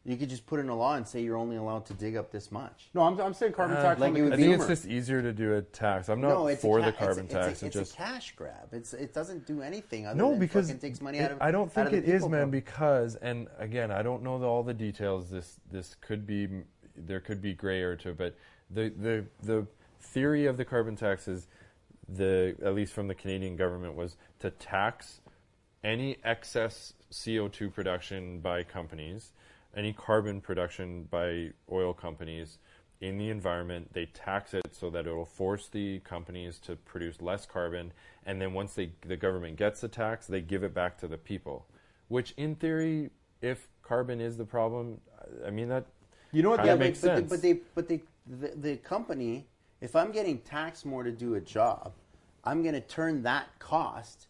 [0.05, 2.31] You could just put in a law and say you're only allowed to dig up
[2.33, 2.89] this much.
[2.95, 4.53] No, I'm, I'm saying carbon Uh, tax like on it the would I be- think
[4.57, 4.73] consumer.
[4.73, 6.09] it's just easier to do a tax.
[6.09, 7.49] I'm not no, it's for a ca- the carbon it's, tax.
[7.53, 8.69] It's, a, it's just a cash grab.
[8.73, 11.43] It's it doesn't do anything other no than because fucking takes money it- out of.
[11.43, 12.41] I don't out think of the it is, people man.
[12.47, 12.51] pocket.
[12.53, 15.31] Because and again, I don't know the, all the details.
[15.31, 16.49] This this could be
[16.97, 18.37] there could be gray area to it, but
[18.71, 19.67] the the the
[20.01, 21.47] theory of the carbon tax is
[22.15, 25.21] the at least from the Canadian government was to tax
[25.83, 29.33] any excess CO2 production by companies,
[29.77, 32.59] any carbon production by oil companies
[33.01, 33.93] in the environment.
[33.93, 37.93] They tax it so that it will force the companies to produce less carbon,
[38.27, 41.17] and then once they, the government gets the tax, they give it back to the
[41.17, 41.67] people.
[42.09, 43.11] Which, in theory,
[43.41, 45.01] if carbon is the problem,
[45.47, 45.87] I- mean that.
[46.33, 46.63] You know what?
[46.63, 47.31] But, makes but, they, sense.
[47.31, 49.47] but they but they the, the company.
[49.81, 51.93] If I'm getting taxed more to do a job,
[52.45, 54.27] I'm going to turn that cost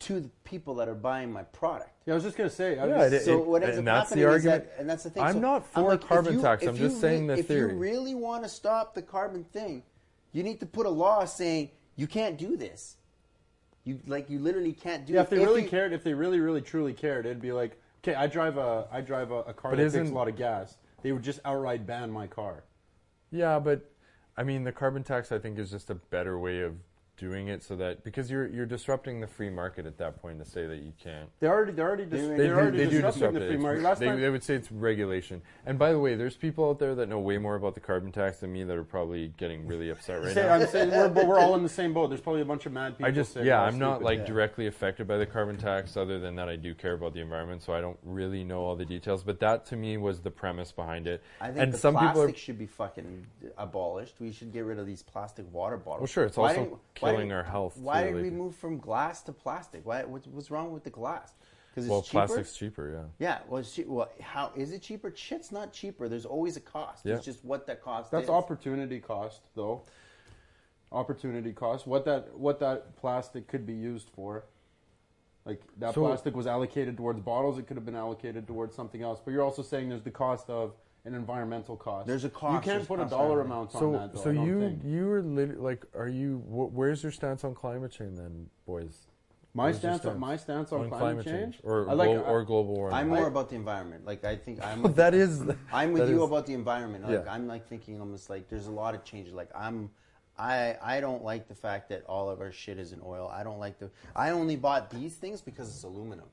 [0.00, 1.90] to the people that are buying my product.
[2.06, 2.78] Yeah, I was just gonna say.
[2.78, 4.64] I was Yeah, just- it- So what ends and up that's the happening is argument.
[4.70, 5.22] that, and that's the thing.
[5.24, 6.62] I'm So not I'm for like, if carbon you- tax.
[6.66, 7.72] I'm you just saying the if theory.
[7.72, 9.82] you really want to stop the carbon thing,
[10.32, 12.96] you need to put a law saying you can't do this.
[13.84, 15.14] You like you literally can't do.
[15.14, 15.22] yeah, it.
[15.24, 18.14] if they really you- cared, if they really, really, truly cared, it'd be like, okay,
[18.14, 20.76] I drive a, I drive a, a car that takes a lot of gas.
[21.02, 22.62] They would just outright ban my car.
[23.32, 23.90] Yeah, but
[24.36, 26.76] I mean, the carbon tax I think is just a better way of
[27.18, 30.44] doing it so that because you're you're disrupting the free market at that point to
[30.48, 31.28] say that you can't.
[31.40, 33.62] They already, they're already, dis- They- they're They, already they disrupting disrupt the free It's-
[33.62, 33.82] market.
[33.82, 35.42] Last they, time, they would say it's regulation.
[35.66, 38.12] And by the way, there's people out there that know way more about the carbon
[38.12, 40.54] tax than me that are probably getting really upset right say, now.
[40.54, 42.08] I'm saying we're, but we're all in the same boat.
[42.08, 43.06] There's probably a bunch of mad people.
[43.06, 44.04] I just yeah, I'm not stupid.
[44.04, 44.24] like Yeah.
[44.26, 45.96] directly affected by the carbon tax.
[45.96, 48.76] Other than that, I do care about the environment, so I don't really know all
[48.76, 49.24] the details.
[49.24, 51.22] But that to me was the premise behind it.
[51.40, 53.26] I think and the some plastic people are should be fucking
[53.56, 54.14] abolished.
[54.20, 56.00] We should get rid of these plastic water bottles.
[56.00, 57.76] well, sure, it's Why also didn't- why killing did- our health.
[57.78, 59.84] Why too, did we move from glass to plastic?
[59.86, 60.04] Why?
[60.04, 61.32] What's, what's wrong with the glass?
[61.70, 62.26] Because it's Well, cheaper.
[62.26, 62.90] plastic's cheaper,
[63.20, 63.26] yeah.
[63.26, 63.38] Yeah.
[63.48, 65.12] Well, it's che- well, how is it cheaper?
[65.14, 66.08] Shit's not cheaper.
[66.08, 67.04] There's always a cost.
[67.04, 67.16] Yeah.
[67.16, 68.10] It's just what that cost is.
[68.10, 68.30] That's is.
[68.30, 69.82] opportunity cost, though.
[70.90, 71.86] Opportunity cost.
[71.86, 74.44] What that what that plastic could be used for.
[75.44, 77.58] Like that So- plastic was allocated towards bottles.
[77.58, 79.20] It could have been allocated towards something else.
[79.22, 80.74] But you're also saying there's the cost of
[81.08, 82.06] an environmental cost.
[82.06, 84.14] There's a cost, You can't put a dollar amount on So, that.
[84.14, 84.82] Though, so I you think.
[84.84, 86.38] you are lit- like, are you?
[86.38, 89.06] Wh- where's your stance on climate change then, boys?
[89.54, 92.44] my where's your stance on my stance on, climate, change, or I like glo- or
[92.44, 92.94] global warming?
[92.98, 94.04] I'm more I- about the environment.
[94.04, 94.82] Like I think I'm.
[94.84, 95.42] Well, that is.
[95.72, 97.04] I'm with you is- about the environment.
[97.04, 97.32] Like Yeah.
[97.32, 99.32] I'm like thinking almost like there's a lot of changes.
[99.34, 99.90] Like I'm
[100.38, 103.28] I I don't like the fact that all of our shit is in oil.
[103.32, 106.26] I don't like the I only bought these things because it's aluminum.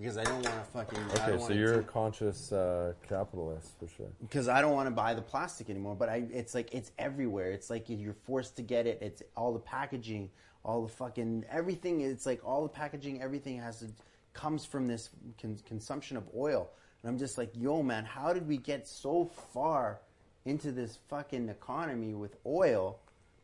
[0.00, 4.06] Because I don't want to fucking Okay, so you're a conscious uh, capitalist for sure.
[4.20, 5.94] because I don't want to buy the plastic anymore.
[5.94, 7.50] But I, it's like it's everywhere.
[7.50, 8.98] It's like you're forced to get it.
[9.02, 10.30] It's all the packaging,
[10.64, 12.00] all the fucking everything.
[12.00, 13.88] It's like all the packaging, everything has to
[14.32, 15.10] comes from this
[15.40, 16.70] con- consumption of oil.
[17.02, 20.00] And I'm just like, yo, man, how did we get so far
[20.44, 22.98] into this fucking economy with oil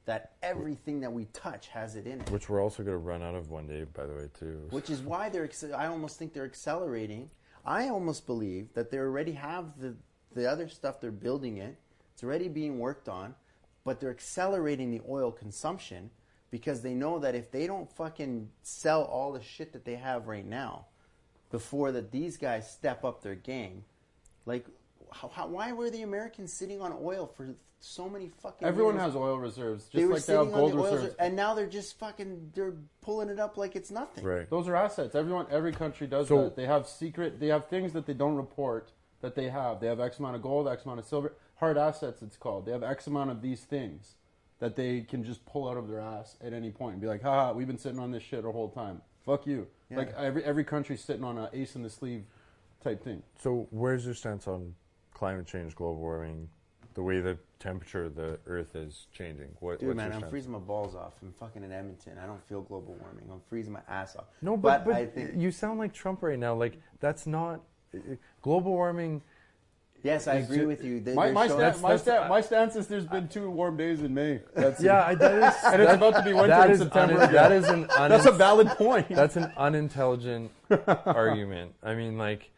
[0.06, 2.30] that everything that we touch has it in it?
[2.30, 4.66] Which we're also going to run out of one day, by the way, too.
[4.70, 5.50] which is why they're.
[5.76, 7.30] I almost think they're accelerating.
[7.64, 9.94] I almost believe that they already have the
[10.34, 11.00] the other stuff.
[11.00, 11.76] They're building it.
[12.14, 13.34] It's already being worked on,
[13.84, 16.10] but they're accelerating the oil consumption
[16.50, 20.28] because they know that if they don't fucking sell all the shit that they have
[20.28, 20.86] right now,
[21.50, 23.84] before that these guys step up their game,
[24.46, 24.66] like.
[25.12, 28.66] How, how, why were the Americans sitting on oil for so many fucking?
[28.66, 29.04] Everyone years?
[29.06, 31.14] has oil reserves, just They were like they have sitting gold on the oil, reserves.
[31.18, 32.52] and now they're just fucking.
[32.54, 34.24] They're pulling it up like it's nothing.
[34.24, 34.48] right.
[34.50, 35.14] Those are assets.
[35.14, 36.56] Everyone, every country does So- that.
[36.56, 37.38] They have secret.
[37.40, 39.80] They have things that they don't report that they have.
[39.80, 42.22] They have X amount of gold, X amount of silver, hard assets.
[42.22, 42.66] It's called.
[42.66, 44.16] They have X amount of these things
[44.58, 47.22] that they can just pull out of their ass at any point and be like,
[47.22, 49.02] "Ha, we've been sitting on this shit our whole time.
[49.24, 49.98] Fuck you." Yeah.
[49.98, 52.24] Like every every country's sitting on an ace in the sleeve
[52.82, 53.22] type thing.
[53.38, 54.74] So, where's your stance on
[55.14, 56.48] climate change, global warming,
[56.94, 59.48] the way the temperature of the Earth is changing?
[59.60, 60.30] What, Dude, what's man, your I'm stance?
[60.30, 61.14] freezing my balls off.
[61.22, 62.18] I'm fucking in Edmonton.
[62.22, 63.24] I don't feel global warming.
[63.32, 64.24] I'm freezing my ass off.
[64.42, 66.54] No, but, but, I think you sound like Trump right now.
[66.54, 67.60] Like that's not
[67.94, 67.98] uh,
[68.42, 69.22] global warming.
[70.02, 71.00] yes, I agree ju- with you.
[71.00, 73.50] They, My they're my, showing- stan- my, that's- stan- my stance is there's been two
[73.50, 74.40] warm days in May.
[74.54, 75.64] That's Yeah, I, that is.
[75.64, 77.20] and it's about to be winter that in is September.
[77.22, 79.08] un- that is an un- That's a valid point.
[79.08, 80.50] that's an unintelligent
[81.06, 81.72] argument.
[81.82, 82.50] I mean, like,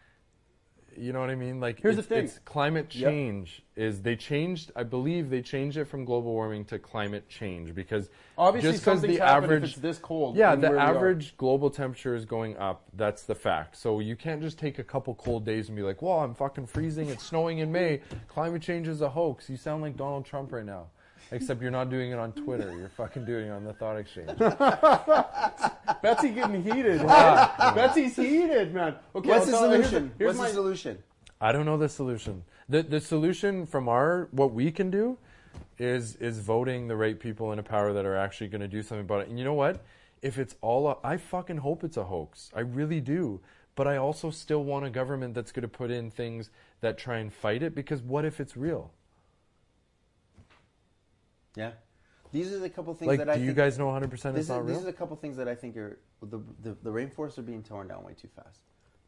[0.98, 1.60] you know what I mean?
[1.60, 2.24] Like, Here's the it's, thing.
[2.24, 3.10] it's climate Yep.
[3.10, 4.72] change is they changed.
[4.74, 9.02] I believe they changed it from global warming to climate change because Obviously, just because
[9.02, 10.36] the average if it's this cold.
[10.36, 10.80] Yeah, the where we are.
[10.96, 12.84] average global temperature is going up.
[12.94, 13.76] That's the fact.
[13.76, 16.66] So you can't just take a couple cold days and be like, "Well, I'm fucking
[16.66, 17.08] freezing.
[17.08, 18.00] It's snowing in May.
[18.28, 20.86] Climate change is a hoax." You sound like Donald Trump right now.
[21.30, 22.74] Except you're not doing it on Twitter.
[22.78, 24.38] You're fucking doing it on the Thought Exchange.
[26.02, 27.00] Betsy getting heated.
[27.00, 27.06] huh?
[27.58, 27.72] Ah.
[27.74, 28.94] Betsy's heated, man.
[29.14, 30.12] Okay, What's the I'll tell- here's solution?
[30.18, 30.98] Here's What's my the solution?
[31.40, 32.44] I don't know the solution.
[32.68, 35.18] The the solution from our what we can do
[35.78, 39.04] is is voting the right people into power that are actually going to do something
[39.04, 39.28] about it.
[39.28, 39.84] And you know what?
[40.22, 42.50] If it's all a, I fucking hope it's a hoax.
[42.54, 43.40] I really do.
[43.76, 46.50] But I also still want a government that's going to put in things
[46.80, 48.90] that try and fight it because what if it's real?
[51.56, 51.72] Yeah,
[52.32, 54.24] these are the couple things Like that do I you think guys know 100% This
[54.24, 56.90] it's is, not these are the couple things that I think are the, the the
[56.90, 58.60] rainforests are being torn down way too fast.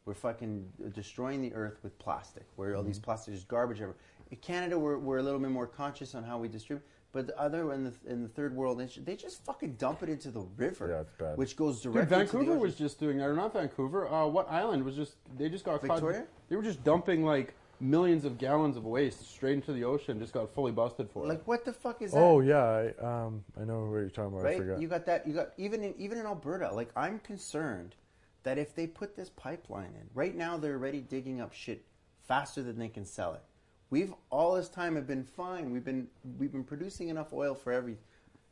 [0.06, 2.46] We're fucking destroying the earth with plastic.
[2.56, 3.04] Where all these Mm-hmm.
[3.04, 3.96] plastic is garbage everywhere.
[4.30, 6.84] In Canada, we're, we're a little bit more conscious on how we distribute.
[7.12, 10.30] But the other in the in the third world, they just fucking dump it into
[10.30, 11.36] the river, Yeah, it's bad.
[11.36, 12.16] which goes Dude, directly.
[12.16, 14.08] to Vancouver the was just doing that, or not Vancouver?
[14.08, 15.16] Uh, what island was just?
[15.36, 16.20] They just got Victoria?
[16.20, 16.28] caught.
[16.48, 20.18] They were just dumping like millions of gallons of waste straight into the ocean.
[20.18, 21.28] Just got fully busted for it.
[21.28, 22.18] like what the fuck is that?
[22.18, 24.46] Oh yeah, I, um, I know what you're talking about.
[24.46, 24.58] I right?
[24.58, 24.80] forgot.
[24.80, 25.26] You got that.
[25.26, 26.72] You got even in even in Alberta.
[26.72, 27.94] Like I'm concerned
[28.42, 31.84] that if they put this pipeline in, right now they're already digging up shit
[32.26, 33.42] faster than they can sell it.
[33.90, 35.70] We've all this time have been fine.
[35.70, 36.08] We've been
[36.38, 37.96] we've been producing enough oil for every,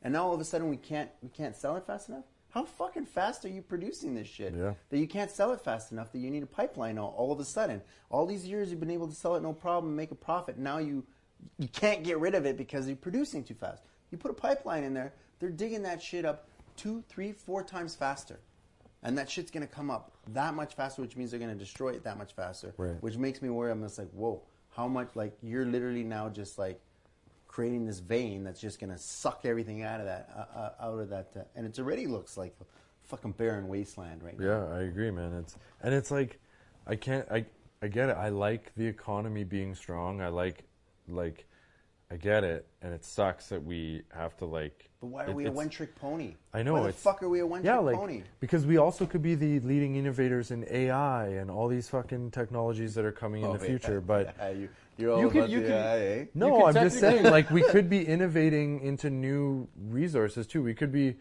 [0.03, 2.25] and now all of a sudden we can't we can't sell it fast enough.
[2.51, 4.55] How fucking fast are you producing this shit?
[4.57, 4.75] Yeah.
[4.89, 6.13] That you can't sell it fast enough.
[6.13, 7.83] That you need a pipeline all, all of a sudden.
[8.11, 10.59] All these years you've been able to sell it no problem, make a profit.
[10.59, 11.05] Now you
[11.59, 13.83] you can't get rid of it because you're producing too fast.
[14.11, 17.95] You put a pipeline in there, they're digging that shit up two, three, four times
[17.95, 18.41] faster.
[19.03, 22.03] And that shit's gonna come up that much faster, which means they're gonna destroy it
[22.05, 22.75] that much faster.
[22.79, 23.01] Right.
[23.03, 23.71] Which makes me worry.
[23.71, 24.43] I'm just like, whoa,
[24.75, 25.11] how much?
[25.15, 26.81] Like you're literally now just like
[27.59, 31.09] creating this vein that's just gonna suck everything out of that, uh, uh, out of
[31.09, 32.65] that, uh, and it already looks like a
[33.09, 34.47] fucking barren wasteland right now.
[34.47, 35.33] Yeah, I agree, man.
[35.33, 36.39] It's and it's like
[36.87, 37.45] I can't I
[37.83, 38.17] I get it.
[38.17, 40.21] I like the economy being strong.
[40.21, 40.63] I like
[41.09, 41.47] like
[42.13, 44.89] I get it, and it sucks that we have to like.
[45.01, 46.37] But why are it- we a one trick pony?
[46.55, 48.23] I know Why the fuck are we a one trick yeah, like pony?
[48.39, 52.95] because we also could be the leading innovators in AI and all these fucking technologies
[52.95, 53.67] that are coming in Oh, the yeah.
[53.67, 54.01] future.
[54.01, 54.69] But Yeah, you,
[54.99, 57.51] you're all You could- about you the could- AI, no, could I'm just saying, like
[57.51, 60.63] we could be innovating into new resources too.
[60.63, 61.17] We could be.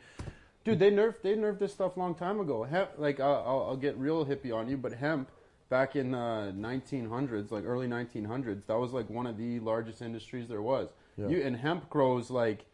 [0.64, 2.64] Dude, they nerfed they nerfed this stuff a long time ago.
[2.64, 5.30] Hemp, like I'll, I'll, I'll get real hippie on you, but hemp
[5.70, 10.48] back in uh, 1900s, like early 1900s, that was like one of the largest industries
[10.48, 10.90] there was.
[11.18, 11.28] Yeah.
[11.30, 12.66] You and hemp grows like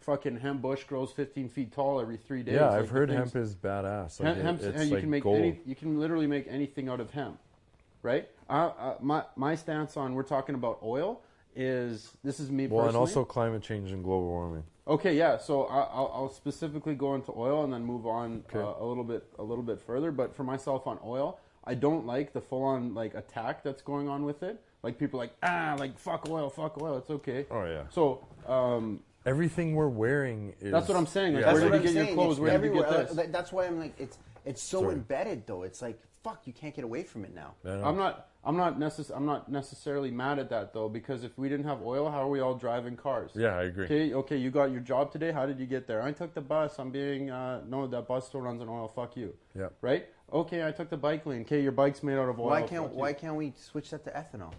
[0.00, 2.54] fucking hemp bush grows 15 feet tall every three days.
[2.54, 4.18] Yeah, Like, I've heard things- hemp is badass.
[4.20, 5.38] Like Hemp, it- it's you like can make gold.
[5.38, 7.38] any, you can literally make anything out of hemp,
[8.02, 8.28] right?
[8.50, 11.22] Uh, uh, my my stance on we're talking about oil
[11.56, 12.88] is this is me well, personally.
[12.88, 14.64] and also climate change and global warming.
[14.88, 15.36] Okay, yeah.
[15.38, 18.58] So I- I'll, I'll specifically go into oil and then move on Okay.
[18.58, 20.10] uh, a little bit a little bit further.
[20.10, 24.08] But for myself on oil, I don't like the full on like attack that's going
[24.08, 24.60] on with it.
[24.82, 26.98] Like people are like ah like fuck oil, fuck oil.
[26.98, 27.46] It's okay.
[27.50, 27.84] Oh yeah.
[27.90, 30.72] So um, Everything we're wearing is.
[30.72, 32.32] That's what I'm saying, like, Yeah, where That's did you I'm get your clothes?
[32.32, 33.04] It's Where did you get everywhere.
[33.14, 33.26] this?
[33.30, 34.94] That's why I'm like, it's it's so Sorry.
[34.94, 35.62] embedded though.
[35.62, 37.54] It's like fuck, you can't get away from it now.
[37.64, 41.48] I'm not I'm not necess- I'm not necessarily mad at that though because if we
[41.48, 43.32] didn't have oil, how are we all driving cars?
[43.34, 43.84] Yeah, I agree.
[43.84, 45.30] Okay, okay, you got your job today.
[45.30, 46.02] How did you get there?
[46.02, 46.78] I took the bus.
[46.78, 48.88] I'm being uh, no, that bus still runs on oil.
[48.88, 49.34] Fuck you.
[49.54, 49.68] Yeah.
[49.82, 50.06] Right?
[50.32, 51.42] Okay, I took the bike lane.
[51.42, 52.46] Okay, your bike's made out of oil.
[52.46, 52.98] Why can't Fuck you.
[52.98, 54.52] Why can't we switch that to ethanol?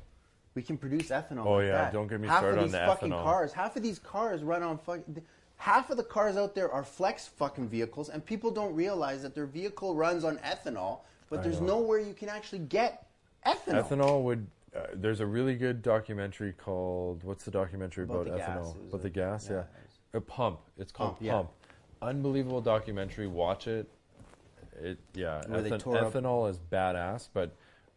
[0.53, 1.45] We can produce ethanol.
[1.45, 1.93] Oh, like yeah, that.
[1.93, 3.51] don't get me half started of these fucking cars.
[3.51, 5.23] Half of these cars run on fucking.
[5.55, 9.33] Half of the cars out there are flex fucking vehicles, and people don't realize that
[9.33, 10.99] their vehicle runs on ethanol.
[11.29, 11.79] But I there's know.
[11.79, 13.07] nowhere you can actually get
[13.45, 13.87] ethanol.
[13.89, 14.47] Ethanol would.
[14.75, 18.47] Uh, there's a really good documentary called what's the documentary About about, the gas.
[18.49, 18.87] ethanol?
[18.87, 19.63] About a- the gas, yeah, yeah.
[20.13, 20.59] A pump.
[20.77, 21.33] It's called Pump, yeah.
[21.33, 21.49] Pump.
[22.01, 23.27] Unbelievable documentary.
[23.27, 23.89] Watch it.
[24.81, 25.41] It yeah.
[25.47, 27.55] Where they ethan- tore up- ethanol is badass, but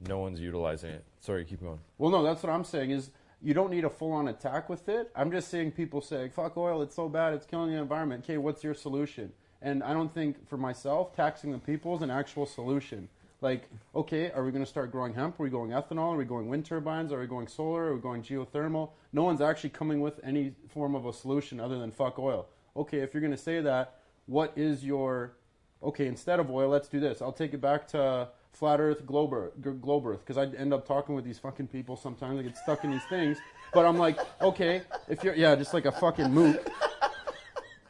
[0.08, 1.04] no one's utilizing it.
[1.20, 1.78] Sorry, keep going.
[1.98, 3.10] Well, no, that's what I'm saying is
[3.40, 5.10] you don't need a full on attack with it.
[5.14, 8.24] I'm just seeing people say, fuck oil, it's so bad, it's killing the environment.
[8.24, 9.32] Okay, what's your solution?
[9.62, 13.08] And I don't think for myself, taxing the people is an actual solution.
[13.44, 15.38] Like, okay, are we going to start growing hemp?
[15.38, 16.14] Are we going ethanol?
[16.14, 17.12] Are we going wind turbines?
[17.12, 17.88] Are we going solar?
[17.88, 18.92] Are we going geothermal?
[19.12, 22.46] No one's actually coming with any form of a solution other than fuck oil.
[22.74, 25.34] Okay, if you're going to say that, what is your
[25.82, 27.20] okay, instead of oil, let's do this.
[27.20, 31.26] I'll take it back to flat Earth, globe Earth, because I end up talking with
[31.26, 32.40] these fucking people sometimes.
[32.40, 33.36] I get stuck in these things,
[33.74, 36.66] but I'm like, okay, if you're yeah, just like a fucking mook,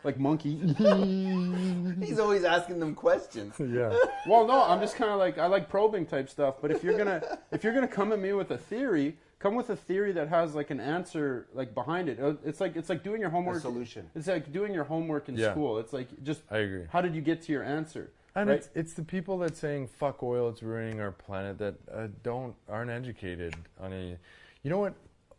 [0.04, 0.56] like monkey.
[2.04, 3.54] He's always asking them questions.
[3.64, 3.96] Yeah.
[4.28, 6.56] well, no, I'm just kind of like I like probing type stuff.
[6.60, 9.70] But if you're gonna if you're gonna come at me with a theory, come with
[9.70, 12.20] a theory that has like an answer like behind it.
[12.20, 13.60] Uh, It's like it's like doing your homework.
[13.62, 14.10] solution.
[14.14, 15.52] It's like doing your homework in Yeah.
[15.52, 15.78] school.
[15.78, 16.84] It's like just I agree.
[16.90, 18.12] how did you get to your answer?
[18.36, 18.58] And right?
[18.58, 22.54] it's it's the people that saying fuck oil, it's ruining our planet that uh, don't
[22.68, 24.16] aren't educated on any.
[24.62, 24.94] You know what?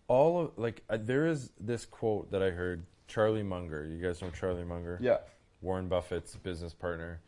[0.07, 2.83] All of like uh, there is this quote that I heard.
[3.07, 3.85] Charlie Munger.
[3.85, 4.97] You guys know Charlie Munger?
[5.01, 5.17] yeah.
[5.61, 7.21] Warren Buffett's business partner.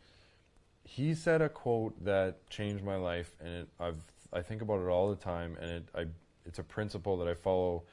[0.84, 3.98] He said a quote that changed my life, and it, I've
[4.32, 6.06] I think about it all the time, and it I
[6.46, 7.84] it's a principle that I follow.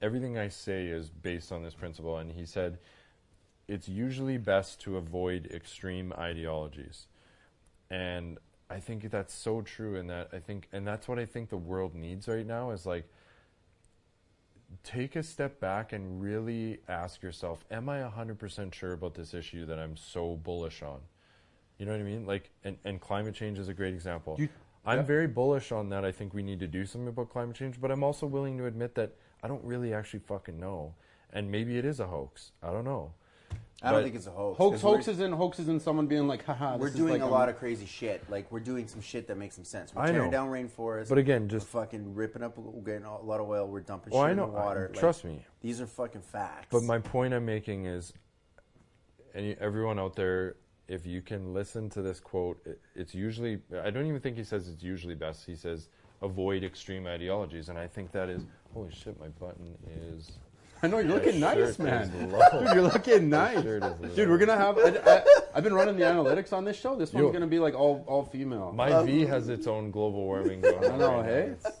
[0.00, 2.78] Everything I say is based on this principle, and he said,
[3.68, 7.06] "It's usually best to avoid extreme ideologies,"
[7.90, 8.38] and
[8.70, 9.96] I think that's so true.
[9.96, 12.86] In that I think, and that's what I think the world needs right now is
[12.86, 13.08] like
[14.82, 19.66] take a step back and really ask yourself, am I 100% sure about this issue
[19.66, 21.00] that I'm so bullish on?
[21.78, 22.26] You know what I mean?
[22.26, 24.36] Like, and, and climate change is a great example.
[24.38, 24.48] You-
[24.84, 25.04] I'm yeah.
[25.04, 26.04] very bullish on that.
[26.04, 28.66] I think we need to do something about climate change, but I'm also willing to
[28.66, 29.12] admit that
[29.42, 30.94] I don't really actually fucking know.
[31.32, 32.52] And maybe it is a hoax.
[32.62, 33.12] I don't know.
[33.80, 34.58] I don't But- think it's a hoax.
[34.58, 36.76] Hoax, hoax is in hoax is in someone being like, haha.
[36.76, 38.28] We're this is doing like a lot of crazy shit.
[38.30, 39.92] Like we're doing some shit that makes some sense.
[39.94, 40.30] We're I tearing know.
[40.30, 41.08] down rainforests.
[41.08, 43.66] But again, just- we're fucking ripping up, we're getting a lot of oil.
[43.66, 44.46] We're dumping Well, shit I in know.
[44.46, 44.84] the water.
[44.84, 45.44] I- Like, trust me.
[45.62, 46.68] These are fucking facts.
[46.70, 48.12] But my point I'm making is,
[49.34, 50.56] any everyone out there,
[50.88, 53.60] if you can listen to this quote, it, it's usually.
[53.82, 55.44] I don't even think he says it's usually best.
[55.44, 55.88] He says
[56.20, 58.42] avoid extreme ideologies, and I think that is.
[58.74, 59.18] Holy shit!
[59.18, 60.38] My button is.
[60.82, 62.10] I know you're looking nice, man.
[62.52, 63.62] Dude, you're looking nice.
[63.62, 64.78] Dude, we're gonna have.
[64.78, 65.22] I,
[65.54, 66.96] I've been running the analytics on this show.
[66.96, 67.32] This one's Yo.
[67.32, 68.72] gonna be like all all female.
[68.72, 70.92] My V has its own global warming going on.
[70.92, 71.40] I know, right hey?
[71.52, 71.72] It's-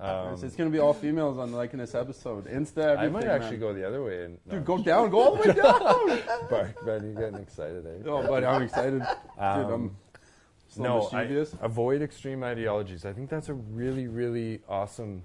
[0.00, 2.46] Um, it's going to be all females on like in this episode.
[2.46, 2.96] Insta.
[2.96, 3.60] I might actually man.
[3.60, 5.10] go the other way and no, Dude, go down.
[5.10, 5.78] Go all the way down.
[6.50, 8.08] bark, Ben, you're getting excited, eh?
[8.08, 9.00] oh, buddy, I'm excited.
[9.00, 9.96] Dude, I'm Um,
[10.68, 11.24] so no, I,
[11.60, 13.04] avoid extreme ideologies.
[13.04, 15.22] I think that's a really, really awesome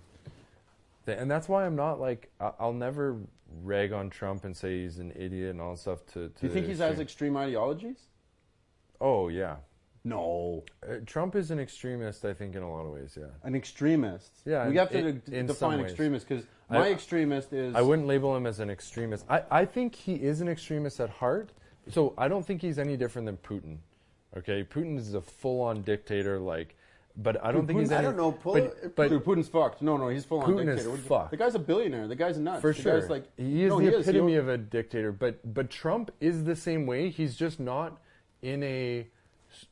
[1.07, 3.17] and that's why I'm not like I- I'll never
[3.63, 6.05] rag on Trump and say he's an idiot and all that stuff.
[6.07, 7.37] To, to Do you think he has extreme.
[7.37, 7.97] ideologies?
[8.99, 9.57] Oh yeah,
[10.03, 10.63] No.
[10.87, 12.25] uh, Trump is an extremist.
[12.25, 13.17] I think in a lot of ways.
[13.19, 14.31] Yeah, An extremist.
[14.45, 17.75] Yeah, we have to de- in define extremist because I- my extremist is.
[17.75, 19.25] I wouldn't label him as an extremist.
[19.29, 21.51] I, I think he is an extremist at heart.
[21.89, 23.77] So I don't think he's any different than Putin.
[24.35, 26.39] Okay, Putin is a full-on dictator.
[26.39, 26.75] Like,
[27.17, 27.89] but I don't Dude, think he's.
[27.89, 28.31] Putin- I don't know.
[28.31, 29.81] Pull, But, but Dude, Putin's fucked.
[29.81, 30.89] No, no, he's full on Putin is dictator.
[30.91, 31.31] You- fucked.
[31.31, 32.07] The guy's a billionaire.
[32.07, 32.61] The guy's nuts.
[32.61, 35.11] For the sure, like, he is no, the he epitome He- of a dictator.
[35.11, 37.09] But but Trump is the same way.
[37.09, 37.99] He's just not
[38.41, 39.07] in a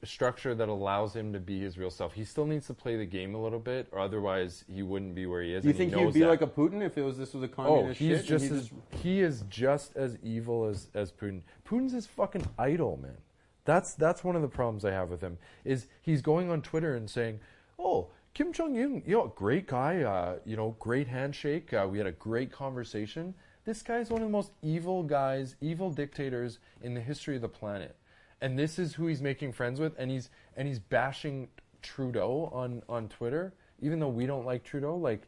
[0.04, 2.14] structure that allows him to be his real self.
[2.14, 5.26] He still needs to play the game a little bit, or otherwise he wouldn't be
[5.26, 5.64] where he is.
[5.64, 6.30] Do you think he he'd be that.
[6.30, 8.26] like a Putin if it was this was a Oh, communist he's shit?
[8.26, 8.72] just he as
[9.02, 11.42] he is just as evil as as Putin.
[11.68, 13.18] Putin's his fucking idol, man.
[13.66, 15.38] That's that's one of the problems I have with him.
[15.64, 17.40] Is he's going on Twitter and saying,
[17.80, 20.02] "Oh, Kim Jong Un, you know, great guy.
[20.02, 21.72] Uh, you know, great handshake.
[21.74, 23.36] Uh, we had a great conversation.
[23.66, 27.50] This guy's one of the most evil guys, evil dictators in the history of the
[27.50, 27.96] planet,
[28.42, 29.94] and this is who he's making friends with.
[29.98, 31.48] And he's and he's bashing
[31.82, 34.98] Trudeau on on Twitter, even though we don't like Trudeau.
[34.98, 35.28] Like,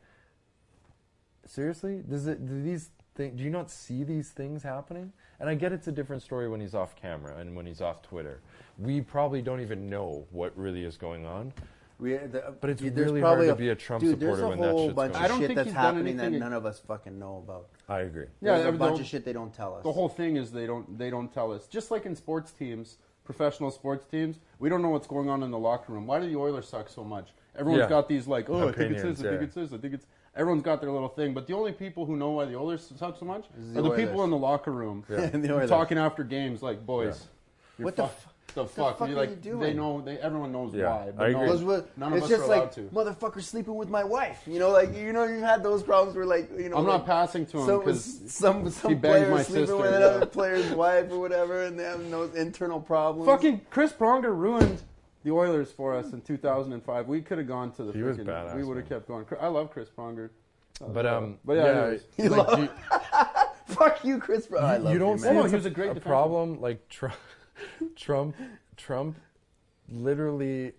[1.45, 2.45] seriously, does it?
[2.45, 3.37] Do these things?
[3.37, 5.13] Do you not see these things happening?
[5.39, 8.01] And I get it's a different story when he's off camera and when he's off
[8.01, 8.39] Twitter.
[8.77, 11.53] We probably don't even know what really is going on.
[11.97, 14.49] We, the, But it's there's really probably hard to be a Trump dude, supporter a
[14.49, 16.17] when that whole shit's bunch going of I don't shit think that's he's done happening
[16.17, 17.67] that none of us fucking know about.
[17.87, 18.25] I agree.
[18.41, 19.83] Yeah, There's a the- bunch of shit they don't tell us.
[19.83, 21.67] The whole thing is they don't they don't tell us.
[21.67, 25.51] Just like in sports teams, professional sports teams, we don't know what's going on in
[25.51, 26.05] the locker room.
[26.05, 27.29] Why do the Oilers suck so much?
[27.57, 27.89] Everyone's Yeah.
[27.89, 29.45] got these like, oh, I think it's Opinions, this, I think yeah.
[29.45, 30.07] it's this, I think it's.
[30.35, 33.17] Everyone's got their little thing, but the only people who know why the Oilers suck
[33.17, 35.27] so much the are the people in the locker room Yeah.
[35.33, 37.27] The talking after games, like, boys,
[37.77, 38.97] you're What the fuck- the fuck?
[38.97, 39.59] fuck You're are like, you doing?
[39.59, 40.01] They know.
[40.01, 41.11] They everyone knows Yeah, why.
[41.11, 41.81] But no, agree.
[41.97, 42.81] None of it's us just are like allowed to.
[42.81, 44.41] motherfucker sleeping with my wife.
[44.47, 46.77] You know, like you know, you've had those problems where like you know.
[46.77, 49.97] I'm like, not passing to him because some some player my sleeping sister, with yeah.
[49.97, 53.27] another player's wife or whatever, and they have those internal problems.
[53.27, 54.81] Fucking Chris Pronger ruined
[55.25, 57.07] the Oilers for us in 2005.
[57.07, 57.91] We could have gone to the.
[57.91, 59.25] He was badass, We would have kept going.
[59.41, 60.29] I love Chris Pronger.
[60.89, 62.03] But um, But yeah, anyways.
[62.17, 62.69] You like, love- you-
[63.75, 64.45] Fuck you, Chris.
[64.45, 64.59] Bro.
[64.59, 65.35] I love you don't you, see man.
[65.35, 67.15] no, it's he a, was a great a problem like Trump,
[67.95, 68.35] Trump,
[68.77, 69.17] Trump,
[69.89, 70.73] literally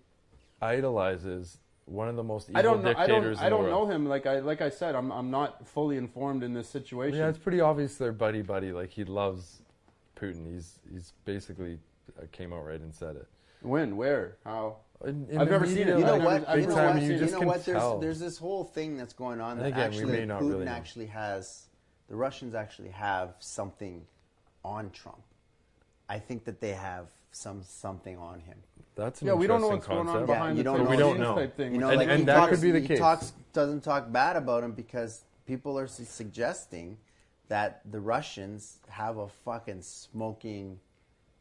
[0.61, 2.93] idolizes one of the most evil I don't know.
[2.95, 3.25] I don't.
[3.25, 3.91] I in the don't know world.
[3.91, 4.05] him.
[4.05, 7.19] Like I like I said, I'm I'm not fully informed in this situation.
[7.19, 8.71] Yeah, it's pretty obvious they're buddy buddy.
[8.71, 9.61] Like he loves
[10.15, 10.49] Putin.
[10.49, 11.79] He's he's basically
[12.17, 13.27] uh, came out right and said it.
[13.67, 14.77] When, where, how?
[15.05, 15.99] In, in I've never seen it.
[15.99, 16.47] You know I've what?
[16.47, 17.01] never- you know time, what?
[17.03, 17.65] seen you know what?
[17.65, 17.99] There's tell.
[17.99, 21.65] there's this whole thing that's going on that again, actually Putin really actually has.
[22.09, 24.05] The Russians actually have something
[24.63, 25.21] on Trump.
[26.09, 28.57] I think that they have some something on him.
[28.95, 30.99] That's an Yeah, we don't know interesting what's going on behind you the don't curtains
[30.99, 31.07] know.
[31.11, 31.35] We don't know.
[31.35, 31.73] type thing.
[31.73, 32.99] You know, And- like and that talks, could be the he case.
[32.99, 36.97] talks doesn't talk bad about him because people are su- suggesting
[37.49, 40.79] that the Russians have a fucking smoking.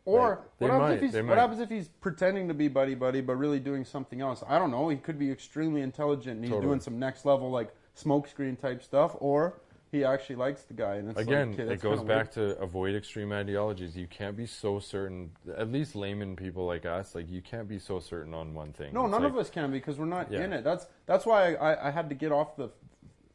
[0.06, 2.94] Or They what happens might, if he's what happens if he's pretending to be buddy
[2.94, 4.42] buddy but really doing something else?
[4.48, 4.88] I don't know.
[4.88, 6.66] He could be extremely intelligent and he's Totally.
[6.68, 9.58] doing some next level like smokescreen type stuff, or
[9.90, 10.96] he actually likes the guy.
[10.96, 13.96] And it's Again, like, okay, it goes back to avoid extreme ideologies.
[13.96, 15.30] You can't be so certain.
[15.56, 18.92] At least layman people like us, like you can't be so certain on one thing.
[18.94, 20.44] No, It's none like- of us can because we're not Yeah.
[20.44, 20.62] in it.
[20.62, 22.70] That's that's why I, I, I had to get off the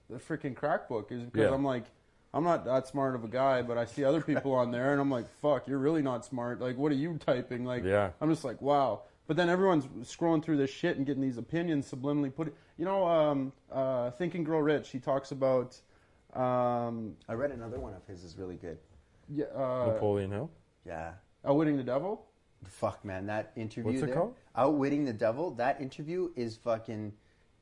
[0.10, 1.54] the freaking crack book is because Yeah.
[1.54, 1.86] I'm like
[2.34, 5.02] I'm not that smart of a guy, but I see other people on there and
[5.02, 6.62] I'm like, fuck, you're really not smart.
[6.62, 7.66] Like, what are you typing?
[7.66, 8.12] Like, Yeah.
[8.22, 9.02] I'm just like, wow.
[9.28, 12.54] But then everyone's scrolling through this shit and getting these opinions subliminally put.
[12.78, 14.90] You know, um, uh, Think and Grow Rich.
[14.90, 15.80] He talks about,
[16.34, 18.78] um, I read another one of his is really good.
[19.30, 20.50] yeah, uh, Napoleon Hill.
[20.86, 21.12] Yeah.
[21.46, 22.26] outwitting the devil.
[22.66, 24.36] Fuck man, that interview What's it there, called?
[24.56, 25.52] Outwitting the Devil.
[25.52, 27.12] That interview is fucking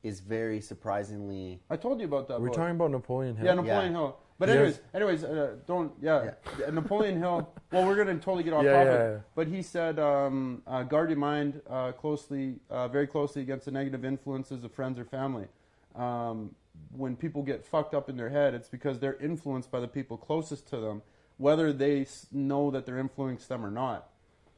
[0.02, 1.60] is very surprisingly.
[1.70, 2.38] I told you about that.
[2.40, 2.56] We're book.
[2.56, 3.46] talking about Napoleon Hill.
[3.46, 3.98] Yeah, Napoleon Yeah.
[3.98, 4.16] Hill.
[4.40, 6.30] But anyways, anyways, uh, don't yeah.
[6.72, 7.48] Napoleon Hill.
[7.72, 8.90] Well, we're gonna totally get off Yeah, topic.
[8.98, 9.18] yeah, yeah.
[9.36, 13.70] But he said, um, uh, guard your mind uh, closely, uh, very closely against the
[13.70, 15.46] negative influences of friends or family.
[15.94, 16.52] Um,
[16.96, 20.16] when people get fucked up in their head, it's because they're influenced by the people
[20.16, 21.02] closest to them,
[21.36, 24.08] whether they s- know that they're influenced them or not.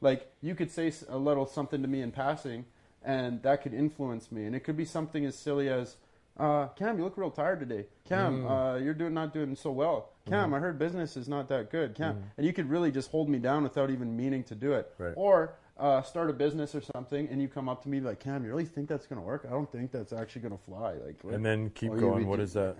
[0.01, 2.65] Like you could say s- a little something to me in passing,
[3.03, 5.97] and that could influence me, and it could be something as silly as,
[6.37, 7.85] uh, "Cam, you look real tired today.
[8.05, 10.09] Cam, uh, you're doing not doing so well.
[10.25, 11.95] Cam, I heard business is not that good.
[11.95, 14.91] Cam," and you could really just hold me down without even meaning to do it.
[14.97, 15.13] Right.
[15.15, 18.43] Or uh, start a business or something, and you come up to me like, Cam,
[18.43, 19.43] you really think that's gonna work?
[19.47, 20.93] I don't think that's actually gonna fly.
[20.93, 22.17] Like, what- And then keep Or going.
[22.19, 22.77] read What the- is that?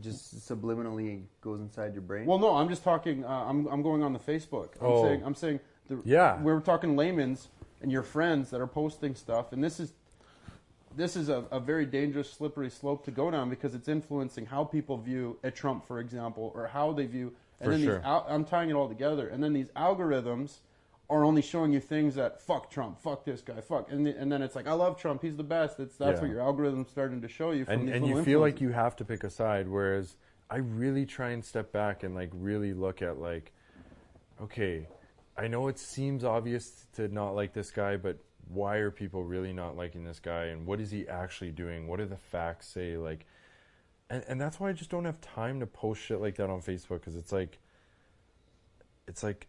[0.00, 2.24] Just subliminally goes inside your brain.
[2.24, 3.24] Well, no, I'm just talking.
[3.26, 4.70] Uh, I'm I'm going on the Facebook.
[4.80, 5.02] I'm Oh.
[5.04, 6.40] saying I'm saying the, Yeah.
[6.42, 7.48] We're talking layman's
[7.82, 9.92] and your friends that are posting stuff, and this is
[10.96, 14.64] this is a, a very dangerous, slippery slope to go down because it's influencing how
[14.64, 17.32] people view a Trump, for example, or how they view.
[17.60, 17.96] And For then sure.
[17.98, 20.58] these al- I'm tying it all together, and then these algorithms
[21.10, 24.32] are only showing you things that fuck Trump, fuck this guy, fuck, and, the, and
[24.32, 25.78] then it's like I love Trump, he's the best.
[25.78, 26.22] It's that's Yeah.
[26.22, 27.66] what your algorithm's starting to show you.
[27.68, 30.16] And and you feel like you have to pick a side whereas
[30.50, 33.52] i really try and step back and like really look at like
[34.40, 34.86] okay
[35.36, 39.52] i know it seems obvious to not like this guy but why are people really
[39.52, 41.86] not liking this guy and what is he actually doing?
[41.88, 42.96] What do the facts say?
[42.96, 43.26] Like
[44.10, 46.60] and, and that's why i just don't have time to post shit like that on
[46.60, 47.58] facebook because it's like
[49.08, 49.46] it's like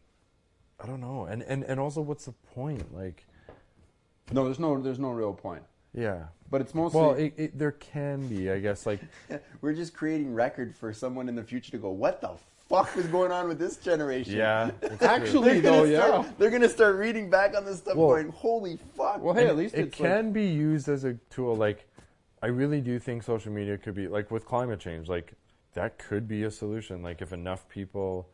[0.82, 1.26] i don't know.
[1.26, 2.94] And, and and also what's the point?
[2.95, 3.26] Like
[4.32, 5.64] no, there's no there's no real point.
[5.94, 6.26] yeah.
[6.49, 8.99] But it's mostly well it, it, there can be i guess like
[9.61, 12.32] We're just creating record for someone in the future to go, what the
[12.69, 14.35] fuck is going on with this generation?
[14.35, 14.72] yeah
[15.02, 16.31] actually They're though, gonna, start, yeah.
[16.38, 19.22] they're gonna start reading back on this stuff Well- going, holy fuck.
[19.22, 21.56] Well, hey, And at least it it's like- can be used as a tool.
[21.56, 21.88] Like,
[22.41, 25.07] I really do think social media could be like with climate change.
[25.07, 25.34] Like,
[25.73, 27.02] that could be a solution.
[27.02, 28.27] Like, if enough people,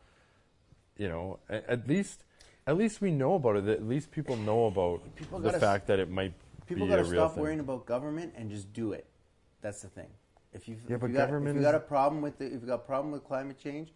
[0.98, 2.24] you know, at, at least,
[2.66, 3.68] at least we know about it.
[3.68, 6.34] At least people know about People the gotta fact that it might
[6.66, 7.42] People be got a to real stop thing.
[7.42, 9.06] worrying about government and just do it.
[9.60, 10.08] That's the thing.
[10.52, 12.52] If you Yeah, if but you got, if you got a problem with the, if
[12.52, 13.92] you got a problem with climate change,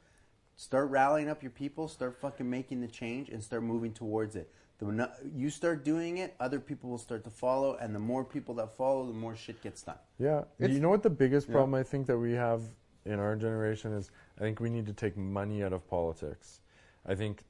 [0.57, 4.51] start rallying up your people, start fucking making the change, and start moving towards it.
[4.79, 8.55] The you start doing it, other people will start to follow, and the more people
[8.57, 9.99] that follow, the more shit gets done.
[10.19, 10.45] Yeah.
[10.59, 11.55] It's- you know what the biggest Yeah.
[11.55, 12.63] problem I think that we have
[13.05, 16.61] in our generation is I think we need to take money out of politics.
[17.07, 17.45] I think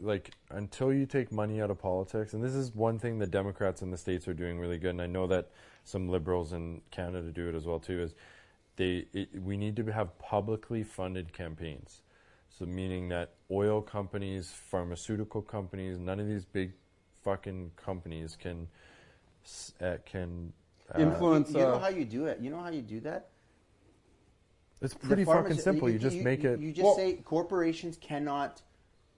[0.00, 3.82] like until you take money out of politics and this is one thing the Democrats
[3.82, 5.50] in the states are doing really good and I know that
[5.84, 8.14] some liberals in Canada do it as well too is
[8.76, 12.00] they it, we need to have publicly funded campaigns.
[12.58, 16.72] So meaning that oil companies, pharmaceutical companies, none of these big
[17.22, 18.66] fucking companies can
[19.80, 20.52] uh, can
[20.92, 21.50] uh, Influence.
[21.50, 22.40] You you know uh, how you do it.
[22.40, 23.28] You know how you do that.
[24.80, 25.88] It's The pretty fucking simple.
[25.88, 26.58] You, just make it.
[26.58, 28.62] You just Well- say corporations cannot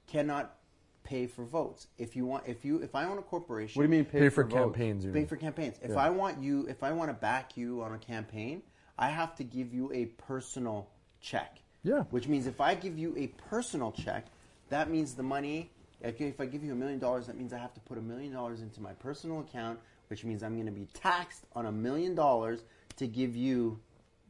[0.06, 0.56] cannot
[1.02, 1.86] pay for votes.
[1.96, 4.18] If you want, if you, if I own a corporation, what do you mean pay,
[4.20, 4.54] pay for votes?
[4.54, 5.04] campaigns.
[5.06, 5.26] pay mean.
[5.26, 5.78] for campaigns.
[5.82, 5.96] If Yeah.
[5.96, 8.62] I want you, if I want to back you on a campaign,
[8.98, 10.90] I have to give you a personal
[11.20, 11.59] check.
[11.82, 12.02] Yeah.
[12.11, 14.27] Which means if I give you a personal check,
[14.69, 15.70] that means the money.
[16.02, 18.32] If I give you a million dollars, that means I have to put a million
[18.32, 19.78] dollars into my personal account,
[20.09, 22.65] which means I'm going to be taxed on a million dollars
[22.97, 23.78] to give you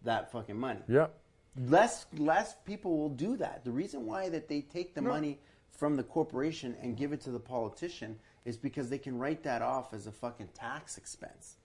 [0.05, 1.09] that fucking money Yeah.
[1.67, 3.65] less less people will do that.
[3.65, 5.11] The reason why that they take the No.
[5.11, 5.39] money
[5.71, 9.61] from the corporation and give it to the politician is because they can write that
[9.63, 11.57] off as a fucking tax expense,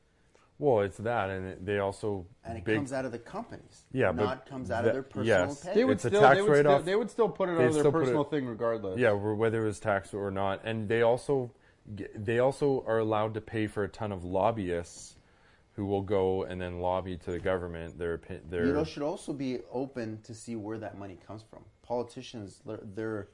[0.58, 3.84] Well, it's that, and it, they also and it big, comes out of the companies.
[3.92, 5.64] Yeah, but not comes out that- of their personal yes.
[5.66, 5.74] pay.
[5.74, 6.82] They would It's a still, tax they would write-off.
[6.82, 8.98] Still, they would still put it They'd out of their personal it- thing regardless.
[9.00, 11.52] yeah, whether it was taxed or not, and they also
[12.16, 15.18] they also are allowed to pay for a ton of lobbyists
[15.74, 17.98] who will go and then lobby to the government.
[18.00, 21.44] Their opi- their you know, should also be open to see where that money comes
[21.44, 21.64] from.
[21.84, 22.62] Politicians,
[22.96, 23.28] they're,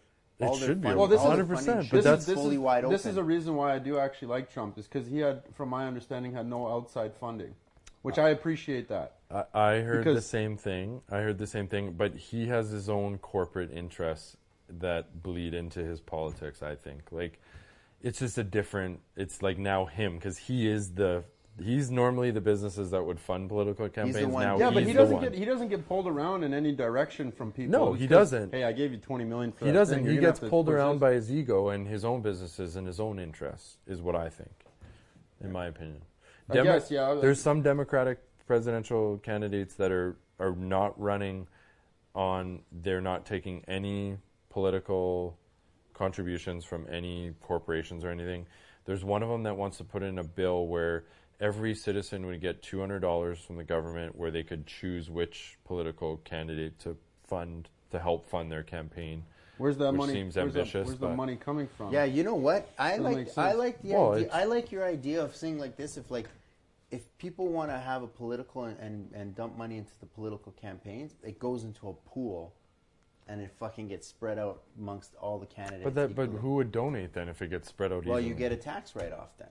[0.49, 2.25] they're It should be funding- Well, this is- all their 100%, funding but should that's-
[2.25, 2.91] this fully is, wide open.
[2.93, 5.69] This is a reason why I do actually like Trump is because he had, from
[5.69, 7.53] my understanding, had no outside funding,
[8.01, 9.15] which I appreciate that.
[9.29, 11.01] I, I heard the same thing.
[11.09, 14.35] I heard the same thing, but he has his own corporate interests
[14.79, 16.63] that bleed into his politics.
[16.63, 17.39] I think like
[18.01, 18.99] it's just a different.
[19.15, 21.23] It's like now him because he is the.
[21.59, 24.25] He's normally the businesses that would fund political campaigns.
[24.27, 25.23] one- now Yeah, but he's he the doesn't one.
[25.25, 27.71] get he doesn't get pulled around in any direction from people.
[27.71, 28.53] No, It's he 'cause, doesn't.
[28.53, 29.97] Hey, I gave you twenty million for He that doesn't.
[29.99, 30.05] thing.
[30.05, 31.01] He You're gonna gets have to pulled push around this.
[31.01, 34.65] by his ego and his own businesses and his own interests, is what I think,
[35.41, 36.01] in my opinion.
[36.49, 41.47] I guess, yeah, There's some Democratic presidential candidates that are are not running
[42.15, 42.61] on.
[42.71, 44.17] They're not taking any
[44.49, 45.37] political
[45.93, 48.47] contributions from any corporations or anything.
[48.85, 51.03] There's one of them that wants to put in a bill where
[51.41, 56.79] every citizen would get $200 from the government where they could choose which political candidate
[56.79, 56.95] to
[57.27, 59.23] fund to help fund their campaign.
[59.57, 60.13] Where's that which money?
[60.13, 61.91] seems where's, ambitious, the, where's the money coming from?
[61.91, 62.69] Yeah, you know what?
[62.79, 65.75] I Doesn't like I like the Well, idea, I like your idea of saying like
[65.75, 65.97] this.
[65.97, 66.29] If like
[66.89, 70.51] if people want to have a political and, and, and dump money into the political
[70.53, 72.53] campaigns, it goes into a pool,
[73.27, 75.83] and it fucking gets spread out amongst all the candidates.
[75.83, 78.05] But that, but who would donate then if it gets spread out?
[78.05, 79.49] Well, you get a tax write off then.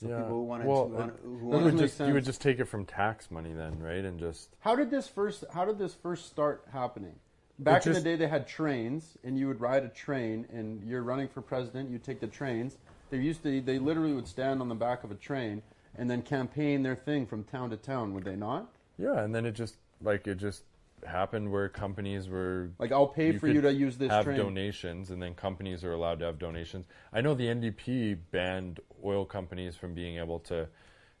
[0.00, 0.16] So Yeah.
[0.18, 2.24] people who want to, Well, who want, who You Doesn't want would just you would
[2.24, 4.04] just take it from tax money then, right?
[4.04, 5.44] And just How did this first?
[5.52, 7.14] How did this first start happening?
[7.58, 11.02] back in the day, they had trains, and you would ride a train, and you're
[11.02, 11.90] running for president.
[11.90, 12.76] You take the trains.
[13.10, 13.60] They used to.
[13.60, 15.62] They literally would stand on the back of a train
[15.96, 18.14] and then campaign their thing from town to town.
[18.14, 18.68] Would they not?
[18.98, 20.62] Yeah, and then it just like it just
[21.06, 24.38] happened where companies were Like, I'll pay for you to use this have train.
[24.38, 26.86] donations, and then companies are allowed to have donations.
[27.12, 30.68] I know the NDP banned oil companies from being able to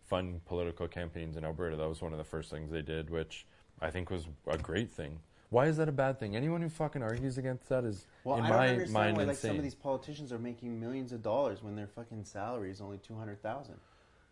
[0.02, 1.76] fund political campaigns in Alberta.
[1.76, 3.46] That was one of the first things they did, which
[3.80, 5.20] I think was a great thing.
[5.50, 6.36] Why is that a bad thing?
[6.36, 9.22] Anyone who fucking argues against that is, Well, in I don't my understand mind, why
[9.24, 9.50] like insane.
[9.50, 12.98] some of these politicians are making millions of dollars when their fucking salary is only
[12.98, 13.76] two hundred thousand.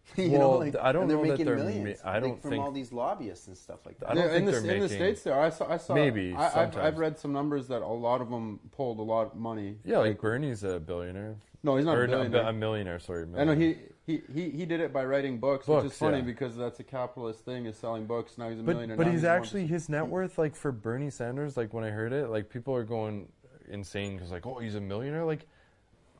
[0.16, 2.00] you know, Well, like, I don't and they're know that making they're millions.
[2.04, 4.10] ma- I don't like, from think- all these lobbyists and stuff like that.
[4.10, 5.40] I don't Yeah, think in the, they're making in the states there.
[5.40, 5.70] I saw.
[5.72, 5.94] I saw.
[5.94, 9.26] Maybe, I, I've, I've read some numbers that a lot of them pulled a lot
[9.32, 9.76] of money.
[9.84, 11.36] yeah, like Bernie's a billionaire.
[11.62, 12.42] No, he's not or a no, billionaire.
[12.48, 12.98] a millionaire.
[13.00, 13.76] Sorry, I know he,
[14.06, 16.22] he, he, he did it by writing books, which Books, is funny yeah.
[16.24, 18.38] because that's a capitalist thing is selling books.
[18.38, 18.96] Now he's a But millionaire.
[18.96, 21.56] but Now he's more- actually his net worth like for Bernie Sanders.
[21.56, 23.26] Like when I heard it, like people are going
[23.68, 25.24] insane because like oh he's a millionaire.
[25.24, 25.46] Like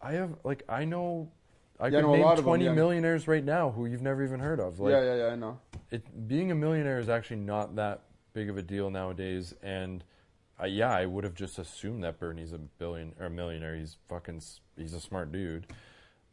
[0.03, 1.31] I have like I know
[1.79, 2.73] I Yeah, I could a name lot of them, twenty yeah.
[2.73, 4.81] millionaires right now who you've never even heard of.
[4.81, 5.27] Like yeah, yeah, yeah.
[5.27, 5.59] I know.
[5.91, 9.55] it being a millionaire is actually not that big of a deal nowadays.
[9.63, 10.03] And
[10.59, 13.77] I, yeah, I would have just assumed that Bernie's a billion or a millionaire.
[13.77, 14.41] He's fucking,
[14.77, 15.67] he's a smart dude.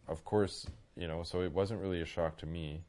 [0.07, 0.65] Of course,
[0.95, 1.23] you know.
[1.23, 2.83] So it wasn't really a shock to me.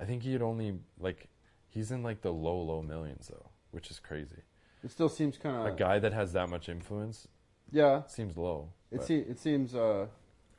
[0.00, 1.28] I think he had only like
[1.68, 4.42] he's in like the low low millions though, which is crazy.
[4.84, 5.66] It still seems kind of.
[5.74, 7.26] A guy that has that much influence
[7.72, 8.68] Yeah, seems low.
[8.92, 10.06] it se- it seems uh,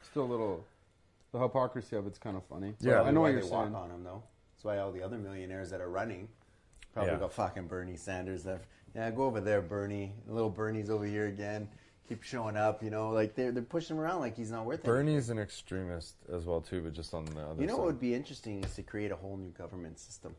[0.03, 0.65] still a little.
[1.31, 2.73] The hypocrisy of it's kind of funny.
[2.79, 2.93] Yeah.
[2.93, 3.71] Probably I know why what you're they saying.
[3.73, 4.23] walk on him though.
[4.55, 6.27] That's why all the other millionaires that are running
[6.93, 7.19] probably Yeah.
[7.19, 8.43] got fucking Bernie Sanders.
[8.43, 8.61] That
[8.95, 10.13] yeah, go over there, Bernie.
[10.27, 11.69] Little Bernie's over here again.
[12.07, 12.81] Keep showing up.
[12.81, 14.85] You know, like they're they're pushing him around like he's not worth it.
[14.85, 17.77] Bernie's an extremist as well too, but just on the other You know side.
[17.79, 20.35] what would be interesting is to create a whole new government system.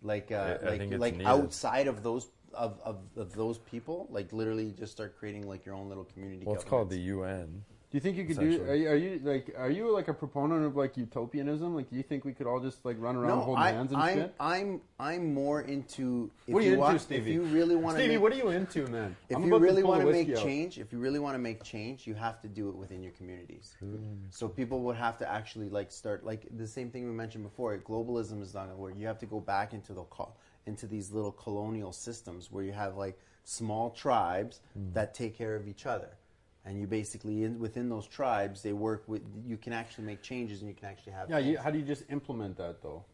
[0.00, 1.26] Like, uh, I- I like, think it's like needed.
[1.26, 5.74] outside of those of, of, of those people, like literally just start creating like your
[5.74, 6.46] own little community.
[6.46, 6.98] well, it's called the.
[6.98, 7.62] UN.
[7.90, 8.62] Do you think you could do?
[8.64, 9.54] Are you, are you like?
[9.56, 11.74] Are you like a proponent of like utopianism?
[11.74, 13.92] Like, do you think we could all just like run around No, holding I, hands
[13.92, 14.34] and I'm shit?
[14.38, 16.30] I'm I'm more into.
[16.46, 17.30] If What are you into, want, Stevie?
[17.30, 19.16] If you really want to, Stevie, what are you into, man?
[19.30, 20.42] If I'm you really want to make out.
[20.42, 23.12] change, if you really want to make change, you have to do it within your
[23.12, 23.74] communities.
[23.82, 24.26] Mm-hmm.
[24.28, 27.78] So people would have to actually like start like the same thing we mentioned before.
[27.78, 28.94] Globalism is not going to work.
[28.98, 30.04] You have to go back into the
[30.66, 34.92] into these little colonial systems where you have like small tribes Mm.
[34.92, 36.17] that take care of each other.
[36.68, 39.22] And you basically in, within those tribes, they work with.
[39.46, 41.30] You can actually make changes, and you can actually have.
[41.30, 43.04] Yeah, you, how do you just implement that though?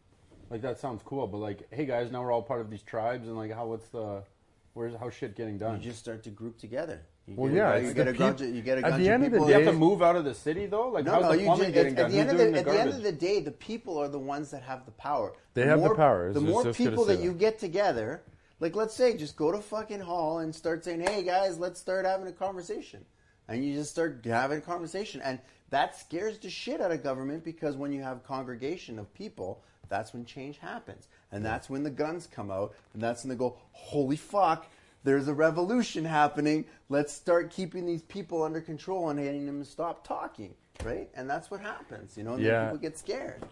[0.51, 3.29] Like that sounds cool, but like, hey guys, now we're all part of these tribes,
[3.29, 4.25] and like, how what's the,
[4.73, 5.77] where's how shit getting done?
[5.79, 7.01] You just start to group together.
[7.29, 8.87] You Well, get a yeah, guy- you get a bunch peop- of you get a
[8.87, 9.49] at the end of the people.
[9.49, 10.89] you have to move out of the city though.
[10.89, 12.05] Like, No, how's no, the you plumbing just, getting at, done?
[12.07, 14.09] at the end of the, doing at the end of the day, the people are
[14.09, 15.33] the ones that have the power.
[15.55, 18.21] They The have the more- power, I The more people say that you get together,
[18.59, 22.05] like let's say, just go to fucking hall and start saying, "Hey guys, let's start
[22.05, 23.05] having a conversation,"
[23.49, 25.39] and you just start having a conversation, and
[25.71, 30.13] that scares the shit out of government because when you have congregation of people, that's
[30.13, 33.57] when change happens, and that's when the guns come out, and that's when they go,
[33.73, 34.67] "Holy fuck."
[35.03, 36.65] There's a revolution happening.
[36.89, 41.11] Let's start keeping these people under control and getting them to stop talking, right?
[41.15, 42.35] And that's what happens, you know.
[42.35, 42.65] And then Yeah.
[42.65, 43.45] people get scared.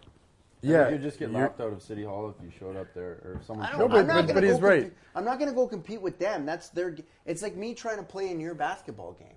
[0.61, 3.19] Yeah, you just get you're- laughed out of city hall if you showed up there,
[3.23, 3.65] or someone.
[3.67, 4.81] I showed don't, No, but- I'm not but- gonna but go he's right.
[4.83, 6.45] compete- I'm not going to go compete with them.
[6.45, 6.95] That's their.
[7.25, 9.35] It's like me trying to play in your basketball game.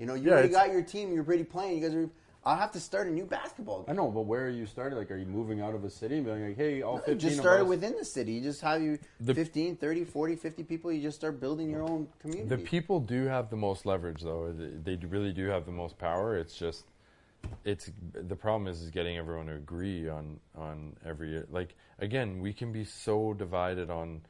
[0.00, 1.12] You know, you Yeah, already got your team.
[1.12, 1.76] You're already playing.
[1.76, 2.08] You guys are.
[2.42, 3.90] I'll have to start a new basketball game.
[3.90, 4.96] I know, but where are you started?
[4.96, 7.18] Like, are you moving out of a city and being like, hey, all You 15
[7.18, 8.32] just started within the city.
[8.32, 10.90] You just have you The- 15, 30, 40, 50 people.
[10.90, 12.48] You just start building your own community.
[12.48, 14.50] The people do have the most leverage, though.
[14.52, 16.38] They they really do have the most power.
[16.38, 16.86] It's just,
[17.66, 21.74] it's the problem is, is getting everyone to agree on on every like.
[21.98, 24.22] Again, we can be so divided on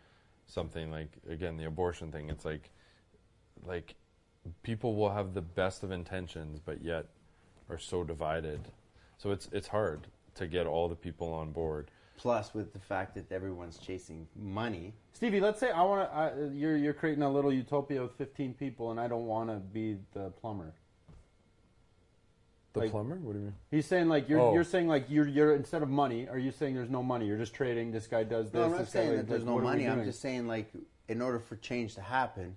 [0.46, 2.28] something like again the abortion thing.
[2.28, 2.70] It's like,
[3.64, 3.94] like
[4.62, 7.06] people will have the best of intentions, but yet
[7.68, 8.60] are so divided.
[9.18, 10.06] So it's it's hard
[10.36, 11.90] to get all the people on board.
[12.16, 14.92] Plus, with the fact that everyone's chasing money.
[15.14, 16.50] Stevie, let's say I want to.
[16.54, 19.96] You're you're creating a little utopia with 15 people, and I don't want to be
[20.12, 20.74] the plumber.
[22.72, 23.16] The Like- plumber?
[23.16, 23.54] What do you mean?
[23.70, 24.52] He's saying like you're Oh.
[24.54, 26.28] you're saying like you're you're instead of money.
[26.28, 27.26] Are you saying there's no money?
[27.26, 27.90] You're just trading.
[27.90, 28.54] This guy does this.
[28.54, 29.88] No, I'm not this guy, saying like, that there's like, no what are we money.
[29.88, 30.70] I'm just saying like
[31.08, 32.56] in order for change to happen,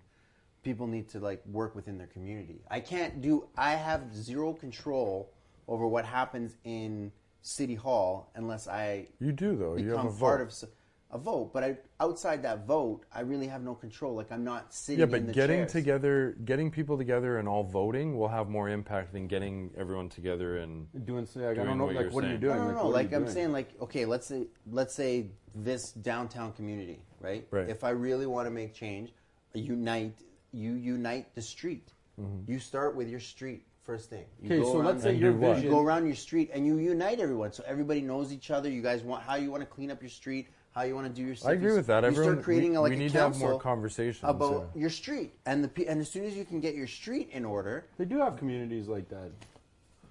[0.63, 2.61] people need to like work within their community.
[2.69, 3.47] I can't do.
[3.57, 5.31] I have zero control
[5.67, 7.11] over what happens in
[7.41, 9.75] city hall unless I You do though.
[9.75, 10.63] You have become a part vote.
[10.63, 10.69] of
[11.11, 11.51] a vote.
[11.53, 14.15] But I, outside that vote, I really have no control.
[14.15, 14.99] Like I'm not sitting.
[14.99, 15.71] Yeah, in but the getting chairs.
[15.73, 20.57] together, getting people together and all voting will have more impact than getting everyone together
[20.57, 21.27] and doing.
[21.35, 21.85] Like, I don't know.
[21.85, 22.41] what Like you're what are you saying.
[22.41, 22.57] doing?
[22.57, 22.75] No, no, no.
[22.77, 23.33] what are Like I'm doing?
[23.33, 27.45] saying, like okay, let's say let's say this downtown community, right?
[27.51, 27.69] Right.
[27.69, 29.13] If I really want to make change,
[29.53, 30.17] unite
[30.53, 31.89] you unite the street.
[32.21, 32.51] Mm-hmm.
[32.51, 34.25] You start with your street first thing.
[34.41, 36.65] You Okay, go so around let's say your vision- You go around your street and
[36.65, 38.69] you unite everyone, so everybody knows each other.
[38.69, 41.13] You guys want how you want to clean up your street, how you want to
[41.13, 41.35] do your.
[41.45, 42.03] I agree you- with that.
[42.03, 44.23] You Everyone, start creating we, a, like we a need to have more council conversations
[44.23, 44.81] about yeah.
[44.81, 47.85] your street, and the and as soon as you can get your street in order,
[47.97, 49.31] They do have communities like that.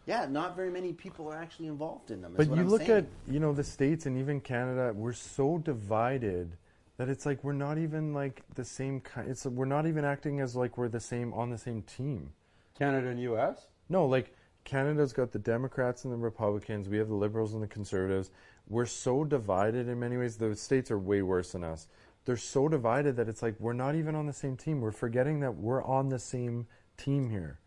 [0.07, 2.35] yeah, not very many people are actually involved in them.
[2.37, 3.07] But what you I'm look saying.
[3.27, 6.57] at you know the states and even Canada, we're so divided
[6.99, 9.29] that it's like we're not even like the same kind.
[9.31, 12.33] It's we're not even acting as like we're the same on the same team.
[12.79, 13.67] Canada and U.S.
[13.89, 16.89] No, like Canada's got the Democrats and the Republicans.
[16.89, 18.31] We have the Liberals and the Conservatives.
[18.69, 20.37] We're so divided in many ways.
[20.37, 21.89] The states are way worse than us.
[22.25, 24.81] They're so divided that it's like we're not even on the same team.
[24.81, 26.67] We're forgetting that we're on the same
[26.97, 27.59] team here.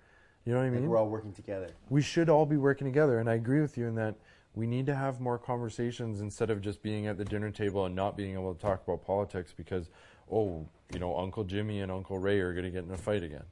[0.45, 0.89] You know what I Like, mean?
[0.89, 1.69] we're all working together.
[1.89, 3.19] we should all be working together.
[3.19, 4.15] And I agree with you in that
[4.55, 7.95] we need to have more conversations instead of just being at the dinner table and
[7.95, 9.89] not being able to talk about politics because,
[10.31, 13.23] oh, you know, Uncle Jimmy and Uncle Ray are going to get in a fight
[13.23, 13.43] again.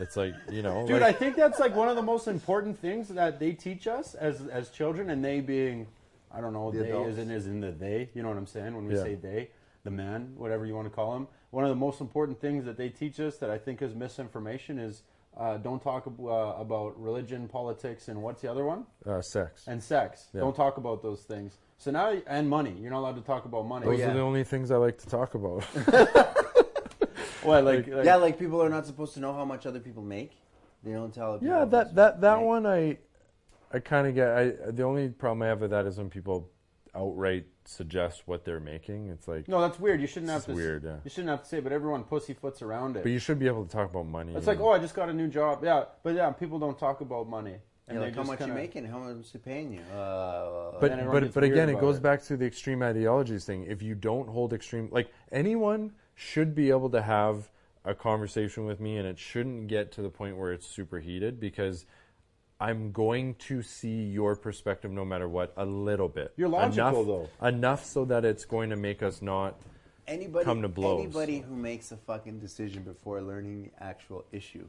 [0.00, 3.08] It's like, you know, Dude, I think that's like one of the most important things
[3.10, 5.86] that they teach us as as children, and they being,
[6.32, 7.10] I don't know, The they adults.
[7.12, 8.10] isn't isn't the they.
[8.12, 9.02] You know what I'm saying when we Yeah.
[9.04, 9.50] say they,
[9.84, 11.28] the man, whatever you want to call him.
[11.50, 14.80] One of the most important things that they teach us that I think is misinformation
[14.80, 15.04] is
[15.38, 18.84] uh, don't talk ab- uh, about religion, politics, and what's the other one?
[19.06, 19.64] uh, sex.
[19.66, 20.28] And sex.
[20.32, 20.40] Yeah.
[20.40, 21.58] Don't talk about those things.
[21.78, 22.74] So now, and money.
[22.80, 23.86] You're not allowed to talk about money.
[23.86, 24.10] Those yeah.
[24.10, 25.66] are the only things I like to talk about.
[27.44, 30.02] Well, like, like- yeah, like people are not supposed to know how much other people
[30.02, 30.32] make.
[30.82, 31.38] They don't tell.
[31.38, 32.46] people yeah, that that that make.
[32.46, 32.98] one I
[33.72, 34.28] I kind of get.
[34.28, 36.50] I the only problem I have with that is when people
[36.94, 39.08] outright suggest what they're making.
[39.08, 40.00] It's like, no, that's weird.
[40.00, 40.52] You shouldn't have to.
[40.52, 40.96] s- weird, yeah.
[41.04, 43.02] You shouldn't have to say, but everyone pussyfoots around it.
[43.02, 44.34] but you should be able to talk about money.
[44.34, 45.62] It's like, and- oh, I just got a new job.
[45.64, 47.56] Yeah, but yeah, people don't talk about money.
[47.90, 48.86] Yeah, like how much kinda- you making?
[48.86, 49.80] How much they paying you?
[49.94, 52.02] Uh, but but but again, it goes it.
[52.02, 53.64] back to the extreme ideologies thing.
[53.64, 57.50] If you don't hold extreme, like anyone should be able to have
[57.84, 61.38] a conversation with me, and it shouldn't get to the point where it's super heated
[61.40, 61.84] because.
[62.60, 66.32] I'm going to see your perspective no matter what a little bit.
[66.36, 67.46] You're logical, enough, though.
[67.46, 69.60] Enough so that it's going to make us not
[70.06, 71.02] anybody, come to blows.
[71.02, 74.66] anybody who makes a fucking decision before learning the actual issue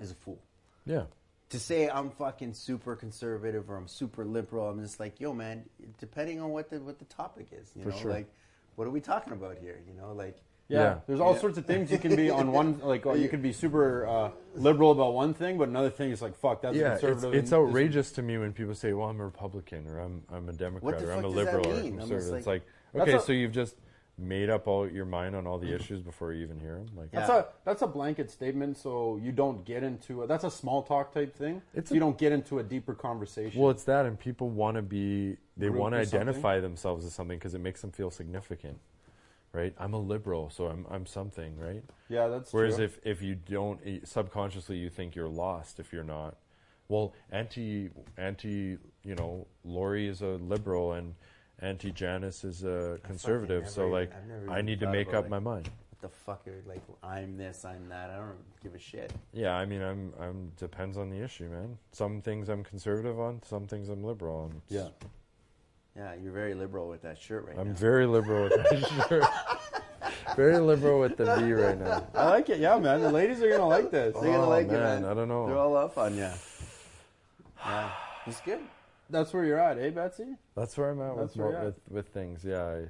[0.00, 0.38] is a fool.
[0.86, 1.04] Yeah.
[1.50, 5.64] To say I'm fucking super conservative or I'm super liberal, I'm just like, yo, man.
[5.98, 8.10] Depending on what the what the topic is, you For know, sure.
[8.10, 8.30] like,
[8.76, 9.80] what are we talking about here?
[9.86, 10.36] You know, like,
[10.68, 10.98] Yeah, Yeah.
[11.06, 11.38] there's all Yeah.
[11.40, 12.80] sorts of things you can be on one.
[12.84, 16.34] Like you can be super uh, liberal about one thing, but another thing is like,
[16.36, 17.34] fuck, that's yeah, it's, conservative.
[17.34, 20.22] it's and this- outrageous to me when people say, "Well, I'm a Republican or I'm
[20.30, 21.92] I'm a Democrat or I'm a fuck does that liberal or a mean?
[21.94, 22.62] I'm conservative." It's like-
[22.94, 23.76] like, okay, a- so you've just
[24.20, 26.86] made up all your mind on all the issues before you even hear them.
[26.96, 27.20] Like, Yeah.
[27.20, 30.82] That's a that's a blanket statement, so you don't get into a, that's a small
[30.82, 31.62] talk type thing.
[31.72, 33.58] It's so a- you don't get into a deeper conversation.
[33.60, 36.20] well, it's that, and people want to be they want to or something?
[36.28, 38.78] identify themselves as something because it makes them feel significant,
[39.52, 39.74] right?
[39.78, 41.82] I'm a liberal, so I'm I'm something, right?
[42.08, 42.84] yeah, that's Whereas true.
[42.84, 46.36] if if you don't eh, subconsciously you think you're lost if you're not.
[46.88, 51.14] Well, anti anti you know Lori is a liberal and
[51.60, 53.62] anti Janice is a conservative.
[53.62, 55.30] never so like I've never I even need to make up it.
[55.30, 55.68] my mind.
[55.90, 56.80] what the fuck are like?
[57.02, 58.10] I'm this, I'm that.
[58.10, 59.12] I don't give a shit.
[59.32, 61.76] Yeah, I mean I'm I'm depends on the issue, man.
[61.92, 64.62] Some things I'm conservative on, some things I'm liberal on.
[64.68, 64.88] yeah,
[65.98, 67.62] Yeah, you're very liberal with that shirt right now.
[67.62, 67.74] I'm now.
[67.74, 69.24] very liberal with that shirt.
[70.36, 72.06] Very liberal with the V right now.
[72.14, 72.60] I like it.
[72.60, 74.14] Yeah, man, the ladies are gonna like this.
[74.14, 75.10] They're gonna Oh, like it, man, man.
[75.10, 75.46] I don't know.
[75.46, 76.28] They're all up on you.
[77.64, 77.90] Yeah,
[78.26, 78.60] it's good.
[79.10, 80.36] That's where you're at, eh, Betsy?
[80.54, 81.64] That's where I'm at That's with, where mo- you're at.
[81.66, 82.44] with with things.
[82.44, 82.82] Yeah,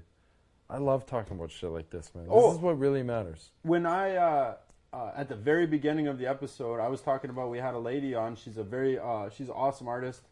[0.70, 2.26] I, I love talking about shit like this, man.
[2.28, 2.48] Oh.
[2.48, 3.50] This is what really matters.
[3.62, 4.54] when I uh,
[4.92, 7.78] uh, at the very beginning of the episode, I was talking about we had a
[7.78, 8.36] lady on.
[8.36, 10.22] She's a very uh, she's an awesome artist,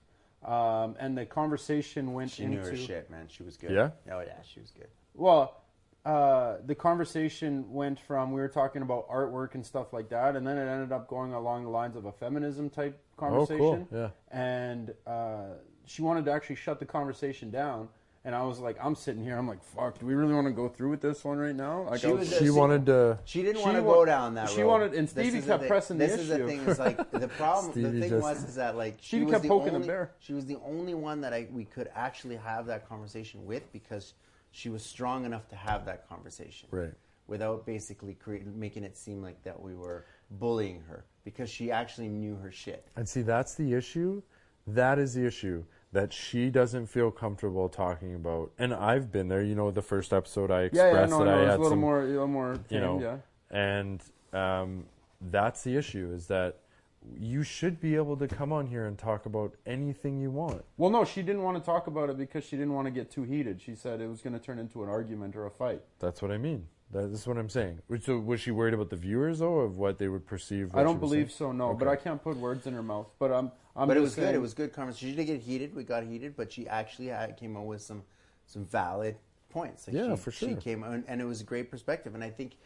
[0.45, 3.27] um, and the conversation went She into knew her shit, man.
[3.29, 3.71] She was good.
[3.71, 3.91] Yeah?
[4.11, 4.89] Oh yeah, she was good.
[5.15, 5.63] well.
[6.05, 10.47] Uh, the conversation went from we were talking about artwork and stuff like that, and
[10.47, 13.61] then it ended up going along the lines of a feminism type conversation.
[13.61, 13.89] Oh, cool.
[13.91, 14.09] Yeah.
[14.31, 15.55] And uh,
[15.85, 17.89] she wanted to actually shut the conversation down,
[18.27, 20.53] and I was like, I'm sitting here, I'm like, fuck, do we really want to
[20.53, 21.83] go through with this one right now?
[21.89, 23.21] Like, She I was a- She wanted to.
[23.25, 24.55] She didn't She want to wa- go down that road.
[24.57, 24.69] she road.
[24.69, 26.61] wanted- and This Stevie kept the, pressing the This is the thing.
[26.63, 27.81] Is like the problem.
[27.81, 30.11] the thing just- was is that like she Stevie was kept the poking the bear.
[30.19, 34.15] She was the only one that I we could actually have that conversation with because
[34.51, 36.67] she was strong enough to have that conversation.
[36.73, 36.95] Right.
[37.29, 42.09] Without basically create, making it seem like that we were bullying her because she actually
[42.09, 42.89] knew her shit.
[42.97, 44.21] And see, that's the issue.
[44.67, 48.53] That is the issue that she doesn't feel comfortable talking about.
[48.59, 49.43] And I've been there.
[49.43, 51.53] You know, the first episode I expressed yeah, yeah, no, that no, I had a
[51.53, 53.17] little some, more, a little more, you know, yeah.
[53.51, 54.03] and
[54.33, 54.85] um,
[55.21, 56.59] that's the issue is that
[57.19, 60.65] you should be able to come on here and talk about anything you want.
[60.77, 63.11] Well, no, she didn't want to talk about it because she didn't want to get
[63.11, 63.61] too heated.
[63.63, 65.83] She said it was going to turn into an argument or a fight.
[65.99, 66.67] That's what I mean.
[66.93, 67.81] That is what I'm saying.
[68.01, 70.75] So was she worried about the viewers though, of what they would perceive?
[70.75, 71.51] I don't believe saying?
[71.51, 71.75] so, no.
[71.75, 73.09] But I can't put words in her mouth.
[73.19, 74.35] But I'm, I'm but it just was good.
[74.35, 75.11] It was good conversation.
[75.11, 75.75] She didn't get heated.
[75.75, 78.03] We got heated, but she actually had, came up with some
[78.47, 79.17] some valid
[79.51, 79.89] points.
[79.91, 82.15] Yeah, she, for She came out, and it was a great perspective.
[82.15, 82.57] And I think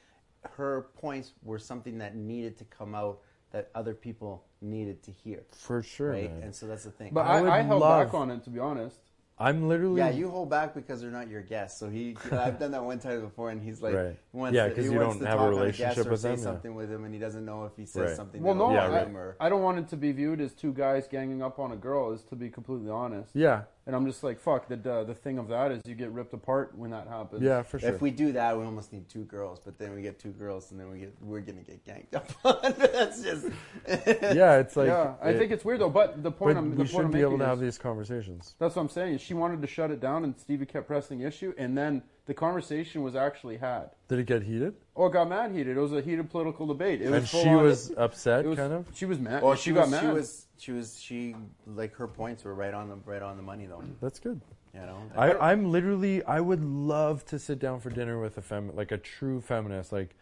[0.52, 3.20] her points were something that needed to come out
[3.50, 5.42] that other people needed to hear.
[5.50, 6.12] for sure.
[6.12, 6.30] right?
[6.42, 7.10] And so that's the thing.
[7.12, 8.98] But I I, I, held love- back on it, to be honest.
[9.40, 9.98] I'm literally.
[9.98, 11.80] yeah, you hold back because they're not your guests.
[11.80, 14.16] So he, I've done that one time before, and he's like, Right.
[14.32, 16.10] he wants Yeah, to- 'cause he you wants don't to have a relationship guest or
[16.10, 16.44] with say them, yeah.
[16.44, 18.16] something with him, and he doesn't know if he says Right.
[18.16, 18.42] something.
[18.42, 19.14] Well, no, Yeah, hurt right.
[19.14, 21.72] or I, I don't want it to be viewed as two guys ganging up on
[21.72, 23.34] a girl, is to be completely honest.
[23.34, 26.12] Yeah, And I'm just like, fuck, the, uh, the thing of that is you get
[26.12, 27.42] ripped apart when that happens.
[27.42, 27.88] yeah, for sure.
[27.88, 29.58] If we do that, we almost need two girls.
[29.58, 32.30] But then we get two girls, and then we get we're gonna get ganked up
[32.44, 32.72] on.
[32.78, 33.48] That's just
[33.88, 34.86] yeah, it's like.
[34.86, 35.90] yeah, I it- think it's weird though.
[35.90, 37.62] But the point But I'm, the we point should be able making to have is-
[37.62, 38.54] these conversations.
[38.60, 39.18] That's what I'm saying.
[39.18, 43.02] She wanted to shut it down, and Stevie kept pressing issue, and then the conversation
[43.02, 43.90] was actually had.
[44.06, 44.76] Did it get heated?
[44.94, 45.76] Oh, it got mad heated.
[45.76, 47.02] It was a heated political debate.
[47.02, 48.86] It and full she was upset, It was, kind of.
[48.94, 49.42] She was mad.
[49.42, 50.02] Well, she, she, got mad.
[50.02, 51.34] She was she was she
[51.66, 53.82] like her points were right on the right on the money though.
[54.00, 54.40] That's good.
[54.74, 56.22] You know, I, I'm literally.
[56.24, 59.90] I would love to sit down for dinner with a fem, like a true feminist,
[59.90, 60.14] like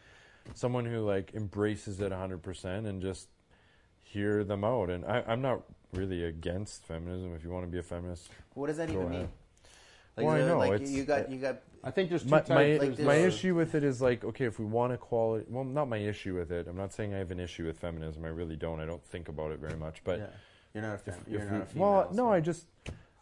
[0.54, 3.28] someone who like embraces it 100 percent and just
[4.02, 4.88] hear them out.
[4.88, 5.62] And I, I'm not
[5.92, 7.34] really against feminism.
[7.34, 9.12] If you want to be a feminist, what does that even ahead.
[9.12, 9.28] mean?
[10.16, 12.48] Like, Well, I know, like you got you got I think there's two my types.
[12.50, 15.88] my, like my issue with it is like okay, if we want equality, well, not
[15.88, 16.66] my issue with it.
[16.68, 18.24] I'm not saying I have an issue with feminism.
[18.24, 18.80] I really don't.
[18.80, 20.02] I don't think about it very much.
[20.04, 20.26] But yeah.
[20.74, 21.88] You're not a fem- if you're we- not a female.
[21.88, 22.66] well, no, I just,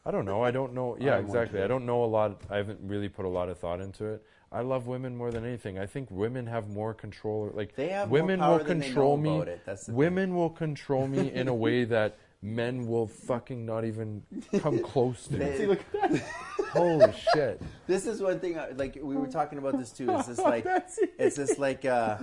[0.04, 0.42] I don't know.
[0.42, 0.96] I don't know.
[1.00, 1.62] Yeah, I'm exactly.
[1.62, 2.40] I don't know a lot.
[2.50, 4.22] I haven't really put a lot of thought into it.
[4.52, 5.78] I love women more than anything.
[5.78, 7.50] I think women have more control.
[7.54, 9.36] Like They have more women power will than they control know me.
[9.36, 9.60] about it.
[9.66, 9.96] That's the thing.
[9.96, 12.16] women will control me in a way that
[12.46, 14.22] men will fucking not even
[14.60, 15.56] come close to.
[15.56, 16.22] See, look at that.
[16.70, 17.60] Holy shit!
[17.86, 18.58] This is one thing.
[18.58, 20.10] I- Like we were talking about this too.
[20.10, 20.64] Is this like
[21.18, 22.18] it's this like uh,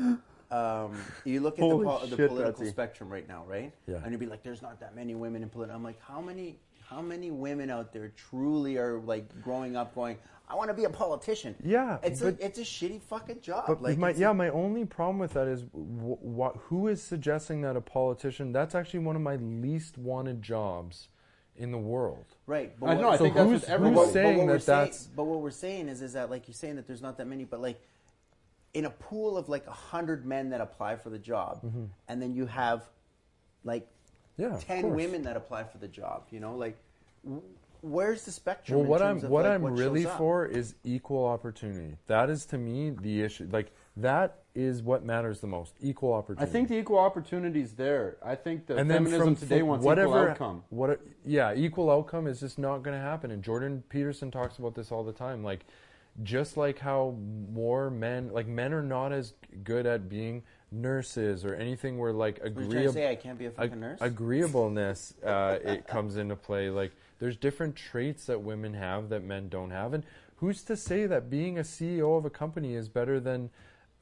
[0.51, 3.73] um, you look at the, po- the political spectrum right now, right?
[3.87, 3.97] Yeah.
[4.03, 6.59] And you'd be like, "There's not that many women in politics." I'm like, how many?
[6.89, 10.17] How many women out there truly are like growing up going,
[10.47, 11.55] "I want to be a politician"?
[11.63, 13.65] Yeah, it's a it's a shitty fucking job.
[13.67, 16.87] But like, my, it's a- yeah, my only problem with that is wh- wh- who
[16.87, 18.51] is suggesting that a politician?
[18.51, 21.07] That's actually one of my least wanted jobs
[21.55, 22.25] in the world.
[22.47, 22.77] Right.
[22.79, 23.95] But I what- know, I So think that's who's- what who's everyone.
[23.95, 26.55] what- saying what we're that that's- But what we're saying is, is that like you're
[26.55, 27.79] saying that there's not that many, but like
[28.73, 31.61] in a pool of like a hundred men that apply for the job,
[32.07, 32.89] and then you have
[33.63, 33.83] like
[34.39, 34.53] Mm-hmm.
[34.53, 36.23] Yeah, ten women that apply for the job.
[36.31, 36.75] You know, like
[37.23, 37.43] w-
[37.83, 38.77] where's the spectrum?
[38.77, 41.97] Well, in what I'm of, what like, I'm what really for is equal opportunity.
[42.07, 43.47] That is to me the issue.
[43.51, 45.75] Like that is what matters the most.
[45.81, 46.49] Equal opportunity.
[46.49, 48.17] I think the equal opportunity is there.
[48.23, 50.63] I think that and feminism from, today from wants whatever equal outcome.
[50.69, 51.01] What?
[51.25, 53.31] Yeah, equal outcome is just not going to happen.
[53.31, 55.43] And Jordan Peterson talks about this all the time.
[55.43, 55.65] Like,
[56.23, 57.15] just like how
[57.51, 59.33] more men, like men are not as
[59.63, 62.93] good at being nurses or anything where like What are you trying to agreeable.
[62.93, 63.11] say?
[63.11, 63.99] I can't be a fucking nurse.
[64.01, 69.49] agreeableness uh, it comes into play like there's different traits that women have that men
[69.49, 69.93] don't have.
[69.93, 70.03] And
[70.37, 73.49] who's to say that being a ceo of a company is better than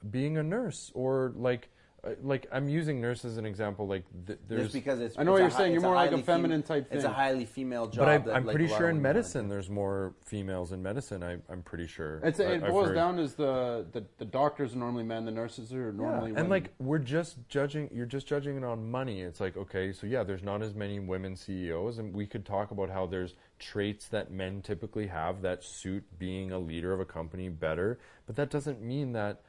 [0.10, 1.70] being a nurse or like
[2.04, 5.24] uh, like i'm using nurse as an example like th- there's Just because it's I
[5.24, 5.74] know it's what a you're hi- saying.
[5.74, 6.98] You're more like a highly feminine type thing.
[6.98, 8.06] It's a highly female job.
[8.06, 10.16] but I, that, I'm like, pretty a lot sure in women wanna medicine there's more
[10.26, 12.96] females in medicine I, i'm pretty sure It's, I- it I've boils heard.
[12.96, 16.38] down as the, the the doctors are normally men, the nurses are Yeah, normally women.
[16.40, 20.08] and like we're just judging you're just judging it on money it's like okay so
[20.08, 24.08] yeah there's not as many women ceos and we could talk about how there's traits
[24.08, 28.50] that men typically have that suit being a leader of a company better but that
[28.50, 29.42] doesn't mean that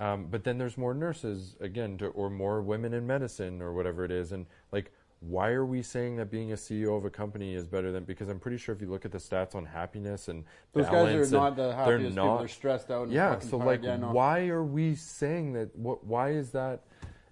[0.00, 4.04] um, but then there's more nurses again to, or more women in medicine or whatever
[4.04, 7.54] it is and like why are we saying that being a ceo of a company
[7.54, 10.28] is better than because i'm pretty sure if you look at the stats on happiness
[10.28, 12.38] and those balance guys are not the they're happiest people.
[12.38, 13.04] They're stressed out.
[13.04, 13.66] And yeah so tired.
[13.66, 14.12] like yeah, no.
[14.12, 16.82] why are we saying that what why is that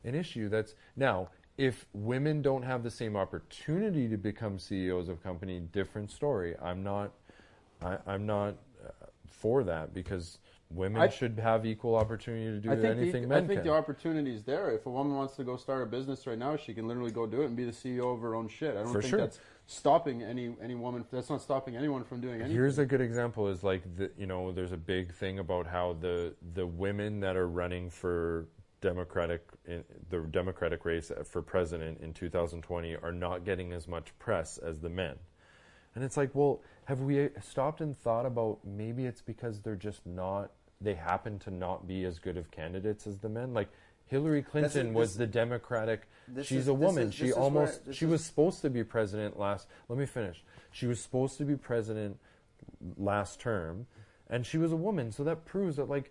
[0.05, 1.29] an issue that's now
[1.59, 6.83] if women don't have the same opportunity to become ceos of company different story i'm
[6.83, 7.13] not
[7.83, 10.39] I, i'm not uh, for that because
[10.75, 13.75] women I- should have equal opportunity to do anything the, men I think can the
[13.75, 14.71] opportunity is there.
[14.71, 17.27] If a woman wants to go start a business right now, she can literally go
[17.27, 18.77] do it and be the CEO of her own shit.
[18.77, 19.21] I don't For think sure.
[19.21, 21.05] that's stopping any any woman.
[21.11, 22.53] That's not stopping anyone from doing anything.
[22.53, 25.95] Here's a good example: is like the, you know, there's a big thing about how
[26.01, 28.49] the the women that are running for
[28.81, 34.59] Democratic in the Democratic race for president in 2020 are not getting as much press
[34.59, 35.17] as the men,
[35.95, 40.05] and it's like, well, have we stopped and thought about maybe it's because they're just
[40.05, 40.51] not
[40.83, 43.69] they happen to not be as good of candidates as the men, like.
[44.07, 46.07] Hillary Clinton was the Democratic.
[46.43, 47.09] She's is- a woman.
[47.09, 47.95] is- she is where- almost.
[47.95, 49.67] she was supposed to be president last.
[49.89, 50.45] Let me finish.
[50.71, 52.19] She was supposed to be president
[52.99, 53.87] last term,
[54.29, 55.13] and she was a woman.
[55.13, 56.11] So that proves that like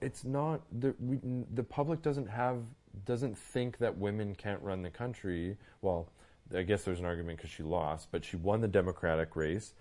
[0.00, 1.18] it's not the we,
[1.52, 2.62] the public doesn't have
[3.06, 5.56] doesn't think that women can't run the country.
[5.80, 6.10] Well,
[6.54, 9.74] I guess there's an argument because she lost, but she won the Democratic race.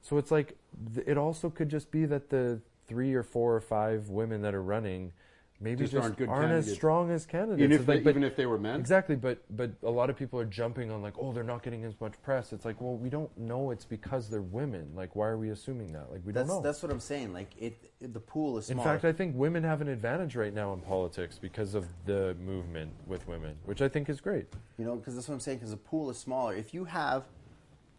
[0.00, 0.56] So it's like
[0.94, 4.54] th- it also could just be that the three or four or five women that
[4.54, 5.12] are running
[5.60, 7.62] maybe Just just, aren't aren't, as strong as candidates.
[7.62, 8.78] Even if, they, but- even if they were men.
[8.78, 11.84] Exactly, but but a lot of people are jumping on like, oh, they're not getting
[11.84, 12.52] as much press.
[12.52, 13.70] It's like, well, we don't know.
[13.70, 14.90] It's because they're women.
[14.94, 16.10] Like, why are we assuming that?
[16.10, 16.62] Like, we That's don't know.
[16.62, 17.32] that's what I'm saying.
[17.32, 18.84] Like it, it the pool is small.
[18.84, 22.36] In fact, I think women have an advantage right now in politics because of the
[22.44, 24.46] movement with women, which I think is great.
[24.78, 25.58] You know, because that's what I'm saying.
[25.58, 26.54] Because the pool is smaller.
[26.54, 27.24] If you have,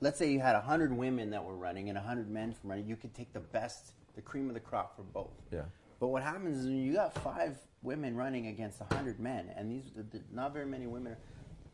[0.02, 2.96] let's say you had hundred women that were running and hundred men from running, you
[2.96, 5.32] could take the best, the cream of the crop for both.
[5.52, 5.62] Yeah.
[6.00, 9.72] But what happens is when you got five women running against a hundred men, and
[9.72, 11.16] these th- th- not very many women,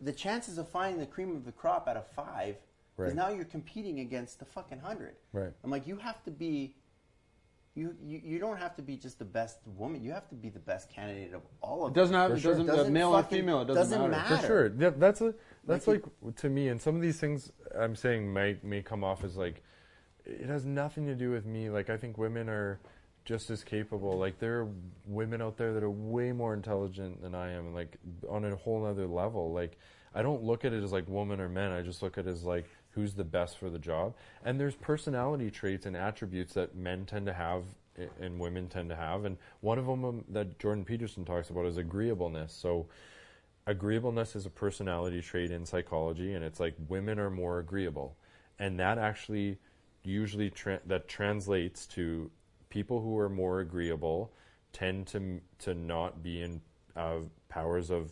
[0.01, 2.55] the chances of finding the cream of the crop out of five
[2.97, 3.09] Right.
[3.09, 5.15] is now you're competing against the fucking hundred.
[5.33, 5.51] Right.
[5.63, 6.75] I'm like, you have to be.
[7.73, 10.03] You, you, you don't have to be just the best woman.
[10.03, 12.21] You have to be the best candidate of all of It doesn't them.
[12.21, 12.31] have.
[12.31, 12.51] For It sure.
[12.51, 12.65] doesn't.
[12.65, 13.61] Doesn't male or female.
[13.61, 14.29] It doesn't, doesn't matter.
[14.29, 14.35] matter.
[14.41, 14.73] For sure.
[14.77, 15.33] Yeah, that's a
[15.65, 19.05] that's Like like, to me, and some of these things I'm saying might may come
[19.05, 19.63] off as like
[20.39, 21.69] it has nothing to do with me.
[21.69, 22.79] Like I think women are
[23.25, 24.17] just as capable.
[24.17, 24.67] Like there are
[25.05, 27.97] women out there that are way more intelligent than I am, like
[28.29, 29.51] on a whole other level.
[29.51, 29.77] Like
[30.13, 31.71] I don't look at it as like woman or men.
[31.71, 34.15] I just look at it as like who's the best for the job.
[34.43, 37.63] And there's personality traits and attributes that men tend to have
[38.19, 39.25] and women tend to have.
[39.25, 42.53] And one of them um, that Jordan Peterson talks about is agreeableness.
[42.53, 42.87] So
[43.67, 48.15] agreeableness is a personality trait in psychology and it's like women are more agreeable
[48.57, 49.57] and that actually
[50.03, 52.29] usually tra- that translates to
[52.69, 54.31] people who are more agreeable
[54.73, 56.61] tend to to not be in
[56.95, 57.17] uh,
[57.49, 58.11] powers of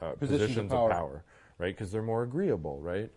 [0.00, 0.90] uh, Positions of power.
[0.90, 1.24] of power.
[1.58, 1.74] right?
[1.74, 3.10] Because they're more agreeable right?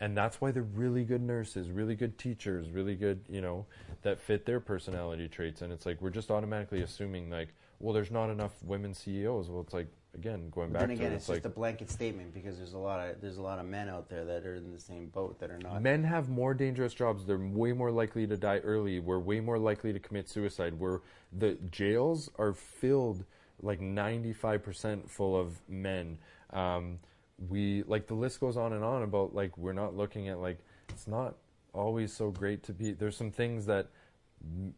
[0.00, 3.66] And that's why they're really good nurses really good teachers really good you know
[4.02, 5.62] that fit their personality traits.
[5.62, 7.48] And it's like we're just automatically assuming like
[7.78, 10.94] well there's not enough women CEOs well it's like again going But back then to
[10.94, 13.38] again, it, it's, it's just like a blanket statement because there's a lot of there's
[13.38, 15.82] a lot of men out there that are in the same boat that are not.
[15.82, 17.24] men have more dangerous jobs.
[17.24, 19.00] They're way more likely to die early.
[19.00, 20.74] We're way more likely to commit suicide.
[20.74, 21.00] We're
[21.32, 23.24] the jails are filled
[23.62, 26.18] like 95% full of men.
[26.52, 26.98] Um,
[27.48, 30.58] we like the list goes on and on about like we're not looking at like
[30.88, 31.36] it's not
[31.72, 33.88] always so great to be there's some things that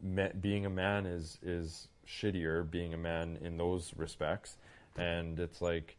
[0.03, 4.57] me, being a man is is shittier being a man in those respects
[4.97, 5.97] and it's like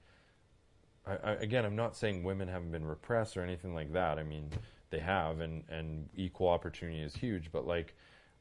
[1.05, 4.17] I, I, again, I'm not saying women haven't been repressed or anything like that.
[4.17, 4.49] I mean,
[4.89, 7.51] they have, and, and equal opportunity is huge.
[7.51, 7.93] But like,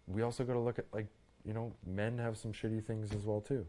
[0.06, 1.06] we also got to look at like,
[1.44, 3.66] you know, men have some shitty things as well too.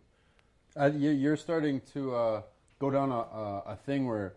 [0.79, 2.41] Uh, you- you're starting to uh,
[2.79, 4.35] go down a, a, a thing where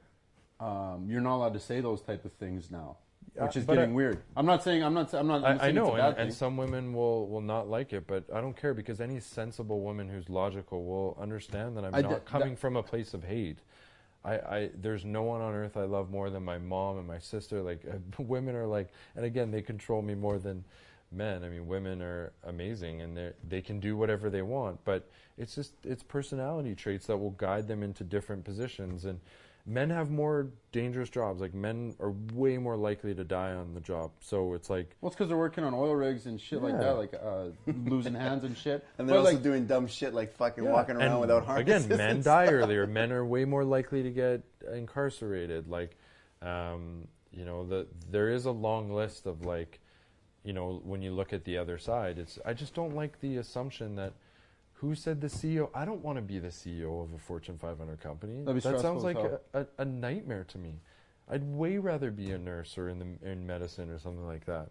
[0.61, 2.97] um, you're not allowed to say those type of things now,
[3.41, 4.23] which is getting I- weird.
[4.37, 5.13] I'm not saying I'm not.
[5.15, 5.45] I'm not.
[5.45, 7.69] I'm I, I saying it's know, a bad and, and some women will, will not
[7.69, 11.85] like it, but I don't care because any sensible woman who's logical will understand that
[11.85, 13.59] I'm I not d- coming that- from a place of hate.
[14.25, 17.19] I, I there's no one on earth I love more than my mom and my
[17.19, 17.63] sister.
[17.63, 20.65] Like uh, women are like, and again, they control me more than
[21.13, 21.45] men.
[21.45, 25.09] I mean, women are amazing and they they can do whatever they want, but
[25.39, 29.05] it's just it's personality traits that will guide them into different positions.
[29.05, 29.21] And
[29.69, 31.41] men have more dangerous jobs.
[31.41, 34.11] Like men are way more likely to die on the job.
[34.21, 36.97] So it's like well, it's because they're working on oil rigs and shit like that,
[36.97, 37.49] like uh,
[37.85, 38.85] losing hands and shit.
[38.99, 41.45] and they're But, also like, doing dumb shit like fucking Yeah, walking around and without
[41.45, 41.85] harnesses.
[41.85, 42.55] Again, men and die stuff.
[42.55, 42.87] earlier.
[42.87, 44.43] Men are way more likely to get
[44.73, 45.69] incarcerated.
[45.69, 45.97] Like,
[46.43, 49.81] um, you know, the there is a long list of like,
[50.45, 53.37] you know, when you look at the other side, it's I just don't like the
[53.37, 54.15] assumption that
[54.81, 55.71] who said the CEO.
[55.75, 58.45] I don't want to be the CEO of a Fortune 500 company.
[58.45, 60.75] That'd be that sounds like a, a, a nightmare to me.
[61.29, 64.71] I'd way rather be a nurse or in the in medicine or something like that.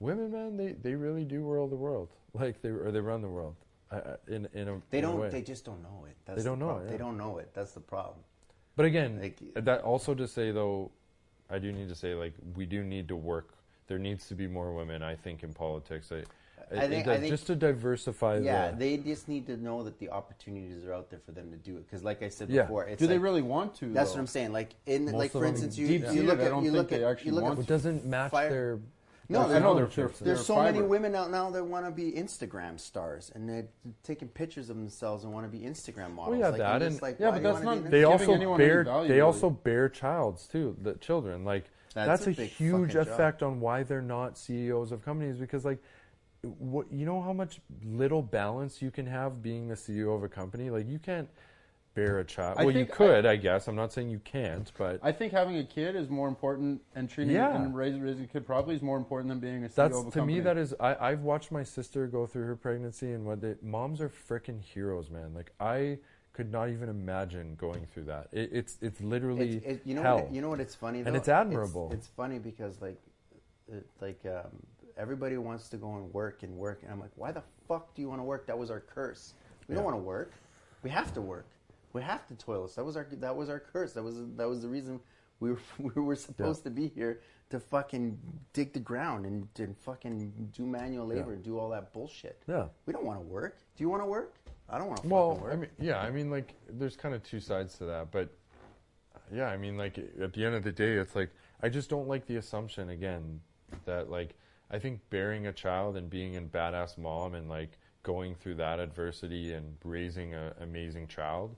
[0.00, 2.08] Women, man, they, they really do rule the world.
[2.34, 3.54] Like they or they run the world.
[3.90, 5.18] I, I, in in a They in don't.
[5.18, 5.30] way.
[5.30, 6.14] They just don't know it.
[6.26, 7.50] That's They the don't know prob- it, They don't know it.
[7.54, 8.18] That's the problem.
[8.76, 10.90] But again, Like- that also to say though,
[11.48, 13.54] I do need to say like we do need to work.
[13.86, 16.12] There needs to be more women, I think, in politics.
[16.12, 16.24] I,
[16.74, 18.38] I think- it- I think- just to diversify.
[18.38, 21.50] Yeah, the, they just need to know that the opportunities are out there for them
[21.52, 21.86] to do it.
[21.86, 22.62] Because, like I said Yeah.
[22.62, 23.86] before, it's do they like- really want to?
[23.92, 24.14] That's though?
[24.16, 24.52] what I'm saying.
[24.52, 26.72] Like in Most like for instance, you, deep you seated, look I at don't you
[26.72, 28.78] look at actually you look at it doesn't match Fire- their.
[29.28, 30.20] No, I know they're- scholarships.
[30.20, 33.66] they're- There's so many women out now that want to be Instagram stars and they're
[34.04, 36.28] taking pictures of themselves and want to be Instagram models.
[36.30, 38.84] Well, yeah, like, that and- like, Yeah, why but that's not- They also bear.
[38.84, 40.76] value, They also bear childs too.
[40.80, 43.08] The children like That's that's, a a, huge fucking job.
[43.08, 45.78] effect on why they're not CEOs of companies because like.
[46.42, 50.28] What you know how much little balance you can have being the CEO of a
[50.28, 50.70] company?
[50.70, 51.28] Like you can't
[51.94, 52.58] bear a child.
[52.58, 53.66] I well, you think I- could, I, guess.
[53.68, 57.08] I'm not saying you can't, but I think having a kid is more important, and
[57.08, 57.56] treating Yeah.
[57.56, 60.06] and raising, raising a kid probably is more important than being a CEO that's of
[60.06, 60.34] a to company.
[60.34, 60.74] me that is.
[60.78, 64.60] I, I've watched my sister go through her pregnancy, and what they moms are freaking
[64.60, 65.32] heroes, man.
[65.34, 65.98] Like I
[66.34, 68.28] could not even imagine going through that.
[68.30, 70.16] It, it's it's literally It's- it- you know hell.
[70.20, 70.60] What, you know what?
[70.60, 71.08] It's funny though.
[71.08, 71.90] And it's admirable.
[71.92, 73.00] It's, funny because like,
[73.72, 74.50] it, like um,
[74.96, 78.02] everybody wants to go and work and work, and I'm like, why the fuck do
[78.02, 78.46] you want to work?
[78.46, 79.34] That was our curse.
[79.68, 80.32] We don't want to work.
[80.82, 81.46] We have to work.
[81.92, 82.70] We have to toil.
[82.76, 83.92] That was our that was our curse.
[83.94, 85.00] That was that was the reason
[85.40, 87.20] we were we were supposed to be here
[87.50, 88.18] to fucking
[88.52, 91.34] dig the ground and, and fucking do manual labor Yeah.
[91.34, 92.42] and do all that bullshit.
[92.48, 92.66] Yeah.
[92.86, 93.56] We don't want to work.
[93.76, 94.34] Do you want to work?
[94.68, 95.52] I don't want to Well, work.
[95.52, 98.30] I mean, yeah, I mean, like, there's kind of two sides to that, but
[99.32, 101.30] yeah, I mean, like, at the end of the day, it's like
[101.62, 103.40] I just don't like the assumption again
[103.84, 104.34] that like
[104.70, 108.80] I think bearing a child and being a badass mom and like going through that
[108.80, 111.56] adversity and raising an amazing child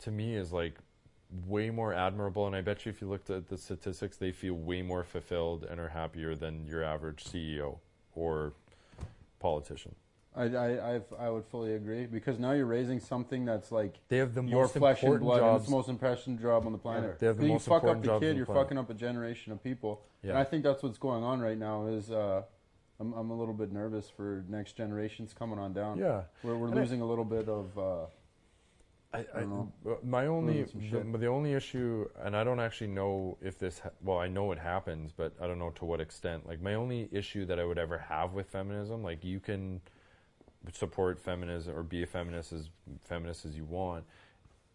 [0.00, 0.78] to me is like
[1.46, 4.54] way more admirable and I bet you if you looked at the statistics they feel
[4.54, 7.78] way more fulfilled and are happier than your average CEO
[8.14, 8.52] or
[9.40, 9.94] politician.
[10.36, 14.16] I, I, I've, I would fully agree because now you're raising something that's like They
[14.18, 15.62] have the your most flesh and important blood, and jobs.
[15.62, 17.18] it's the most impressive job on the planet.
[17.20, 18.62] They have the most you fuck up important the jobs on kid, the you're planet.
[18.64, 21.86] fucking up a generation of people, and I think that's what's going on right now.
[21.86, 22.42] Is uh,
[22.98, 25.98] I'm, I'm a little bit nervous for next generations coming on down.
[25.98, 26.22] Yeah.
[26.42, 27.78] we're, we're And I- losing a little bit of.
[27.78, 28.06] Uh,
[29.12, 33.56] I, I, uh, my only the, the only issue, and I don't actually know if
[33.60, 33.78] this.
[33.78, 36.48] Ha- well, I know it happens, but I don't know to what extent.
[36.48, 39.80] Like my only issue that I would ever have with feminism, like you can
[40.72, 42.68] support feminism or be a feminist as
[43.04, 44.04] feminist as you want.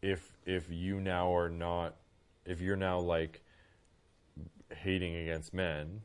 [0.02, 1.96] If if you now are not,
[2.46, 3.42] if you're now like
[4.72, 6.02] hating against men,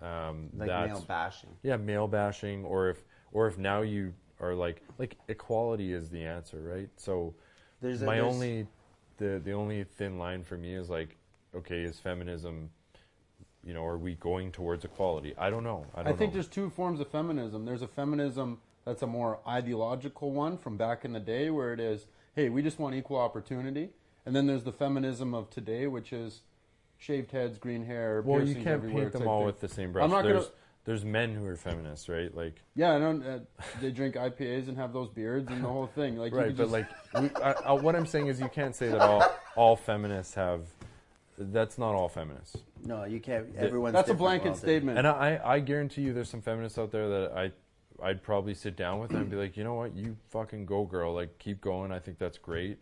[0.00, 1.50] um, like that's male bashing.
[1.62, 6.24] yeah, male bashing, or if or if now you are like like equality is the
[6.24, 6.88] answer, right?
[6.96, 7.34] So
[7.80, 8.66] There's a- my there's- only
[9.18, 11.16] the the only thin line for me is like,
[11.54, 12.70] okay, is feminism,
[13.62, 15.34] you know, are we going towards equality?
[15.36, 15.84] I don't know.
[15.94, 16.34] I I don't think know.
[16.34, 17.66] there's two forms of feminism.
[17.66, 21.80] There's a feminism that's a more ideological one from back in the day, where it
[21.80, 23.90] is, hey, we just want equal opportunity,
[24.26, 26.42] and then there's the feminism of today, which is
[26.98, 28.22] shaved heads, green hair.
[28.24, 29.46] well, you piercings can't everywhere paint them type all thing.
[29.46, 30.04] with the same brush.
[30.04, 30.54] I'm not there's gonna-
[30.84, 32.34] there's men who are feminists, right?
[32.34, 33.38] Like Yeah, I don't, uh,
[33.82, 36.16] they drink IPAs and have those beards and the whole thing.
[36.16, 36.88] Like, right, could but just- like
[37.20, 39.22] we, I, I, what I'm saying is you can't say that all
[39.56, 40.62] all feminists have.
[41.38, 42.56] That's not all feminists.
[42.84, 43.54] No, you can't.
[43.56, 44.98] Everyone's that's a blanket statement.
[44.98, 47.52] And I, I guarantee you, there's some feminists out there that I,
[48.02, 50.84] I'd probably sit down with them and be like, you know what, you fucking go,
[50.84, 51.14] girl.
[51.14, 51.92] Like, keep going.
[51.92, 52.78] I think that's great.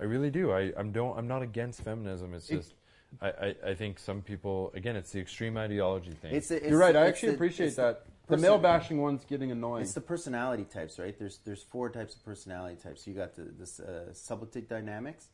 [0.00, 0.52] I really do.
[0.52, 1.16] I, I'm don't.
[1.18, 2.34] I'm not against feminism.
[2.34, 2.74] It's just,
[3.20, 6.34] I, I, I think some people, again, it's the extreme ideology thing.
[6.34, 6.92] It's, the- it's You're right.
[6.92, 8.04] the- I actually the- appreciate it's that.
[8.26, 9.82] The person- male bashing one's getting annoying.
[9.82, 11.16] It's the personality types, right?
[11.18, 13.06] There's there's four types of personality types.
[13.06, 15.26] You got the this uh, subaltern dynamics,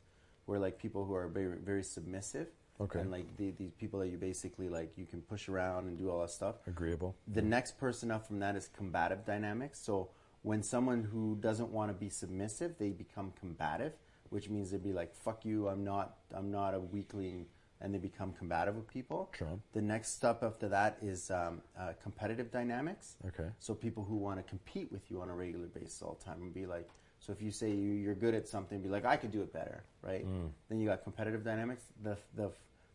[0.46, 2.48] where like people who are very very submissive,
[2.80, 3.00] Okay.
[3.00, 6.10] and like the, these people that you basically like you can push around and do
[6.10, 6.56] all that stuff.
[6.66, 7.14] agreeable.
[7.28, 9.78] The next person up from that is combative dynamics.
[9.80, 10.08] So
[10.42, 13.92] when someone who doesn't want to be submissive, they become combative,
[14.30, 15.68] which means they'd be like, "Fuck you!
[15.68, 16.16] I'm not.
[16.32, 17.46] I'm not a weakling,"
[17.82, 19.30] and they become combative with people.
[19.36, 19.58] Sure.
[19.72, 23.16] The next step after that is um, uh, competitive dynamics.
[23.28, 23.50] Okay.
[23.58, 26.40] So people who want to compete with you on a regular basis all the time
[26.40, 26.88] and be like,
[27.18, 29.52] so if you say you, you're good at something, be like, I could do it
[29.52, 30.24] better, right?
[30.70, 31.82] Then you got competitive dynamics.
[32.02, 32.50] The the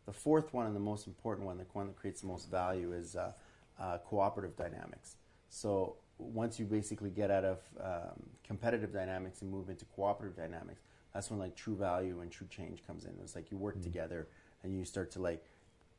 [0.06, 2.94] the fourth one and the most important one, the one that creates the most value,
[2.94, 3.32] is uh,
[3.80, 5.16] uh, cooperative dynamics.
[5.50, 10.82] So once you basically get out of um, competitive dynamics and move into cooperative dynamics,
[11.14, 13.12] that's when like true value and true change comes in.
[13.24, 14.28] It's like you work together
[14.64, 15.44] and you start to like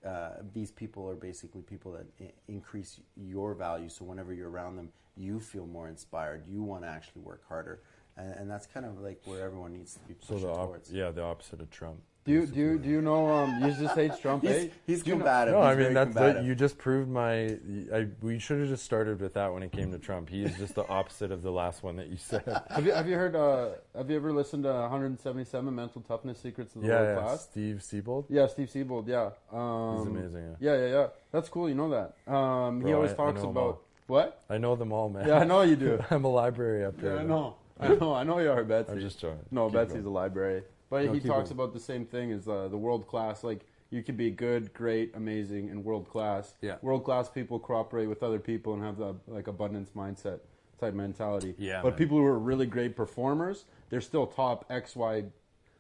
[0.04, 3.88] uh, these people are basically people that I- increase your value.
[3.88, 6.44] So whenever you're around them, you feel more inspired.
[6.48, 7.80] You want to actually work harder,
[8.16, 10.92] and, and that's kind of like where everyone needs to be So the op- towards.
[10.92, 11.96] yeah, the opposite of Trump.
[12.26, 13.28] Do you do you, do you know?
[13.28, 14.44] Um, you just hate Trump.
[14.44, 14.48] eh?
[14.64, 15.54] He's, he's Do you know- combative.
[15.54, 17.56] No, He's I mean that's that, you just proved my.
[17.94, 20.28] I, we should have just started with that when it came to Trump.
[20.28, 22.42] He is just the opposite of the last one that you said.
[22.70, 23.36] Have you have you heard?
[23.36, 27.22] Uh, have you ever listened to 177 Mental Toughness Secrets of the yeah, World yeah.
[27.22, 27.42] Class?
[27.44, 28.24] Steve Siebold.
[28.28, 29.08] Yeah, Steve Siebold.
[29.08, 30.56] Yeah, um, He's amazing.
[30.60, 31.06] Yeah, yeah, yeah.
[31.32, 31.68] That's cool.
[31.68, 32.32] You know that.
[32.32, 34.42] Um, he always I- I talks know 'em about what?
[34.50, 35.26] I know them all, man.
[35.28, 35.98] Yeah, I know you do.
[36.10, 37.14] I'm a library up there.
[37.16, 37.54] Yeah, I know.
[37.78, 38.14] I know.
[38.14, 38.92] I know you are, Betsy.
[38.92, 39.40] I'm just joking.
[39.50, 40.06] no, Keep Betsy's going.
[40.06, 41.52] a library, but No, he talks going.
[41.52, 43.42] about the same thing as uh, the world class.
[43.44, 46.54] Like you could be good, great, amazing, and world class.
[46.62, 46.76] Yeah.
[46.82, 50.40] World class people cooperate with other people and have the like abundance mindset
[50.80, 51.54] type mentality.
[51.58, 51.98] Yeah, But man.
[51.98, 55.24] people who are really great performers, they're still top X Y.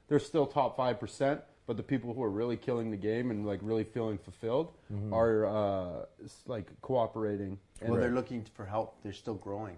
[0.08, 1.40] They're still top five percent.
[1.66, 5.12] But the people who are really killing the game and like really feeling fulfilled Mm-hmm.
[5.12, 6.04] are uh,
[6.46, 7.58] like cooperating.
[7.80, 9.02] And well, they're looking for help.
[9.02, 9.76] They're still growing.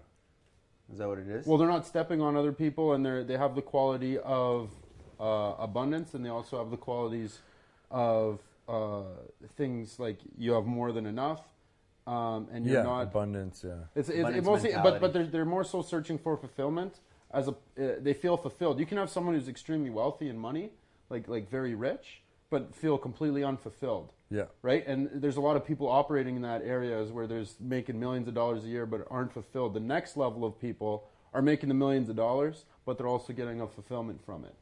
[0.91, 1.47] Is that what it is?
[1.47, 4.69] Well, they're not stepping on other people, and they're they have the quality of
[5.19, 7.39] uh, abundance, and they also have the qualities
[7.91, 9.03] of uh,
[9.57, 11.41] things like you have more than enough,
[12.07, 13.01] um, and you're yeah, not.
[13.03, 13.63] abundance.
[13.65, 14.99] Yeah, It's, it's it mostly, but mentality.
[14.99, 16.99] but they're they're more so searching for fulfillment
[17.31, 17.51] as a.
[17.51, 18.79] Uh, they feel fulfilled.
[18.79, 20.71] You can have someone who's extremely wealthy in money,
[21.09, 24.85] like like very rich, but feel completely unfulfilled yeah, right?
[24.85, 28.35] And there's a lot of people operating in that areas where there's making millions of
[28.35, 29.73] dollars a year but aren't fulfilled.
[29.73, 33.59] The next level of people are making the millions of dollars, but they're also getting
[33.59, 34.53] a fulfillment from it.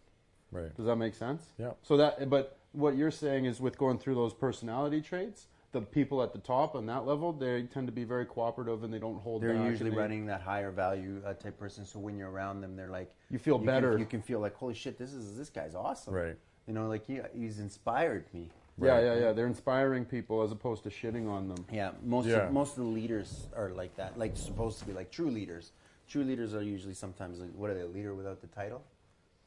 [0.52, 0.76] Right.
[0.76, 1.44] Does that make sense?
[1.58, 1.72] Yeah.
[1.84, 6.24] So that, but what you're saying is with going through those personality traits, the people
[6.24, 9.20] at the top on that level, they tend to be very cooperative and they don't
[9.20, 11.86] hold they're usually they- running that higher value uh, type person.
[11.86, 13.98] So when you're around them, they're like You feel can- better.
[13.98, 16.14] you can feel like, holy shit, this is this guy's awesome.
[16.14, 16.38] Right.
[16.68, 18.50] You know, like he, he's inspired me.
[18.82, 19.32] Yeah, yeah, yeah.
[19.34, 21.66] They're inspiring people as opposed to shitting on them.
[21.72, 22.46] Yeah, most Yeah.
[22.48, 24.18] Of, most of the leaders are like that.
[24.20, 25.72] Like supposed to be like true leaders.
[26.08, 27.82] True leaders are usually sometimes like, what are they?
[27.82, 28.84] A leader without the title?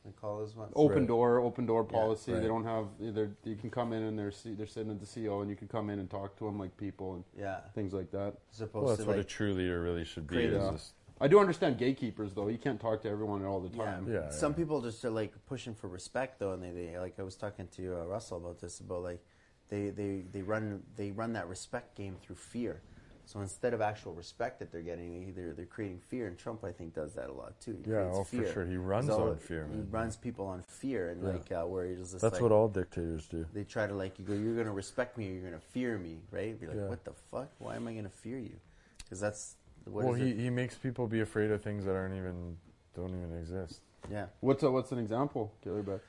[0.04, 0.72] They call those ones.
[0.76, 1.06] Open Right.
[1.08, 2.32] door, open door policy.
[2.32, 2.40] right.
[2.40, 2.86] They don't have.
[2.98, 5.56] They're, you can come in and they're se- they're sitting at the CEO, and you
[5.56, 8.36] can come in and talk to them like people and Yeah, things like that.
[8.50, 10.36] supposed Well, that's to what like a true leader really should be.
[10.36, 12.48] create Is a- just, I do understand gatekeepers though.
[12.48, 13.84] You can't talk to everyone all the Yeah.
[13.84, 14.08] time.
[14.10, 14.56] Yeah, Some yeah.
[14.56, 17.68] people just are like pushing for respect though, and they, they like I was talking
[17.76, 19.22] to uh, Russell about this about like
[19.68, 22.80] they, they they run they run that respect game through fear.
[23.30, 26.72] So instead of actual respect that they're getting, either they're creating fear, and Trump I
[26.72, 27.78] think does that a lot too.
[27.84, 28.64] He Yeah, creates oh, for sure.
[28.66, 29.88] He runs He's all- on fear, He man.
[29.88, 31.28] runs people on fear, and Yeah.
[31.28, 33.46] like uh, where he's just that's like, what all dictators do.
[33.52, 34.32] they try to like you go.
[34.32, 36.60] You're gonna respect me, or you're gonna fear me, right?
[36.60, 36.88] Be like, Yeah.
[36.88, 37.50] what the fuck?
[37.60, 38.56] Why am I gonna fear you?
[38.98, 39.54] Because that's
[39.84, 40.36] what well, is he, it?
[40.36, 42.56] he makes people be afraid of things that aren't even
[42.96, 43.80] don't even exist.
[44.10, 46.00] Yeah, What's a, what's an example, Killer Bet?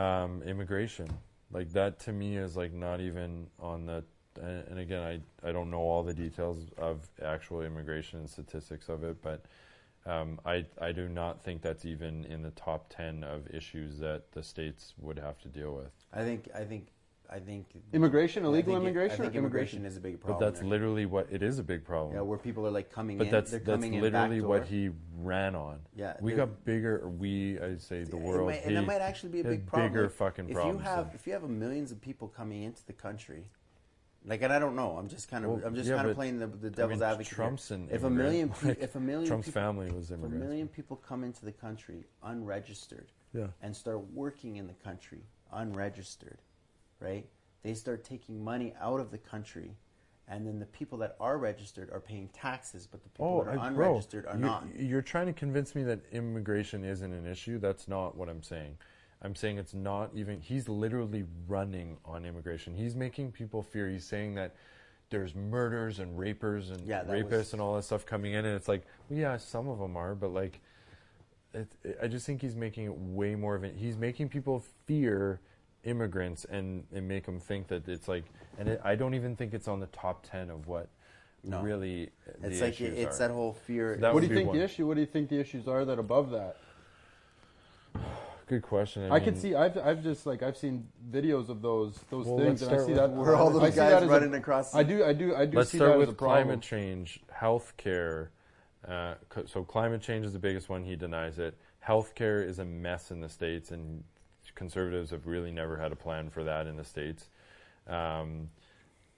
[0.00, 1.08] um, immigration
[1.50, 4.04] like that to me is like not even on the
[4.40, 8.88] and, and again I, I don't know all the details of actual immigration and statistics
[8.88, 9.44] of it but
[10.06, 14.32] um, I, I do not think that's even in the top 10 of issues that
[14.32, 16.88] the states would have to deal with I think I think
[17.32, 19.78] I think Immigration, I illegal think it- immigration, I think immigration?
[19.78, 20.48] immigration is a big but problem.
[20.50, 20.68] that's there.
[20.68, 23.30] literally what it is a big problem Yeah, where people are like coming but in.
[23.32, 27.60] that's they're that's coming in literally what he ran on Yeah, we got bigger we
[27.60, 29.92] I say the world might- and that might actually be a big problem.
[29.92, 32.64] bigger Like, fucking if problems you have than- if you have millions of people coming
[32.64, 33.44] into the country,
[34.24, 36.14] like, and I don't know, I'm just kind of Well, I'm just yeah, kind of
[36.16, 37.32] playing the, the I devil's mean, advocate.
[37.32, 40.28] Trump's an if a million Like, if a million Trump's people, family was if a
[40.28, 45.22] million people come into the country unregistered yeah and start working in the country
[45.52, 46.38] unregistered,
[47.00, 47.26] right?
[47.62, 49.74] They start taking money out of the country,
[50.28, 53.56] and then the people that are registered are paying taxes, but the people oh, that
[53.56, 54.64] are I- unregistered bro, are you- not.
[54.76, 57.58] You're trying to convince me that immigration isn't an issue.
[57.58, 58.78] That's not what I'm saying.
[59.22, 60.40] I'm saying it's not even.
[60.40, 62.74] He's literally running on immigration.
[62.74, 63.88] He's making people fear.
[63.88, 64.54] He's saying that
[65.10, 68.56] there's murders and rapers and Yeah, rapists was- and all that stuff coming in, and
[68.56, 70.60] it's like, well, yeah, some of them are, but like,
[71.52, 73.74] it, it, I just think he's making it way more of it.
[73.76, 75.40] He's making people fear
[75.84, 78.24] immigrants and, and make them think that it's like,
[78.58, 80.88] and it, I don't even think it's on the top ten of what
[81.42, 81.60] No.
[81.60, 82.10] really
[82.40, 83.28] the It's like issues it's are.
[83.28, 83.96] that whole fear.
[83.96, 84.58] That what do you think one.
[84.58, 84.86] the issue?
[84.86, 86.56] What do you think the issues are that above that?
[88.50, 89.12] Good question.
[89.12, 89.54] I, could mean, see.
[89.54, 92.94] I've I've just like I've seen videos of those those Well, things, and I see
[92.94, 94.74] that where all I those see guys as a- running across.
[94.74, 95.04] I do.
[95.04, 95.36] I do.
[95.36, 96.46] I do Let's see start that with as a problem.
[96.48, 98.30] climate change, healthcare.
[98.88, 99.14] Uh,
[99.46, 100.82] so climate change is the biggest one.
[100.82, 101.56] He denies it.
[101.86, 104.02] Healthcare is a mess in the states, and
[104.56, 107.28] conservatives have really never had a plan for that in the states.
[107.86, 108.48] Um,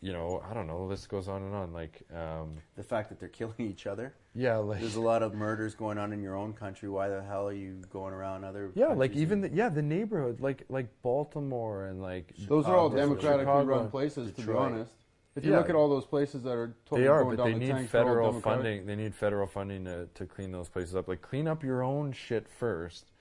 [0.02, 0.78] you know, I don't know.
[0.78, 1.72] The list goes on and on.
[1.72, 4.12] Like, um, the fact that they're killing each other.
[4.34, 6.88] yeah, like There's a lot of murders going on in your own country.
[6.88, 8.72] Why the hell are you going around other?
[8.74, 12.90] yeah, like even the, yeah, the neighborhood, like like Baltimore and like Those are all
[12.90, 14.92] Chicago, democratically Chicago, run places, to be honest.
[15.34, 15.58] If you Yeah.
[15.58, 17.60] look at all those places that are totally They are, going but down they the
[17.60, 18.84] need tank, federal funding.
[18.84, 21.08] They need federal funding to, to clean those places up.
[21.08, 23.12] Like clean up your own shit first.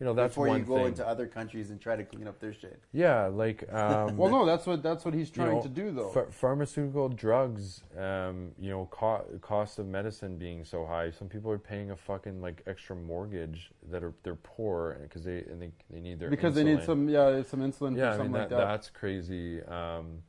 [0.00, 0.86] You know, that's before one you go thing.
[0.86, 2.80] into other countries and try to clean up their shit.
[2.92, 5.90] yeah, like um, Well, no, that's what that's what he's you trying know, to do,
[5.90, 6.08] though.
[6.08, 11.10] ph- pharmaceutical drugs, um, you know, co- cost of medicine being so high.
[11.10, 15.40] Some people are paying a fucking like extra mortgage that are they're poor because they
[15.50, 18.16] and they, they need their because they need some yeah some insulin yeah, for I
[18.16, 18.64] something mean like that, that.
[18.68, 19.62] that's crazy.
[19.64, 20.22] Um,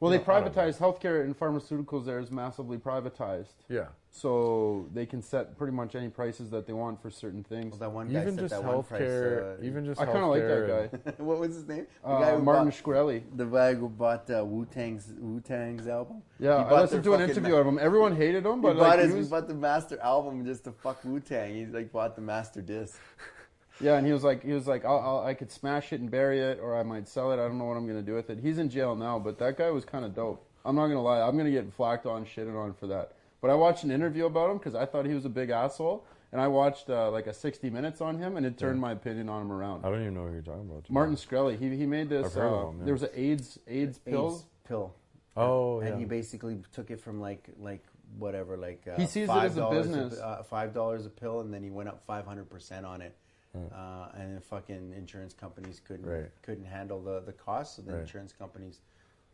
[0.00, 0.50] well, they know, know.
[0.50, 2.04] privatized healthcare and pharmaceuticals.
[2.04, 6.72] There is massively privatized, yeah, so they can set pretty much any prices that they
[6.72, 7.72] want for certain things.
[7.72, 9.02] Well, that one guy even set just that one price.
[9.02, 11.88] healthcare, uh, even just I kind of like that guy, what was his name?
[12.04, 13.22] The uh, who Martin bought, Shkreli.
[13.34, 16.22] the guy who bought uh, Wu Tang's Wu Tang's album.
[16.38, 17.78] Yeah, He I listened to an interview ma- of him.
[17.80, 20.44] Everyone hated him, He but bought like, his, he he was, bought the master album
[20.44, 21.52] just to fuck Wu Tang.
[21.52, 23.00] He like bought the master disc.
[23.80, 26.08] yeah, and he was like, he was like, I'll, I'll, I could smash it and
[26.08, 27.34] bury it, or I might sell it.
[27.34, 28.38] I don't know what I'm gonna do with it.
[28.40, 30.46] He's in jail now, but that guy was kind of dope.
[30.64, 33.13] I'm not gonna lie, I'm gonna get flacked on, shitted on for that.
[33.44, 36.06] But I watched an interview about him because I thought he was a big asshole,
[36.32, 39.28] and I watched uh, like a 60 minutes on him, and it turned my opinion
[39.28, 39.84] on him around.
[39.84, 40.88] I don't even know who you're talking about.
[40.88, 42.24] Martin Shkreli, he he made this.
[42.28, 42.84] I've heard of Uh, him, yeah.
[42.86, 44.28] There was an AIDS AIDS pill.
[44.36, 44.94] AIDS pill.
[45.36, 45.98] Oh and yeah.
[45.98, 47.84] he basically took it from like like
[48.18, 50.18] whatever like uh, He sees it as a $5 business.
[50.18, 53.14] uh, five dollars a pill, and then he went up five hundred percent on it.
[53.54, 56.30] Uh, and then fucking insurance companies couldn't Right.
[56.40, 58.00] couldn't handle the the cost, so the Right.
[58.00, 58.80] insurance companies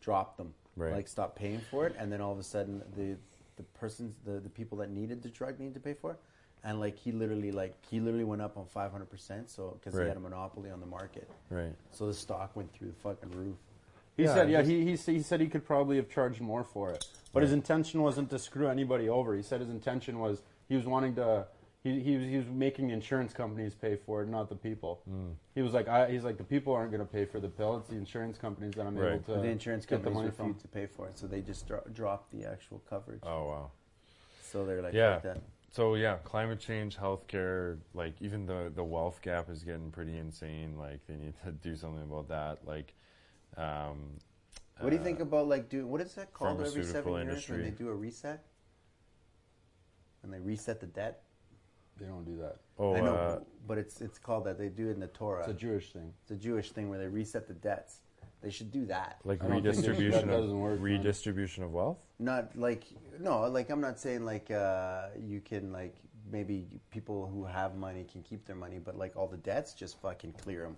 [0.01, 0.95] dropped them, Right.
[0.95, 3.17] like stopped paying for it, and then all of a sudden the
[3.61, 6.19] the persons the the people that needed the drug needed to pay for it,
[6.65, 9.95] and like he literally like he literally went up on five hundred percent, so because
[9.95, 10.05] Right.
[10.05, 11.75] he had a monopoly on the market, right.
[11.91, 13.57] so the stock went through the fucking roof.
[14.17, 16.91] He Yeah, said, yeah, he, he, he said he could probably have charged more for
[16.91, 17.07] it.
[17.33, 19.35] But his intention wasn't to screw anybody over.
[19.37, 21.47] He said his intention was he was wanting to,
[21.83, 25.01] he, he, was, he was making the insurance companies pay for it, not the people.
[25.09, 25.31] Hmm.
[25.55, 27.79] He was like, I, he's like, the people aren't going to pay for the pill.
[27.79, 29.13] It's the insurance companies that I'm Right.
[29.15, 30.47] able to But the insurance get the companies money from.
[30.49, 33.21] refused to pay for it, so they just dro- dropped the actual coverage.
[33.23, 33.71] Oh wow.
[34.43, 35.15] So they're like, Yeah.
[35.15, 35.41] fuck that.
[35.73, 40.77] So yeah, climate change, healthcare, like even the the wealth gap is getting pretty insane.
[40.77, 42.67] Like they need to do something about that.
[42.67, 42.93] Like,
[43.57, 44.19] um,
[44.81, 47.23] What do you uh, think about like do what is that called every seven pharmaceutical
[47.23, 48.45] years when they do a reset?
[50.23, 51.23] When they reset the debt?
[52.01, 52.57] They don't do that.
[52.79, 54.59] Oh, I know, uh, but it's it's called that.
[54.59, 55.41] They do it in the Torah.
[55.41, 56.13] It's a Jewish thing.
[56.23, 58.01] It's a Jewish thing where they reset the debts.
[58.43, 59.19] They should do that.
[59.25, 60.83] like I don't think it- redistribution that of doesn't work, man.
[60.83, 61.99] redistribution of wealth.
[62.19, 62.85] Not like
[63.19, 65.95] no, like I'm not saying like uh, you can like
[66.33, 70.01] maybe people who have money can keep their money, but like all the debts, just
[70.01, 70.77] fucking clear them,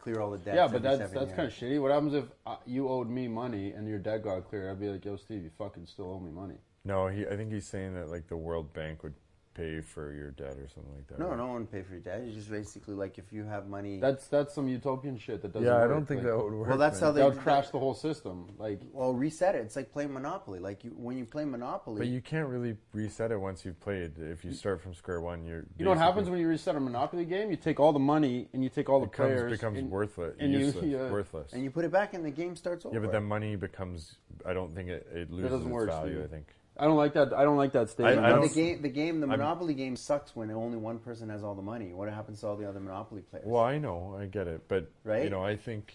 [0.00, 0.56] clear all the debts.
[0.56, 1.80] yeah, but that's that's kind of shitty.
[1.80, 4.70] What happens if uh, you owed me money and your debt got clear?
[4.72, 6.56] I'd be like, yo, Steve, you fucking still owe me money.
[6.84, 7.26] No, he.
[7.28, 9.14] I think he's saying that like the World Bank would
[9.54, 11.18] pay for your debt or something like that.
[11.18, 11.38] No, right?
[11.38, 12.20] no one pay for your debt.
[12.24, 13.98] It's just basically like if you have money.
[14.00, 16.68] That's that's some utopian shit that doesn't Yeah, I don't think Like, that would work.
[16.68, 17.08] Well, that's man.
[17.08, 18.48] how they- that would crash the whole system.
[18.58, 19.58] Like, well, reset it.
[19.58, 20.58] It's like playing Monopoly.
[20.58, 24.18] Like you, when you play Monopoly, But you can't really reset it once you've played.
[24.18, 25.64] If you start from square one, you're.
[25.78, 27.50] you know what happens when you reset a Monopoly game?
[27.50, 29.50] You take all the money and you take all the it becomes, players.
[29.52, 31.10] becomes and- worthless, and you- yeah.
[31.10, 31.52] worthless.
[31.52, 32.94] and you put it back, and the game starts over.
[32.94, 34.16] yeah, but then money becomes.
[34.44, 36.14] I don't think it, it loses doesn't its work, value.
[36.14, 36.24] Steve.
[36.24, 36.46] I think.
[36.76, 37.32] I don't like that.
[37.32, 38.18] I don't like that statement.
[38.18, 40.98] I But don't- the game, the game, the I'm- Monopoly game sucks when only one
[40.98, 41.92] person has all the money.
[41.92, 43.46] What happens to all the other Monopoly players?
[43.46, 45.22] Well, I know, I get it, but Right?
[45.22, 45.94] you know, I think,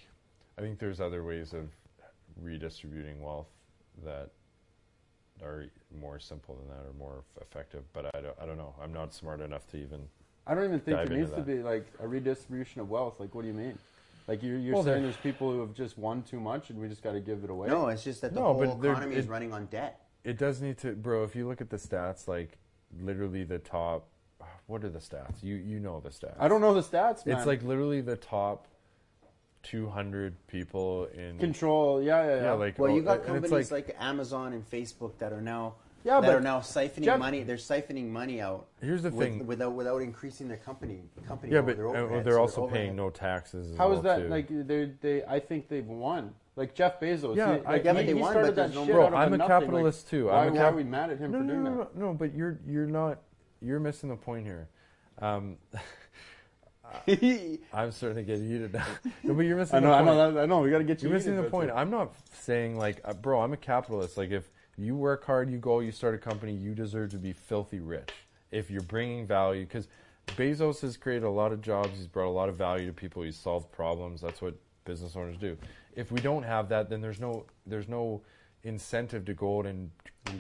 [0.58, 1.70] I think there's other ways of
[2.42, 3.50] redistributing wealth
[4.06, 4.30] that
[5.44, 5.66] are
[6.00, 7.84] more simple than that or more effective.
[7.92, 8.74] But I don't, I don't know.
[8.82, 10.08] I'm not smart enough to even.
[10.48, 13.20] I don't even think dive there into needs to be like a redistribution of wealth.
[13.20, 13.78] Like, what do you mean?
[14.28, 16.88] Like you're, you're Well, saying there's people who have just won too much and we
[16.88, 17.68] just got to give it away.
[17.68, 20.00] no, it's just that the No, whole economy is running on debt.
[20.24, 21.24] It does need to, bro.
[21.24, 22.58] If you look at the stats, like
[23.02, 24.08] literally the top.
[24.68, 25.42] What are the stats?
[25.42, 26.36] You you know the stats.
[26.40, 27.38] I don't know the stats, man.
[27.38, 28.68] It's like literally the top
[29.64, 31.38] 200 people in.
[31.38, 32.02] control.
[32.02, 32.42] Yeah, yeah, yeah.
[32.44, 35.42] Yeah, like Well, oh, you got and it's companies like, Amazon and Facebook that are
[35.42, 37.44] now Yeah, that but are now siphoning Jeff- money.
[37.44, 38.68] They're siphoning money out.
[38.82, 39.48] Here's the with- thing.
[39.48, 41.52] without without increasing their company company.
[41.54, 43.72] Yeah, but their oh, overhead, they're also overhead- paying no taxes.
[43.72, 44.18] As How well is that?
[44.20, 44.28] too.
[44.28, 46.34] Like they, they, I think they've won.
[46.60, 47.38] Like Jeff Bezos.
[47.38, 49.20] Yeah, he, I- like, but he, he won, started that no- shit Bro, out of
[49.20, 49.50] I'm a nothing.
[49.54, 50.26] Like, capitalist too.
[50.26, 51.96] Why, I'm why cap- are we mad at him no, for no, doing no, that?
[51.96, 53.20] no, no, but you're you're not.
[53.62, 54.68] You're missing the point here.
[55.20, 55.56] Um,
[57.74, 58.86] I'm starting to get heated now.
[59.24, 59.78] no, but you're missing.
[59.78, 60.60] I know, the I know, I know.
[60.60, 61.08] We got to get you.
[61.08, 61.70] You're missing the point.
[61.70, 64.18] it's I'm not saying like, uh, bro, I'm a capitalist.
[64.18, 67.32] Like, if you work hard, you go, you start a company, you deserve to be
[67.32, 68.10] filthy rich.
[68.52, 69.88] If you're bringing value, because
[70.28, 73.24] Bezos has created a lot of jobs, he's brought a lot of value to people,
[73.24, 74.20] he's solved problems.
[74.20, 74.56] That's what
[74.86, 75.58] business owners do.
[75.96, 78.22] If we don't have that, then there's no there's no
[78.64, 79.92] incentive to go out and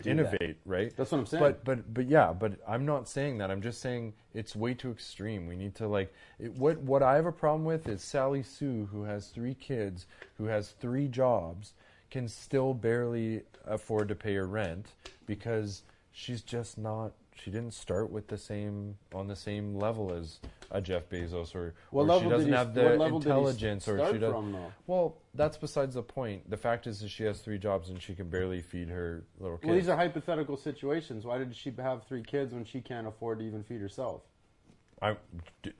[0.06, 0.94] innovate, right?
[0.96, 1.44] That's what I'm saying.
[1.44, 3.52] But but but yeah, but I'm not saying that.
[3.52, 5.48] I'm just saying it's way too extreme.
[5.48, 8.88] We need to like it, what what I have a problem with is Sally Sue,
[8.92, 10.06] who has three kids,
[10.38, 11.74] who has three jobs,
[12.12, 14.88] can still barely afford to pay her rent
[15.26, 17.14] because she's just not.
[17.36, 20.40] She didn't start with the same on the same level as
[20.72, 23.88] a Jeff Bezos, or, What or she doesn't have the what level did he intelligence,
[23.88, 24.56] or she doesn't.
[24.88, 26.50] Well, that's besides the point.
[26.50, 29.58] The fact is that she has three jobs and she can barely feed her little
[29.58, 29.68] kids.
[29.68, 31.26] Well, these are hypothetical situations.
[31.26, 34.22] Why did she have three kids when she can't afford to even feed herself?
[35.02, 35.16] I,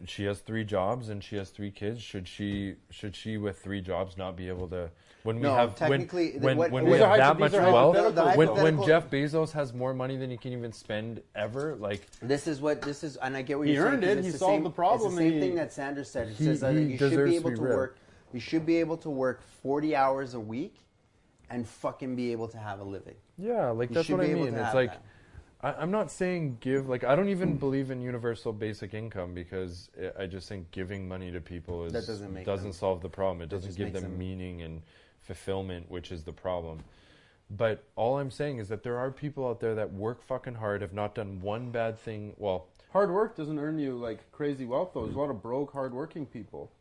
[0.06, 2.02] she has three jobs and she has three kids.
[2.02, 4.90] Should she should she with three jobs not be able to
[5.30, 8.48] when we No, have technically, the- when, what- when we have that much wealth when,
[8.56, 12.62] when Jeff Bezos has more money than he can even spend ever like This is
[12.62, 13.94] what this is, and I get what He you're saying.
[13.98, 14.24] earned 'cause it.
[14.26, 16.30] He the solved same, the problem It's the same and thing that Sanders said.
[16.30, 17.76] It He- says that he you should deserves be to able be to ripped.
[17.76, 17.98] work.
[18.34, 20.74] You should be able to work 40 hours a week,
[21.52, 23.16] and fucking be able to have a living.
[23.38, 24.54] yeah like You that's should what I be able mean.
[24.54, 25.02] to It's have like that.
[25.62, 29.90] I, I'm not saying give like I don't even believe in universal basic income because
[30.18, 33.02] I I just think giving money to people is That doesn't make doesn't them- solve
[33.02, 33.42] the problem.
[33.42, 34.82] It doesn't just give makes them them- meaning and
[35.30, 36.80] fulfillment, which is the problem.
[37.52, 40.82] But all I'm saying is that there are people out there that work fucking hard,
[40.82, 42.34] have not done one bad thing.
[42.38, 45.04] Well, Hard work doesn't earn you like crazy wealth though.
[45.04, 46.72] There's a lot of broke, hardworking people.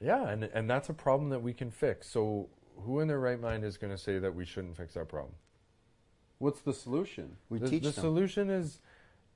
[0.00, 2.08] yeah, and and that's a problem that we can fix.
[2.08, 2.48] So
[2.84, 5.34] who in their right mind is going to say that we shouldn't fix that problem?
[6.38, 7.36] What's the solution?
[7.50, 8.00] We the, teach the them.
[8.02, 8.78] solution is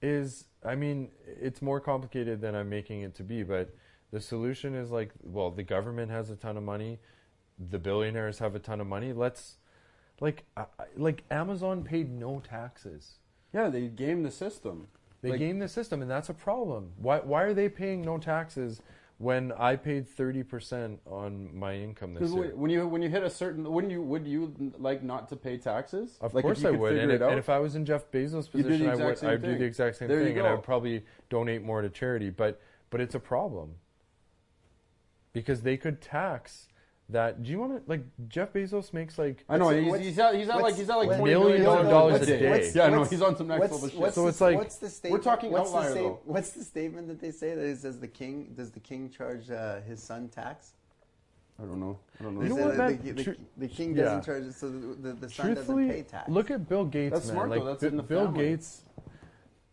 [0.00, 3.74] is I mean it's more complicated than I'm making it to be, but
[4.10, 7.00] the solution is like well the government has a ton of money,
[7.58, 9.12] the billionaires have a ton of money.
[9.12, 9.56] Let's
[10.20, 10.66] like I-
[10.96, 13.18] like Amazon paid no taxes.
[13.52, 14.88] Yeah, they game the system.
[15.22, 16.92] They Like- game the system, and that's a problem.
[16.98, 18.82] Why why are they paying no taxes
[19.18, 22.54] when I paid thirty percent on my income this year?
[22.56, 25.56] when you when you hit a certain, wouldn't you would you like not to pay
[25.56, 26.18] taxes?
[26.20, 28.52] Of like course I would, and it if, and if I was in Jeff Bezos'
[28.52, 30.52] You'd do the position, I would I'd do the exact same There thing, and I
[30.54, 32.30] would probably donate more to charity.
[32.30, 32.60] But
[32.90, 33.76] but it's a problem
[35.32, 36.68] because they could tax
[37.10, 37.42] that.
[37.42, 40.34] Do you want to like Jeff Bezos makes like I know he's, what's- he's at
[40.34, 42.50] he's at like he's at like what- twenty Millions million of dollars dollars a day.
[42.50, 44.14] What's- Yeah, I know what's- he's on some next what's- level shit.
[44.14, 45.22] So the- it's like- what's the statement?
[45.24, 46.20] talking what's outlier, the though.
[46.24, 49.50] What's the statement that they say that it says the king does the king charge
[49.50, 50.72] uh, his son tax?
[51.60, 51.98] I don't know.
[52.18, 52.42] I don't know.
[52.42, 53.02] You know what, that?
[53.04, 56.02] The, the, Tru- the king doesn't charge it, so the, the, the son doesn't pay
[56.02, 56.28] tax.
[56.28, 57.12] look at Bill Gates.
[57.12, 57.34] That's man.
[57.34, 57.66] smart, like, though.
[57.66, 58.44] That's Bi- in the Bill family.
[58.44, 59.00] Gates i-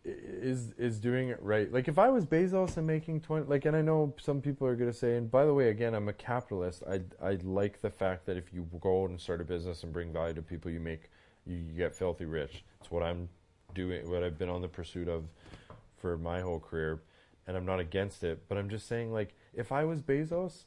[0.04, 1.72] is is doing it right.
[1.72, 4.74] Like if I was Bezos and making twenty, like, and I know some people are
[4.74, 6.82] going to say, and by the way, again, I'm a capitalist.
[6.88, 9.92] I I like the fact that if you go out and start a business and
[9.92, 11.10] bring value to people, you make
[11.46, 12.64] you, you get filthy rich.
[12.80, 13.28] It's what I'm
[13.74, 14.10] doing.
[14.10, 15.24] What I've been on the pursuit of
[15.96, 17.00] for my whole career,
[17.46, 18.42] and I'm not against it.
[18.48, 20.64] But I'm just saying, like, if I was Bezos.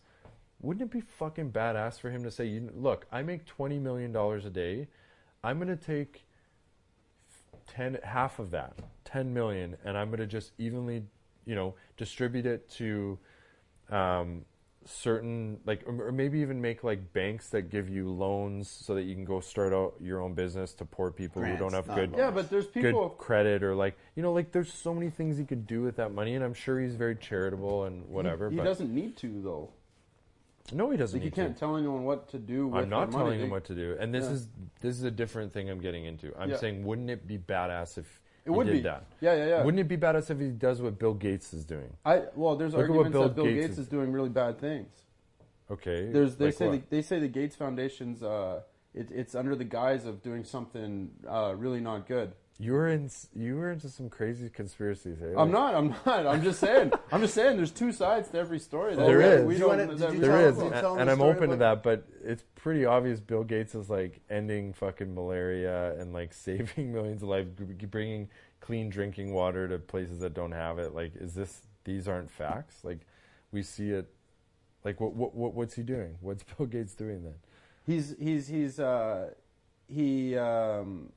[0.61, 4.45] Wouldn't it be fucking badass for him to say, "Look, I make twenty million dollars
[4.45, 4.87] a day.
[5.43, 6.25] I'm going to take
[7.67, 8.73] ten half of that,
[9.03, 11.03] ten million, and I'm going to just evenly,
[11.45, 13.17] you know, distribute it to
[13.89, 14.45] um,
[14.85, 19.03] certain like, or, or maybe even make like banks that give you loans so that
[19.03, 21.95] you can go start out your own business to poor people Grants, who don't have
[21.95, 23.09] good yeah, but there's people good people.
[23.09, 26.13] credit or like you know like there's so many things he could do with that
[26.13, 29.41] money and i'm sure he's very charitable and whatever He, he but doesn't need to
[29.41, 29.69] though.
[30.73, 31.59] No he doesn't Like you can't to.
[31.59, 32.67] tell anyone what to do.
[32.67, 33.23] With i'm not their money.
[33.31, 34.31] telling him what to do and this Yeah.
[34.31, 34.47] is
[34.81, 36.57] this is a different thing i'm getting into i'm Yeah.
[36.57, 38.79] saying wouldn't it be badass if It he would did be.
[38.81, 39.63] that Yeah, yeah, yeah.
[39.63, 42.73] wouldn't it be badass if he does what bill gates is doing I well, there's
[42.73, 44.89] Look arguments Bill that Bill Gates Gates, is- is doing really bad things.
[45.69, 48.61] okay There's they like say the, they say the Gates Foundation's uh,
[48.93, 52.31] it, it's under the guise of doing something uh, really not good.
[52.57, 55.33] You were in you were into some crazy conspiracies eh?
[55.37, 55.75] I'm not.
[55.75, 56.25] I'm not.
[56.25, 56.93] I'm just saying.
[57.11, 57.57] I'm just saying.
[57.57, 58.95] There's two sides to every story.
[58.95, 59.45] That There we, is.
[59.45, 59.69] We don't.
[59.69, 60.63] wanna- that we you don't There tell- is, know.
[60.69, 63.75] did you and, and I'm story open to that, but it's pretty obvious Bill Gates
[63.75, 67.49] is like ending fucking malaria and like saving millions of lives,
[67.89, 68.29] bringing
[68.61, 70.93] clean drinking water to places that don't have it.
[70.95, 71.61] Like, is this?
[71.83, 72.83] These aren't facts.
[72.83, 72.99] Like,
[73.51, 74.07] we see it.
[74.85, 76.15] Like, what what, what what's he doing?
[76.21, 77.35] What's Bill Gates doing then?
[77.85, 79.31] He's he's he's uh,
[79.87, 81.11] he um,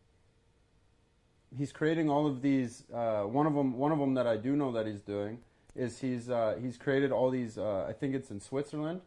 [1.57, 2.85] he's creating all of these.
[2.93, 5.39] Uh, one of them one of them that I do know that he's doing
[5.75, 7.59] is he's uh, he's created all these.
[7.59, 9.01] Uh, I think it's in Switzerland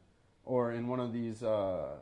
[0.46, 1.98] or in one of these uh,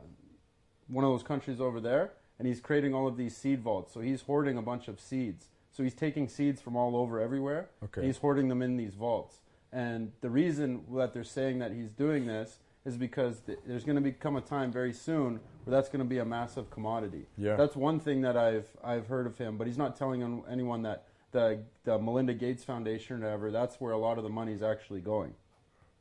[0.88, 3.92] one of those countries over there, and he's creating all of these seed vaults.
[3.92, 5.48] So he's hoarding a bunch of seeds.
[5.72, 7.68] So he's taking seeds from all over everywhere.
[7.84, 8.04] Okay.
[8.04, 9.40] He's hoarding them in these vaults.
[9.72, 13.96] And the reason that they're saying that he's doing this is because th- there's going
[13.96, 17.26] to become a time very soon where that's going to be a massive commodity.
[17.36, 17.56] Yeah.
[17.56, 21.04] That's one thing that I've I've heard of him, but he's not telling anyone that
[21.32, 23.50] the the Melinda Gates Foundation or whatever.
[23.50, 25.34] That's where a lot of the money's actually going.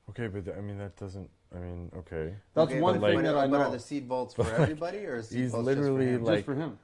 [0.10, 1.30] Okay, but th- I mean that doesn't.
[1.54, 3.58] I mean, okay, That's Okay, one but- thing but, that I know.
[3.58, 6.20] but are the seed vaults for everybody, or is seed He's vaults literally just for
[6.20, 6.24] him?
[6.26, 6.80] like- just for him.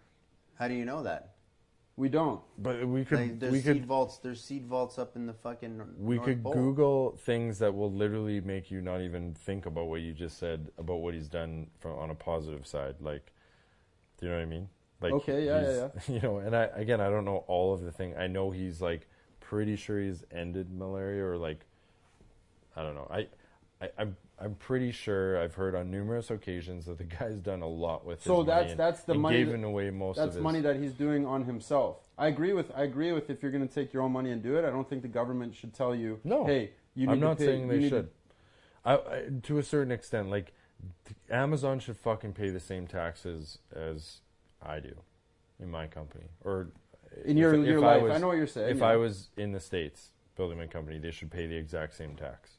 [0.57, 1.34] How do you know that?
[1.97, 2.41] We don't.
[2.57, 4.17] but we could Like, there's we seed could vaults.
[4.17, 5.81] There's seed vaults up in the fucking.
[5.97, 6.53] we North could Pole.
[6.53, 10.71] Google things that will literally make you not even think about what you just said
[10.77, 12.95] about what he's done from on a positive side.
[12.99, 13.31] Like,
[14.19, 14.69] do you know what I mean?
[15.01, 17.81] Like, Okay, yeah, yeah, he's- You know, and I again, I don't know all of
[17.81, 18.13] the thing.
[18.17, 19.07] I know he's like
[19.39, 21.65] pretty sure he's ended malaria or like,
[22.75, 23.07] I don't know.
[23.09, 23.27] I,
[23.81, 27.67] I I'm I'm pretty sure I've heard on numerous occasions that the guy's done a
[27.67, 28.21] lot with.
[28.21, 30.43] So his that's- money that's the and money given that- away most That's of his.
[30.43, 31.97] money that he's doing on himself.
[32.17, 32.71] I agree with.
[32.75, 33.29] I agree with.
[33.29, 35.07] If you're going to take your own money and do it, I don't think the
[35.07, 36.19] government should tell you.
[36.23, 36.45] No.
[36.45, 38.09] Hey, you need to I'm not to pay, saying they should.
[38.83, 40.53] I, I, to a certain extent, like
[41.29, 44.19] Amazon should fucking pay the same taxes as
[44.61, 44.93] I do
[45.59, 46.67] in my company, or
[47.13, 48.69] To, in your if- your if life, I, was- know what you're saying.
[48.71, 48.87] If yeah.
[48.87, 52.57] I was in the states building my company, they should pay the exact same tax.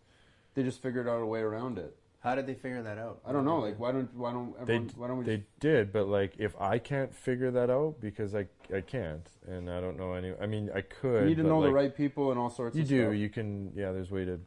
[0.56, 1.94] They just figured out a way around it.
[2.20, 3.20] How did they figure that out?
[3.24, 3.58] I don't know.
[3.58, 6.60] Like, why don't why don't They why don't we they just did, but like if
[6.60, 10.32] I can't figure that out because I I can't, and I don't know any.
[10.40, 11.22] I mean, I could.
[11.22, 12.74] you need to but, know the right people and all sorts.
[12.74, 12.90] Of things.
[12.90, 13.10] You of do.
[13.12, 13.20] Stuff.
[13.20, 13.72] You can.
[13.76, 14.40] Yeah, there's way to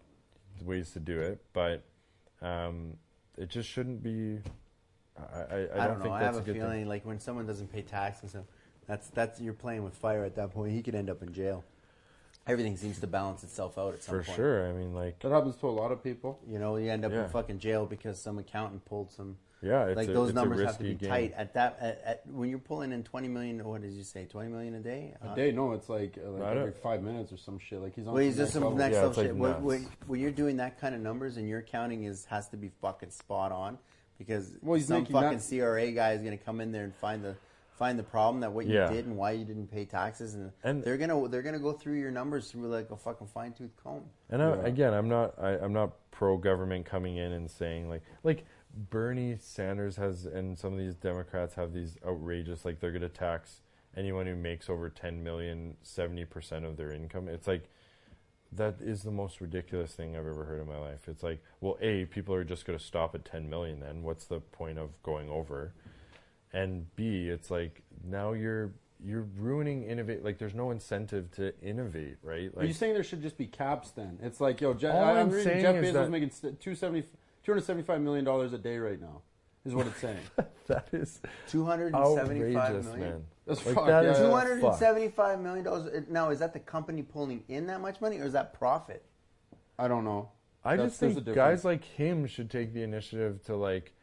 [0.65, 1.83] ways to do it, but
[2.41, 2.97] um,
[3.37, 4.39] it just shouldn't be.
[5.17, 6.03] I, I, I, I, don't, don't, know.
[6.03, 6.87] think I have a, good feeling thing.
[6.89, 8.45] like when someone doesn't pay taxes, so
[8.87, 10.73] that's that's you're playing with fire at that point.
[10.73, 11.63] He could end up in jail.
[12.49, 14.35] Everything seems to balance itself out at some For point.
[14.35, 14.67] sure.
[14.67, 16.39] I mean, like, That happens to a lot of people.
[16.47, 17.23] You know, you end up Yeah.
[17.25, 19.37] in fucking jail because some accountant pulled some.
[19.61, 21.09] yeah, it's like a, those it's numbers a have to risky be game.
[21.09, 21.77] tight at that.
[21.81, 24.25] At, at, when you're pulling in 20 million, what did you say?
[24.25, 25.13] 20 million a day?
[25.21, 27.59] A Uh, day, no, it's like, uh, like I don't- every five minutes or some
[27.59, 27.79] shit.
[27.81, 28.13] Like he's on.
[28.13, 28.77] Well, he's some just some level.
[28.77, 29.35] next Yeah, level it's like shit.
[29.35, 29.63] When, nuts.
[29.63, 32.69] when, when you're doing that kind of numbers and your counting is has to be
[32.81, 33.77] fucking spot on
[34.17, 36.85] because Well, he's some making fucking that- CRA guy is going to come in there
[36.85, 37.35] and find the
[37.79, 38.91] find the problem that what you Yeah.
[38.91, 41.95] did and why you didn't pay taxes and, And- they're gonna they're gonna go through
[41.95, 44.03] your numbers through like a fucking fine tooth comb.
[44.29, 44.65] And I, Yeah.
[44.65, 48.43] again, I'm not I, I'm not pro government coming in and saying like like
[48.91, 53.09] Bernie Sanders has and some of these Democrats have these outrageous like they're going to
[53.09, 53.61] tax
[53.97, 57.27] anyone who makes over 10 million 70% of their income.
[57.27, 57.63] It's like
[58.51, 61.07] that is the most ridiculous thing I've ever heard in my life.
[61.07, 64.01] It's like, well, A, people are just going to stop at 10 million then.
[64.03, 65.73] What's the point of going over?
[66.53, 68.71] And B, it's like now you're
[69.03, 72.51] you're ruining innovate like there's no incentive to innovate, right?
[72.57, 74.19] Are you Like saying there should just be caps then?
[74.21, 76.31] It's like, yo, Je- All I- I'm I'm reading saying Jeff is Bezos that- making
[76.31, 77.07] st- 270
[77.45, 79.21] $275 million a day right now,
[79.65, 80.19] is what it's saying.
[80.67, 83.09] that is 275 outrageous, million.
[83.09, 83.23] man.
[83.47, 84.13] That's Like, fuck, that yeah.
[84.13, 86.03] Two hundred and seventy-five million dollars.
[86.09, 89.03] Now, is that the company pulling in that much money, or is that profit?
[89.79, 90.29] I don't know.
[90.63, 93.93] I That's- just think guys like him should take the initiative to like,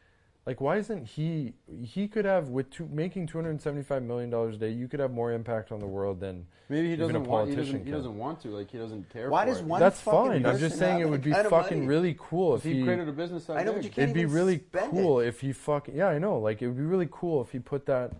[0.47, 1.53] like why isn't he?
[1.83, 4.69] He could have with two, making two hundred and seventy-five million dollars a day.
[4.71, 7.49] You could have more impact on the world than Maybe he Even doesn't want.
[7.49, 8.47] He doesn't, he doesn't want to.
[8.49, 9.29] Like he doesn't care.
[9.29, 9.65] Why for does it.
[9.65, 10.45] one that's fine.
[10.45, 11.87] I'm just saying it would be fucking money?
[11.87, 12.83] really cool If if, he he.
[12.83, 13.81] created a business that I know, big.
[13.81, 15.27] but you can't It'd be really spend cool it.
[15.27, 16.39] if he fucking yeah, I know.
[16.39, 18.13] Like it would be really cool if he put that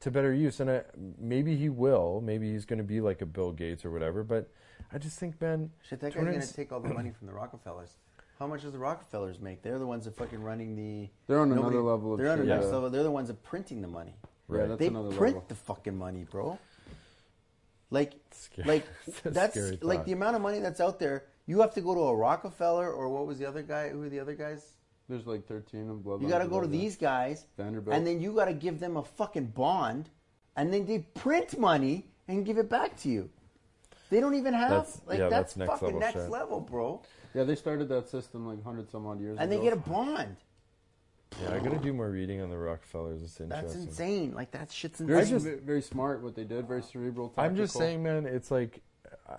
[0.00, 0.82] to better use, and I,
[1.18, 2.22] maybe he will.
[2.24, 4.22] Maybe he's going to be like a Bill Gates or whatever.
[4.22, 4.50] But
[4.92, 7.90] I just think, man, Shit, that guy's gonna take all the money from the Rockefellers.
[8.38, 9.62] How much does the Rockefellers make?
[9.62, 11.08] They're the ones that fucking running the.
[11.26, 12.90] They're on nobody- another level of They're on the next level.
[12.90, 14.14] They're the ones that printing the money.
[14.50, 14.68] Yeah, Right.
[14.68, 15.44] that's they print level.
[15.48, 16.58] the fucking money, bro.
[17.90, 18.14] Like,
[18.64, 18.84] like
[19.22, 21.24] that's like the amount of money that's out there.
[21.46, 23.90] You have to go to a Rockefeller or what was the other guy?
[23.90, 24.66] Who are the other guys?
[25.08, 26.16] There's like 13 of them, blah.
[26.18, 27.94] You got to go to these guys, Vanderbilt.
[27.94, 30.08] and then you got to give them a fucking bond,
[30.56, 33.28] and then they print money and give it back to you.
[34.08, 36.30] They don't even have That's- like yeah, that's, that's next fucking level next shit.
[36.30, 37.02] level, bro.
[37.34, 39.42] Yeah, they started that system like hundred some odd years ago.
[39.42, 39.60] And ago.
[39.60, 40.36] they get a bond.
[41.42, 43.22] yeah, I got to do more reading on the Rockefellers.
[43.22, 43.82] It's That's interesting.
[43.88, 44.34] insane.
[44.34, 45.40] Like that shit's very, insane.
[45.40, 46.68] just- very smart what they did.
[46.68, 47.32] Very cerebral.
[47.36, 48.26] I'm just saying, man.
[48.26, 48.80] It's like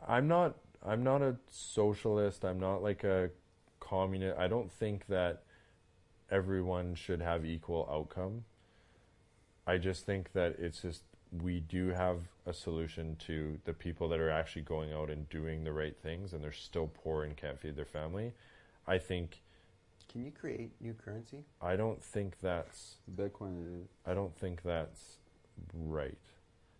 [0.08, 0.56] I'm not.
[0.86, 2.44] I'm not a socialist.
[2.46, 3.32] I'm not like a
[3.80, 4.38] communist.
[4.38, 5.44] I don't think that
[6.30, 8.44] everyone should have equal outcome.
[9.66, 11.02] I just think that it's just
[11.41, 15.64] we do have a solution to the people that are actually going out and doing
[15.64, 18.34] the right things, and they're still poor and can't feed their family.
[18.88, 19.41] I think.
[20.12, 21.44] Can you create new currency?
[21.62, 22.95] I don't think that's.
[23.14, 23.62] Bitcoin.
[23.62, 23.88] It is.
[24.06, 25.18] I don't think that's
[25.74, 26.18] right.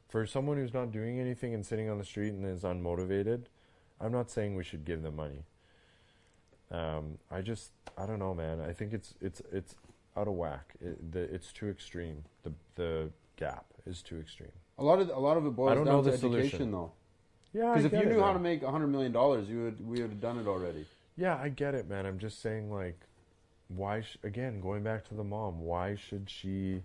[0.08, 3.46] For someone who's not doing anything and sitting on the street and is unmotivated,
[4.00, 5.44] I'm not saying we should give them money.
[6.72, 8.60] Um, I just, I don't know, man.
[8.62, 9.76] I think it's it's it's
[10.16, 10.74] out of whack.
[10.82, 12.24] It, the, it's too extreme.
[12.44, 14.52] The the gap is too extreme.
[14.78, 16.50] A lot of a lot of it boils I don't down know to the education,
[16.50, 16.72] solution.
[16.72, 16.92] though.
[17.54, 20.10] Yeah, Because if you knew how to make hundred million dollars, you would we would
[20.12, 20.86] have done it already.
[21.18, 22.06] Yeah, I get it, man.
[22.06, 23.00] I'm just saying, like,
[23.70, 24.02] why?
[24.02, 26.82] Sh- again, going back to the mom, why should she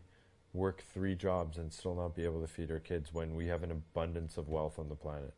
[0.53, 3.63] work three jobs and still not be able to feed her kids when we have
[3.65, 5.35] an abundance of wealth on the planet?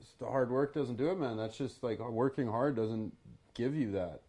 [0.00, 1.36] It's the hard work doesn't do it, man.
[1.36, 3.12] That's just like working hard doesn't
[3.54, 4.20] give you that.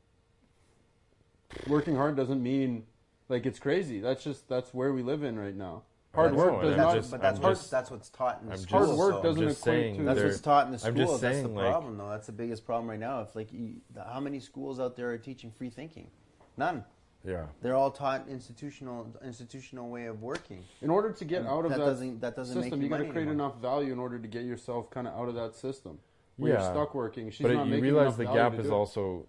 [1.67, 2.85] Working hard doesn't mean
[3.29, 3.99] like it's crazy.
[3.99, 5.83] That's just that's where we live in right now.
[6.13, 6.87] Hard I work does not.
[6.89, 8.85] I'm just- but that's I'm what just- that's what's taught in the I'm schools.
[8.87, 10.03] hard work so- doesn't just equate to.
[10.03, 11.21] That's what's taught in the I'm schools.
[11.21, 12.09] That's the saying, like- problem, though.
[12.09, 13.21] That's the biggest problem right now.
[13.21, 16.07] If like, you, how many schools out there are teaching free thinking?
[16.55, 16.85] None.
[17.25, 17.47] Yeah.
[17.61, 20.63] They're all taught institutional institutional way of working.
[20.81, 22.89] in order to get And out of that that, doesn't- that doesn't system, you you
[22.91, 23.33] got to create anymore.
[23.47, 25.99] enough value in order to get yourself kind of out of that system.
[26.37, 26.61] Where Yeah.
[26.63, 27.29] you're stuck working.
[27.31, 29.27] She's but not it, you realize the gap is also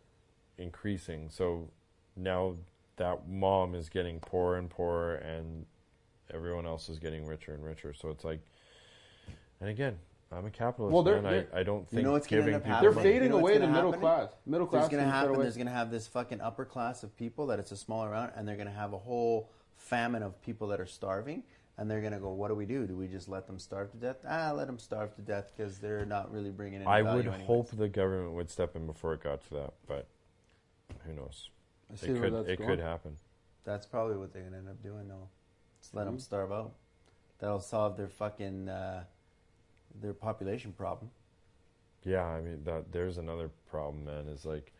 [0.58, 1.30] increasing.
[1.30, 1.68] So
[2.16, 2.56] now
[2.96, 5.66] that mom is getting poorer and poorer, and
[6.32, 7.92] everyone else is getting richer and richer.
[7.92, 8.40] So it's like,
[9.60, 9.98] and again,
[10.32, 10.92] I'm a capitalist.
[10.92, 11.32] Well, they're- man.
[11.32, 13.28] they're- I, I don't think know what's gonna giving end up people They're fading You
[13.30, 14.00] know away the gonna middle happen?
[14.00, 14.32] class.
[14.46, 14.82] Middle class.
[14.82, 15.38] There's going to happen.
[15.38, 18.32] There's going to have this fucking upper class of people that it's a smaller round,
[18.34, 21.44] and they're going to have a whole famine of people that are starving,
[21.78, 22.86] and they're going to go, "What do we do?
[22.86, 24.16] Do we just let them starve to death?
[24.26, 27.26] Ah, let them starve to death because they're not really bringing in." I value would
[27.28, 30.06] anyways." hope the government would step in before it got to that, but
[31.06, 31.50] who knows?
[31.92, 32.32] I see It where could.
[32.34, 32.70] that's It going.
[32.70, 33.16] could happen.
[33.62, 35.06] that's probably what they're going to end up doing.
[35.06, 35.28] though.
[35.84, 36.20] Just let them Mhm.
[36.22, 36.72] starve out.
[37.38, 39.04] That'll solve their fucking uh,
[40.00, 41.10] their population problem.
[42.04, 42.90] Yeah, I mean that.
[42.90, 44.28] There's another problem, man.
[44.28, 44.72] Is like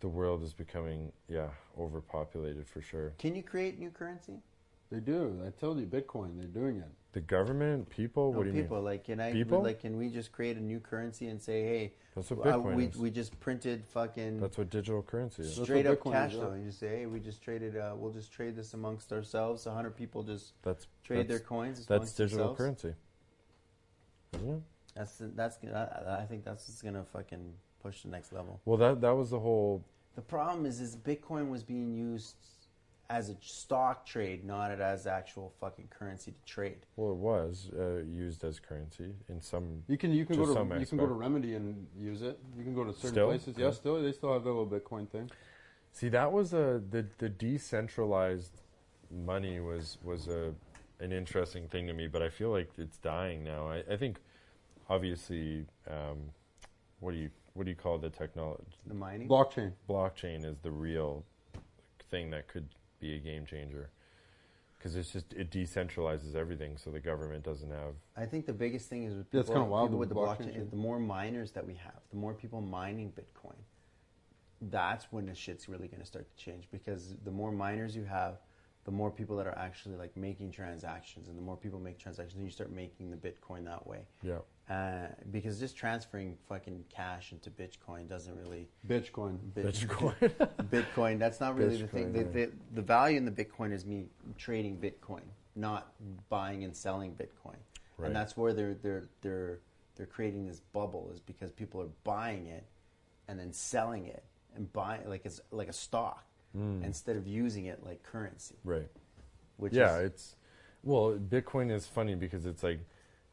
[0.00, 3.10] the world is becoming yeah overpopulated for sure.
[3.18, 4.42] Can you create new currency?
[4.90, 5.40] They do.
[5.46, 6.36] I told you, Bitcoin.
[6.36, 6.90] They're doing it.
[7.12, 8.86] The government, people, No, what do you people mean?
[8.86, 9.62] like can I People?
[9.62, 12.86] like can we just create a new currency and say hey That's what uh, we
[12.86, 12.96] is.
[12.96, 15.56] we just printed fucking That's what digital currency is.
[15.56, 16.54] That's straight up Bitcoin cash is, flow yeah.
[16.54, 19.66] and you say hey we just traded uh, we'll just trade this amongst ourselves.
[19.66, 21.84] A hundred people just That's trade their coins.
[21.84, 22.58] that's digital themselves.
[22.58, 22.94] currency.
[24.34, 24.62] Isn't it?
[24.94, 27.52] That's that's I, I think that's what's gonna fucking
[27.82, 28.60] push the next level.
[28.64, 29.84] Well, that that was the whole.
[30.14, 32.36] The problem is, is Bitcoin was being used
[33.12, 36.86] as a stock trade, not as actual fucking currency to trade.
[36.96, 39.82] Well, it was uh, used as currency in some.
[39.86, 41.12] You can you can To go to some you can go to.
[41.12, 42.38] Remedy and use it.
[42.56, 43.28] You can go to certain Still?
[43.28, 43.58] places.
[43.58, 43.66] Yeah.
[43.66, 45.30] Yeah, still they still have the little Bitcoin thing.
[45.92, 48.62] See, that was a the the decentralized
[49.10, 50.54] money was was a
[51.00, 53.68] an interesting thing to me, but I feel like it's dying now.
[53.68, 54.20] I, I think,
[54.88, 56.18] obviously, um,
[57.00, 58.72] what do you what do you call the technology?
[58.86, 59.28] The mining.
[59.28, 59.72] Blockchain.
[59.86, 61.24] Blockchain is the real
[62.10, 62.68] thing that could
[63.02, 63.90] be a game changer
[64.78, 67.94] because it's just it decentralizes everything, so the government doesn't have.
[68.16, 70.16] I think the biggest thing is with Yeah, it's people, kinda wild people with with
[70.16, 70.70] the blockchain blockchain.
[70.70, 73.56] The more miners that we have, the more people mining Bitcoin.
[74.70, 78.04] That's when the shit's really going to start to change because the more miners you
[78.04, 78.38] have,
[78.84, 82.34] the more people that are actually like making transactions, and the more people make transactions,
[82.34, 84.00] and you start making the Bitcoin that way.
[84.22, 84.38] Yeah.
[84.68, 89.38] Uh, because just transferring fucking cash into Bitcoin doesn't really Bitcoin.
[89.54, 90.14] Bit- Bitcoin.
[90.70, 91.18] Bitcoin.
[91.18, 92.12] That's not really the thing.
[92.12, 94.06] The, Bitcoin, the, the value in the Bitcoin is me
[94.36, 95.22] trading Bitcoin,
[95.54, 95.92] not
[96.28, 97.56] buying and selling Bitcoin.
[97.98, 98.06] Right.
[98.06, 99.60] And that's where they're they're they're
[99.96, 102.64] they're creating this bubble is because people are buying it
[103.28, 104.24] and then selling it
[104.56, 106.84] and buying like it's like a stock Hmm.
[106.84, 108.56] instead of using it like currency.
[108.64, 108.88] right.
[109.56, 110.36] Which yeah, is, it's
[110.82, 112.80] well, Bitcoin is funny because it's like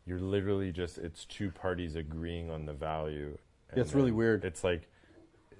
[0.05, 3.37] you're literally just it's two parties agreeing on the value.
[3.75, 4.43] Yeah, it's really weird.
[4.45, 4.89] It's like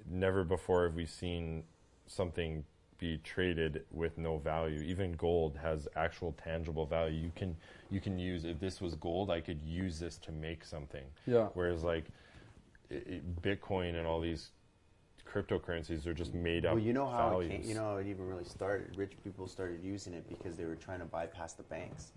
[0.08, 1.64] never before have we seen
[2.06, 2.64] something
[2.98, 4.80] be traded with no value.
[4.82, 7.18] Even gold has actual tangible value.
[7.18, 7.56] You can
[7.90, 11.04] you can use if this was gold, I could use this to make something.
[11.26, 11.48] Yeah.
[11.54, 12.04] Whereas like
[12.90, 14.50] i i Bitcoin and all these
[15.32, 17.52] cryptocurrencies are just made up well, you know how values.
[17.52, 18.96] it came, you know it even really started.
[18.96, 22.12] Rich people started using it because they were trying to bypass the banks.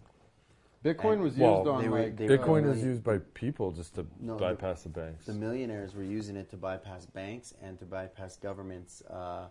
[0.84, 3.19] Bitcoin And- was used Well, on they were- like they Bitcoin were- is used by
[3.34, 5.26] people just to No, bypass the, banks.
[5.26, 9.48] The millionaires were using it to bypass banks and to bypass governments' uh,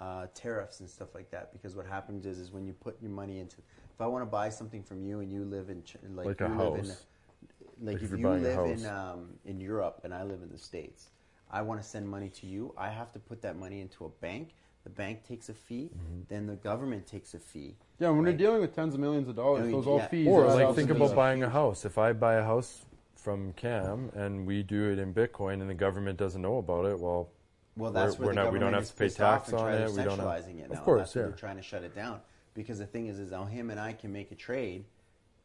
[0.00, 1.52] uh, tariffs and stuff like that.
[1.52, 3.56] Because what happens is, is when you put your money into,
[3.94, 5.82] if I want to buy something from you and you live in,
[6.14, 6.96] like, Like you a live in, like,
[7.80, 10.42] Like if if you're you buying a live in um, in Europe and I live
[10.42, 11.10] in the states,
[11.50, 12.74] I want to send money to you.
[12.76, 14.54] I have to put that money into a bank.
[14.84, 16.20] The bank takes a fee, Mm-hmm.
[16.28, 17.74] then the government takes a fee.
[17.98, 18.10] yeah.
[18.10, 18.30] When right?
[18.30, 20.26] you're dealing with tens of millions of dollars, I mean, those all fees.
[20.28, 21.84] or like think about buying a house.
[21.86, 22.84] If I buy a house
[23.16, 26.98] from Cam and we do it in Bitcoin and the government doesn't know about it,
[26.98, 27.30] well,
[27.76, 29.20] Well, that's We're- where we're the not- we don't government have is to pay pissed
[29.20, 31.14] off tax and on try it, They're we don't have- centralizing it Of course, that's
[31.16, 31.28] why yeah.
[31.28, 32.20] they're trying to shut it down.
[32.52, 34.84] Because the thing is, is now him and I can make a trade.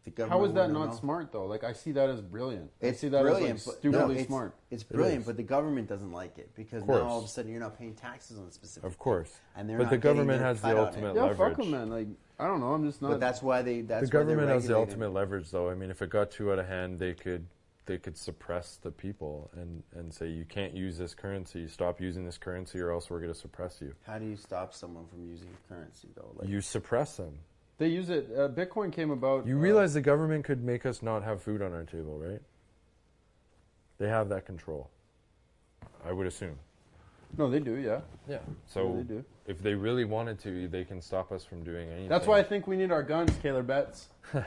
[0.05, 0.95] The government How is that wouldn't know.
[0.95, 1.45] smart though?
[1.45, 2.71] Like I see that as brilliant.
[2.81, 4.55] I It's see that brilliant, as like, stupidly no, it's, smart.
[4.71, 5.25] It's brilliant, is.
[5.27, 7.93] but the government doesn't like it because now all of a sudden you're not paying
[7.95, 8.87] taxes on a specific.
[8.89, 9.31] of course.
[9.55, 10.87] And they're but not the government has the cut on it.
[10.87, 11.37] ultimate Yeah, leverage.
[11.49, 11.89] fuck them, man.
[11.89, 12.07] Like
[12.39, 12.73] I don't know.
[12.73, 13.09] I'm just not.
[13.11, 13.81] But that's why they.
[13.81, 15.69] That's the government has the ultimate leverage, though.
[15.69, 17.45] I mean, if it got too out of hand, they could
[17.85, 21.67] they could suppress the people and and say you can't use this currency.
[21.67, 23.93] Stop using this currency, or else we're going to suppress you.
[24.07, 26.31] How do you stop someone from using currency though?
[26.37, 27.39] Like, You suppress them.
[27.79, 28.29] They use it.
[28.35, 29.47] Uh, Bitcoin came about.
[29.47, 32.41] You uh, realize the government could make us not have food on our table, right?
[33.97, 34.89] They have that control.
[36.05, 36.57] I would assume.
[37.37, 37.75] No, they do.
[37.75, 38.01] Yeah.
[38.27, 38.35] Yeah.
[38.35, 39.25] Yeah, So they do.
[39.47, 42.09] if they really wanted to, they can stop us from doing anything.
[42.09, 44.07] That's why I think we need our guns, Kaylor Betts.
[44.33, 44.41] Are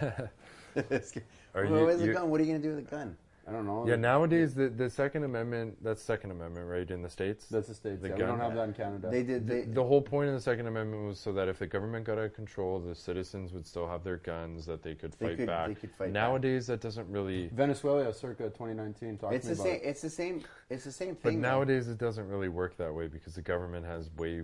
[1.54, 2.30] well, you- where's the you- gun?
[2.30, 3.16] What are you going to do with the gun?
[3.46, 3.84] I don't know.
[3.88, 7.46] Yeah, nowadays the, the Second Amendment, that's Second Amendment, right, in the States?
[7.50, 8.00] that's the states.
[8.00, 9.08] the yeah, we don't have that in Canada.
[9.10, 9.48] They did.
[9.48, 12.18] They, the whole point of the Second Amendment was so that if the government got
[12.18, 15.36] out of control, the citizens would still have their guns, that they could They fight
[15.38, 15.68] could- back.
[15.68, 16.12] they could fight back.
[16.12, 17.48] nowadays, that doesn't really.
[17.48, 19.18] Venezuela, circa 2019.
[19.18, 19.74] Talk it's to the me same.
[19.76, 19.88] about it.
[19.88, 20.42] It's the same.
[20.70, 21.40] It's the same But thing.
[21.42, 21.48] though.
[21.48, 24.42] nowadays, it doesn't really work that way because the government has way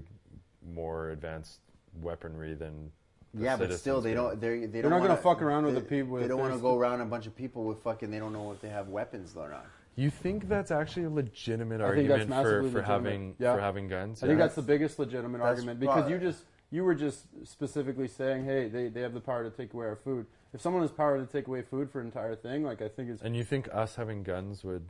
[0.75, 1.61] more advanced
[2.03, 2.91] weaponry than.
[3.35, 4.17] The Yeah, but still, they do.
[4.17, 4.41] don't.
[4.41, 6.41] They're, they They're don't not gonna wanna- fuck around with they- the people They don't
[6.41, 8.11] want to go around a bunch of people with fucking.
[8.11, 9.67] They don't know if they have weapons or not.
[9.97, 12.85] You think that's actually a legitimate I think that's argument for, massively for legitimate.
[12.87, 13.55] having Yeah.
[13.57, 14.23] for having guns?
[14.23, 17.27] I think that's the biggest legitimate That's argument because pro- you just you were just
[17.45, 20.27] specifically saying, hey, they, they have the power to take away our food.
[20.53, 23.09] If someone has power to take away food for an entire thing, like I think
[23.11, 24.87] it's And you think us having guns would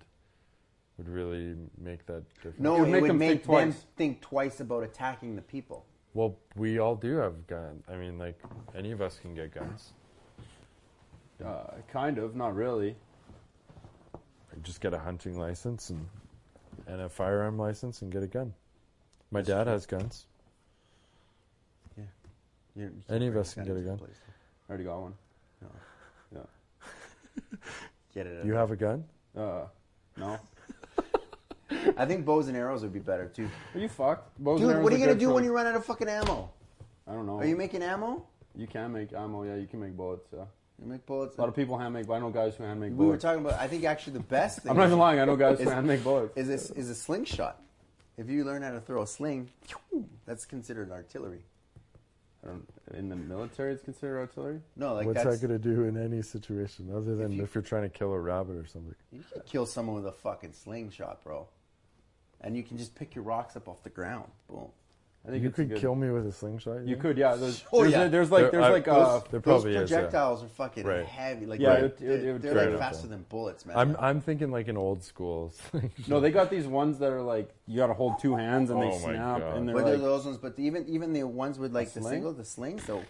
[0.99, 2.59] would really make that difference?
[2.59, 5.43] No, It would it make would them make think them think twice about attacking the
[5.43, 5.87] people.
[6.15, 7.85] Well, we all do have guns.
[7.89, 8.39] I mean, like
[8.75, 9.93] any of us can get guns.
[11.45, 12.97] uh, kind of not really.
[14.63, 16.07] Just get a hunting license and
[16.87, 18.53] and a firearm license and get a gun.
[19.31, 20.27] My dad has guns.
[21.97, 22.09] You-
[22.75, 23.99] you Any of us can get a gun.
[23.99, 24.17] place.
[24.69, 25.15] I already got one.
[26.33, 26.47] No.
[28.15, 28.45] Get it.
[28.47, 29.05] You have a gun?
[29.37, 29.67] Uh,
[30.17, 30.39] no.
[31.97, 33.49] I think bows and arrows would be better too.
[33.75, 34.39] Are you fucked?
[34.43, 35.85] Bows and Dude, arrows what are you gonna do for- when you run out of
[35.85, 36.51] fucking ammo?
[37.07, 37.39] I don't know.
[37.39, 38.27] Are you making ammo?
[38.57, 39.45] You can make ammo.
[39.45, 40.29] Yeah, you can make bullets.
[40.33, 40.45] Yeah.
[40.81, 41.37] You make bullets.
[41.37, 42.07] A lot of people hand make.
[42.07, 43.01] but I know guys who hand make bullets.
[43.01, 43.61] we were talking about.
[43.61, 45.19] I think actually the best thing I'm not even lying.
[45.21, 46.37] I know guys who Is- hand make bullets.
[46.37, 47.61] is this is a slingshot.
[48.17, 49.49] If you learn how to throw a sling,
[50.27, 51.43] that's considered artillery.
[52.45, 54.61] I don't, in the military, it's considered artillery.
[54.77, 57.55] No, like What's that's that going to do in any situation other than you- if
[57.55, 58.95] you're trying to kill a rabbit or something?
[59.13, 61.47] you can kill someone with a fucking slingshot, bro.
[62.41, 64.29] And you can just pick your rocks up off the ground.
[64.49, 64.69] Boom.
[65.27, 66.83] I think You could good, kill me with a slingshot.
[66.83, 67.01] You think?
[67.01, 67.35] could, yeah.
[67.35, 68.07] There's, Oh, there's, yeah.
[68.09, 69.91] there's like, There- there's I- like, those- uh, There Those probably is.
[69.91, 69.97] Yeah.
[69.97, 71.05] projectiles are fucking Right.
[71.05, 71.45] heavy.
[71.45, 73.11] Like Yeah, they're, would they're like faster yeah.
[73.11, 73.77] than bullets, man.
[73.77, 75.51] I'm I'm thinking like an old school.
[75.71, 76.09] slingshot.
[76.09, 78.79] no, they got these ones that are like you got to hold two hands and
[78.83, 79.57] Oh they snap God.
[79.57, 80.39] and they're but like, they're those ones.
[80.39, 82.13] But even even the ones with like the sling?
[82.13, 83.01] single, the slings, the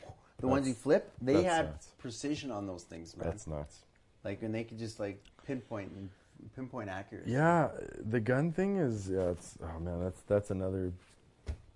[0.40, 1.88] the ones you flip, they have nuts.
[1.98, 3.28] precision on those things, man.
[3.28, 3.80] That's nuts.
[4.24, 6.08] like and they could just like pinpoint and
[6.54, 7.30] pinpoint accuracy.
[7.32, 7.68] Yeah,
[8.08, 9.30] the gun thing is yeah.
[9.30, 10.92] It's oh man, that's that's another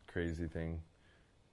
[0.07, 0.81] crazy thing.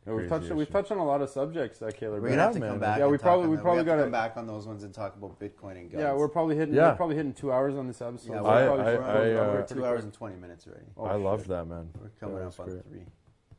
[0.08, 2.22] Yeah, we've Crazy touched we've touched on a lot of subjects, uh, Caleb.
[2.24, 2.98] We're gonna have Yeah, to come back.
[2.98, 4.66] Yeah, and we talk probably- on we probably have to gotta- come back on those
[4.66, 6.02] ones and talk about Bitcoin and guns.
[6.02, 6.92] Yeah, we're probably hitting Yeah.
[6.92, 8.32] we're probably hitting two hours on this episode.
[8.34, 10.86] yeah, we're, I- probably I- I, uh, we're pretty two hours and twenty minutes already.
[10.98, 11.50] Oh, I love shit.
[11.50, 11.90] that man.
[12.02, 12.86] We're coming up was on great.
[12.86, 13.06] three,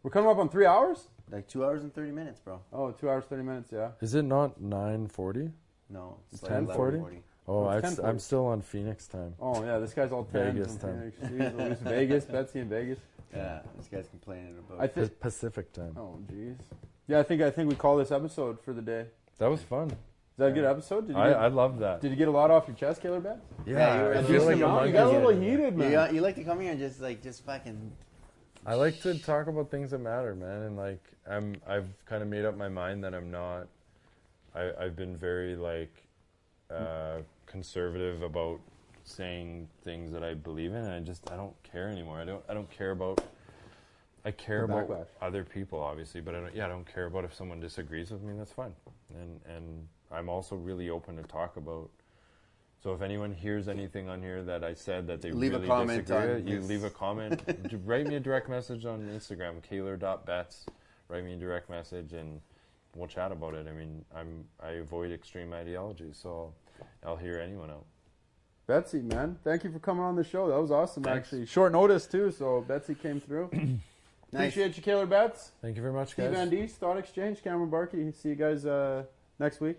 [0.03, 1.09] We're coming up on three hours.
[1.31, 2.61] like two hours and thirty minutes, bro.
[2.73, 3.71] Oh, two hours thirty minutes.
[3.71, 3.91] Yeah.
[4.01, 5.53] Is it not nine forty?
[5.91, 7.23] No, it's, It's like 10:40?
[7.47, 7.49] 11:40.
[7.49, 8.05] Oh, Oh, I, it's 10:40.
[8.09, 9.35] I'm still on Phoenix time.
[9.41, 10.55] Oh yeah, this guy's all ten.
[10.55, 11.13] Vegas time.
[11.21, 11.33] Phoenix.
[11.35, 11.79] Jeez Louise.
[11.81, 12.99] Vegas, Betsy in Vegas.
[13.35, 14.81] Yeah, this guy's complaining about.
[14.81, 15.21] I Pa- think.
[15.21, 15.95] Pacific time.
[15.97, 16.57] Oh jeez.
[17.07, 19.07] Yeah, I think I think we call this episode for the day.
[19.39, 19.91] That was fun.
[19.91, 19.97] Is
[20.37, 21.07] that a good episode?
[21.07, 22.01] Did you, I, get, I love that.
[22.01, 23.41] did you get a lot off your chest, Killer Bet?
[23.67, 24.73] Yeah, you were I a feel like a amount.
[24.75, 24.89] monkey.
[24.89, 25.87] you got a little heated, man.
[25.89, 27.93] you, got- you like to come here and just like just fucking.
[28.67, 32.29] I like to talk about things that matter, man, and like I'm I've kind of
[32.29, 33.69] made up my mind that I'm not.
[34.55, 35.93] I I've been very like
[36.71, 38.61] uh, conservative about
[39.05, 42.19] saying things that I believe in, and I just I don't care anymore.
[42.21, 43.23] I don't I don't care about.
[44.25, 45.07] I care The about backlash.
[45.23, 48.23] other people, obviously, but I don't, yeah, I don't care about if someone disagrees with
[48.23, 48.35] me.
[48.37, 48.75] That's fine,
[49.15, 51.89] and and I'm also really open to talk about.
[52.83, 55.67] So if anyone hears anything on here that I said that they Leave a really
[55.69, 57.43] comment disagree, on you leave a comment.
[57.85, 60.65] Write me a direct message on Instagram, Kaler.bets.
[61.09, 62.41] Write me a direct message and
[62.97, 63.67] we'll chat about it.
[63.69, 66.55] I mean, I'm I avoid extreme ideologies, so
[67.05, 67.85] I'll hear anyone out.
[68.67, 70.49] Betsy, man, thank you for coming on the show.
[70.49, 71.27] That was awesome, Thanks.
[71.29, 71.47] actually.
[71.47, 73.51] Short notice too, so Betsy came through.
[74.33, 74.53] Nice.
[74.53, 75.51] Appreciate you, Killer Bets.
[75.61, 76.35] Thank you very much, Steve guys.
[76.35, 78.15] Van Dees, Thought Exchange, Cameron Barkey.
[78.15, 79.03] See you guys uh,
[79.41, 79.77] next week.